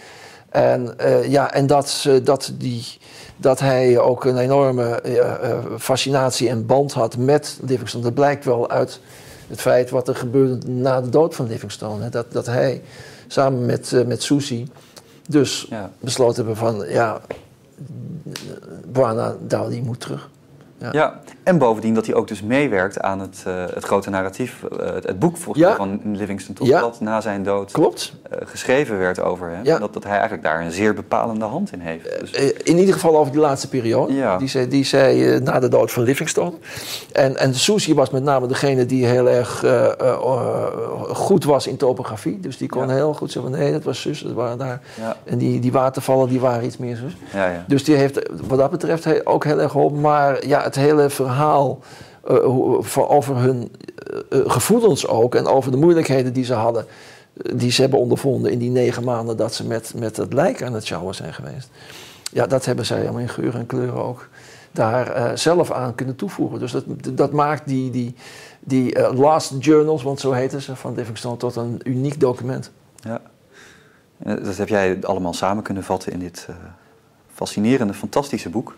[0.49, 2.85] En, eh, ja, en dat, dat, die,
[3.37, 5.03] dat hij ook een enorme
[5.79, 8.05] fascinatie en band had met Livingstone.
[8.05, 9.01] Dat blijkt wel uit
[9.49, 12.03] het feit wat er gebeurde na de dood van Livingstone.
[12.03, 12.09] Hè.
[12.09, 12.83] Dat, dat hij
[13.27, 14.69] samen met, met Susie
[15.29, 15.91] dus Ja.
[16.01, 16.85] besloten hebben van...
[16.89, 17.21] ja,
[18.87, 20.29] Buana Dowdy moet terug.
[20.85, 20.89] Ja.
[20.93, 24.95] Ja, en bovendien dat hij ook dus meewerkt aan het, eh, het grote narratief, eh,
[24.95, 26.81] het, het boek volgens mij van Livingston toch, Ja.
[26.81, 28.13] dat na zijn dood Klopt.
[28.31, 29.65] eh, geschreven werd over hem.
[29.81, 32.21] Dat, dat hij eigenlijk daar een zeer bepalende hand in heeft.
[32.21, 32.31] Dus,
[32.63, 34.37] In ieder geval over die laatste periode.
[34.39, 36.53] Die zei, die zei na de dood van Livingstone.
[37.13, 39.65] En, en Susie was met name degene die heel erg
[41.13, 42.41] goed was in topografie.
[42.41, 44.81] Dus die kon heel goed zeggen van nee, dat was zus, dat waren daar.
[45.25, 47.17] En die, die watervallen die waren iets meer zus.
[47.33, 47.65] ja, ja.
[47.69, 50.01] Dus die heeft wat dat betreft ook heel erg geholpen.
[50.01, 51.81] Maar ja, het hele verhaal
[52.25, 53.73] eh, over hun
[54.31, 55.35] eh, eh, gevoelens ook...
[55.35, 56.87] en over de moeilijkheden die ze hadden...
[57.55, 59.37] die ze hebben ondervonden in die negen maanden...
[59.37, 61.71] dat ze met, met het lijk aan het sjouwen zijn geweest.
[62.33, 64.29] Ja, dat hebben zij allemaal in geur en kleuren ook
[64.73, 66.59] daar zelf aan kunnen toevoegen.
[66.59, 68.15] Dus dat, dat maakt die, die,
[68.61, 71.37] die last journals, want zo heten ze, van Livingstone...
[71.37, 72.71] tot een uniek document.
[73.01, 73.21] ja.
[74.19, 76.49] Dat heb jij allemaal samen kunnen vatten in dit
[77.35, 78.75] fascinerende, fantastische boek.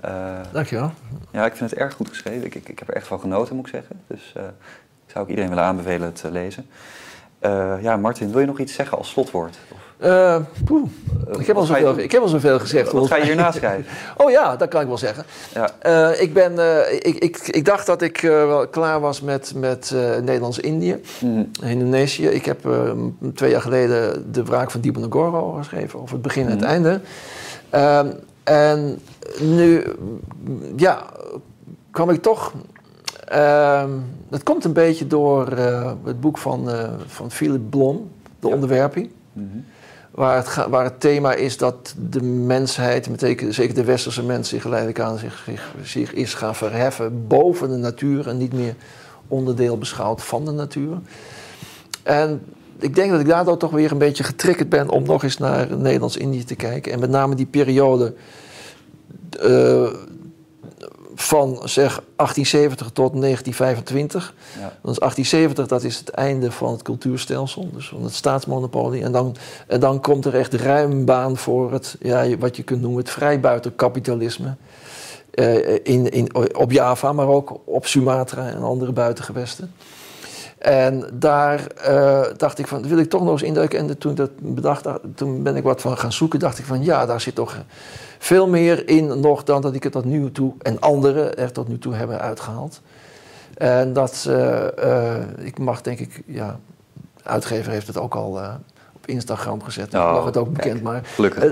[0.00, 0.10] Eh,
[0.52, 0.90] Dankjewel.
[1.32, 2.44] ja, ik vind het erg goed geschreven.
[2.46, 4.00] Ik, ik, ik heb er echt van genoten, moet ik zeggen.
[4.06, 4.42] Dus eh,
[5.06, 6.66] ik zou ook iedereen willen aanbevelen het te lezen.
[7.38, 9.56] Eh, ja, Martin, wil je nog iets zeggen als slotwoord?
[9.68, 9.78] Of,
[11.40, 11.98] ik, heb al je zoveel, doen?
[12.02, 12.92] ik heb al zoveel gezegd.
[12.92, 13.92] Wat ga je hierna schrijven?
[14.16, 15.24] Oh ja, dat kan ik wel zeggen.
[15.54, 16.12] Ja.
[16.12, 16.52] Ik, ben,
[17.06, 21.42] ik, ik, ik dacht dat ik wel klaar was met, met Nederlands-Indië, Mhm.
[21.62, 22.26] Indonesië.
[22.26, 22.68] Ik heb
[23.34, 26.68] twee jaar geleden de wraak van Diponegoro geschreven, over het begin en het Mhm.
[26.68, 27.00] einde.
[28.48, 28.98] En
[29.40, 29.84] nu,
[30.76, 31.06] ja,
[31.90, 32.52] kwam ik toch.
[33.24, 33.90] ehm
[34.28, 38.10] dat komt een beetje door eh, het boek van, eh, van Philip Blom,
[38.40, 38.54] De Ja.
[38.54, 39.10] Onderwerping.
[39.32, 39.46] Mhm.
[40.10, 44.62] Waar het, waar het thema is dat de mensheid, met zeker, de westerse mens, zich
[44.62, 48.74] geleidelijk aan zich, zich, zich is gaan verheffen boven de natuur en niet meer
[49.28, 50.98] onderdeel beschouwt van de natuur.
[52.02, 52.42] En
[52.78, 55.76] ik denk dat ik daardoor toch weer een beetje getriggerd ben om nog eens naar
[55.76, 56.92] Nederlands-Indië te kijken.
[56.92, 58.14] En met name die periode
[59.40, 59.88] eh,
[61.14, 64.34] van zeg 1870 tot 1925.
[64.58, 64.60] Ja.
[64.60, 69.02] Dat is 1870, dat is het einde van het cultuurstelsel, dus van het staatsmonopolie.
[69.02, 69.36] En dan,
[69.66, 73.10] en dan komt er echt ruim baan voor het, ja, wat je kunt noemen, het
[73.10, 74.54] vrijbuiterkapitalisme.
[75.30, 79.72] Eh, in, in, op Java, maar ook op Sumatra en andere buitengewesten.
[80.58, 83.78] En daar eh, dacht ik van, wil ik toch nog eens induiken.
[83.78, 86.38] En toen, dat bedacht, toen ben ik wat van gaan zoeken.
[86.38, 87.56] Dacht ik van, ja, daar zit toch
[88.18, 90.52] veel meer in nog dan dat ik het tot nu toe...
[90.62, 92.80] en anderen er tot nu toe hebben uitgehaald.
[93.58, 96.58] En dat, eh, eh, ik mag denk ik, ja,
[97.22, 98.54] uitgever heeft het ook al eh,
[99.08, 99.86] Instagram gezet.
[99.92, 101.04] Ik Oh, mag het ook bekend maken.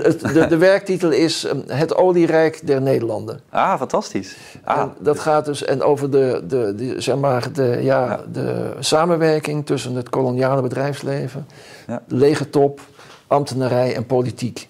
[0.03, 3.39] Het- de, de werktitel is eh, Het Olierijk der Nederlanden.
[3.49, 4.35] Ah, fantastisch.
[4.63, 8.21] Ah, En dat gaat dus en over de, de, de, zeg maar de, ja, Ja.
[8.31, 11.47] de samenwerking tussen het koloniale bedrijfsleven,
[11.87, 12.01] Ja.
[12.07, 12.79] legertop,
[13.27, 14.67] ambtenarij en politiek.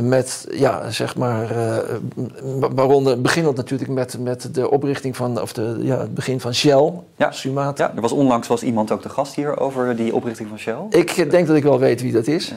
[0.00, 1.76] Met, ja, zeg maar, eh,
[2.74, 6.92] waaronder beginnend natuurlijk met, met de oprichting van, of de, ja, het begin van Shell,
[7.16, 7.30] Ja.
[7.30, 7.86] Sumatra.
[7.86, 10.76] ja, er was onlangs was iemand ook de gast hier over die oprichting van Shell.
[10.90, 12.50] Ik denk dat ik wel weet wie dat is.
[12.50, 12.56] Eh,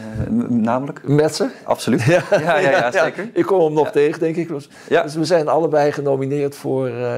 [0.49, 1.07] namelijk?
[1.07, 1.51] Metzer.
[1.63, 2.03] Absoluut.
[2.09, 3.29] Ja, ja, ja, zeker.
[3.33, 4.47] ik kom hem nog tegen, denk ik.
[4.47, 5.03] Dus, Ja.
[5.03, 7.13] dus we zijn allebei genomineerd voor eh,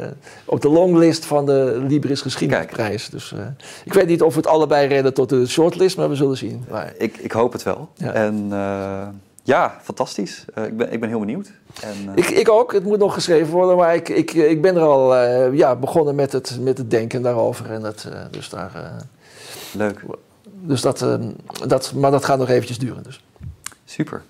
[0.46, 3.10] op de longlist van de Libris Geschiedenisprijs.
[3.10, 3.40] Dus eh,
[3.86, 6.66] ik weet niet of we het allebei redden tot de shortlist, maar we zullen zien.
[6.70, 7.90] Maar, Ik, ik hoop het wel.
[7.98, 9.08] En eh,
[9.44, 10.46] ja, fantastisch.
[10.54, 11.52] Eh, ik, ben, ik ben heel benieuwd.
[11.82, 14.76] En, eh, ik, ik ook, het moet nog geschreven worden, maar ik, ik, ik ben
[14.76, 17.72] er al eh, ja, begonnen met het, met het denken daarover.
[17.72, 18.92] En het, eh, dus daar, eh,
[19.74, 20.02] Leuk.
[20.50, 21.16] dus dat, eh,
[21.68, 23.04] dat, maar dat gaat nog eventjes duren.
[23.04, 23.24] Dus.
[23.86, 24.22] Super.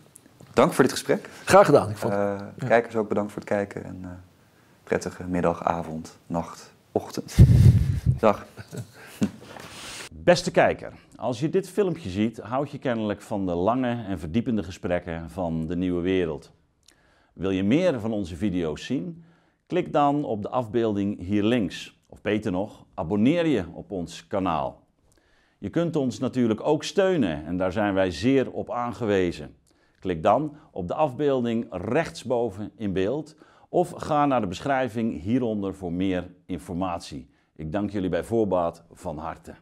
[0.54, 1.30] Dank voor dit gesprek.
[1.46, 1.90] Graag gedaan.
[1.90, 2.36] Ik vond, Eh,
[2.68, 3.84] Kijkers ook bedankt voor het kijken.
[3.84, 4.10] En eh,
[4.84, 7.36] prettige middag, avond, nacht, ochtend.
[8.20, 8.46] Dag.
[10.12, 14.64] Beste kijker, als je dit filmpje ziet, houd je kennelijk van de lange en verdiepende
[14.64, 16.52] gesprekken van de nieuwe wereld.
[17.34, 19.24] Wil je meer van onze video's zien?
[19.66, 22.00] Klik dan op de afbeelding hier links.
[22.08, 24.84] Of beter nog, abonneer je op ons kanaal.
[25.58, 29.56] Je kunt ons natuurlijk ook steunen en daar zijn wij zeer op aangewezen.
[30.00, 33.36] Klik dan op de afbeelding rechtsboven in beeld
[33.70, 37.30] of ga naar de beschrijving hieronder voor meer informatie.
[37.56, 39.56] Ik dank jullie bij voorbaat van harte.